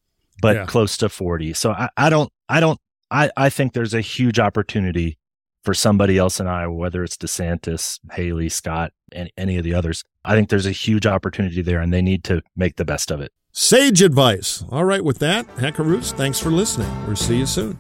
but 0.42 0.56
Yeah. 0.56 0.66
close 0.66 0.98
to 0.98 1.10
40. 1.10 1.54
So 1.54 1.72
I, 1.72 1.90
I 1.98 2.10
don't, 2.10 2.32
I 2.50 2.60
don't, 2.60 2.80
I, 3.12 3.30
I 3.38 3.50
think 3.50 3.74
there's 3.74 3.94
a 3.94 4.02
huge 4.02 4.40
opportunity 4.40 5.18
for 5.64 5.74
somebody 5.74 6.18
else 6.18 6.40
in 6.40 6.48
Iowa, 6.48 6.74
whether 6.76 7.04
it's 7.04 7.18
DeSantis, 7.18 8.00
Haley, 8.12 8.50
Scott, 8.50 8.92
and 9.12 9.32
any 9.38 9.58
of 9.58 9.64
the 9.64 9.74
others. 9.74 10.04
I 10.24 10.36
think 10.36 10.50
there's 10.50 10.66
a 10.68 10.72
huge 10.72 11.06
opportunity 11.06 11.62
there 11.62 11.80
and 11.80 11.92
they 11.94 12.02
need 12.02 12.24
to 12.26 12.42
make 12.56 12.76
the 12.76 12.86
best 12.86 13.12
of 13.12 13.22
it. 13.22 13.32
Sage 13.52 14.02
advice. 14.02 14.64
All 14.70 14.84
right, 14.86 15.04
with 15.04 15.20
that, 15.20 15.48
Hacker 15.58 15.84
Roots, 15.84 16.12
thanks 16.12 16.40
for 16.40 16.50
listening. 16.52 16.92
We'll 17.08 17.16
see 17.16 17.38
you 17.38 17.46
soon. 17.46 17.80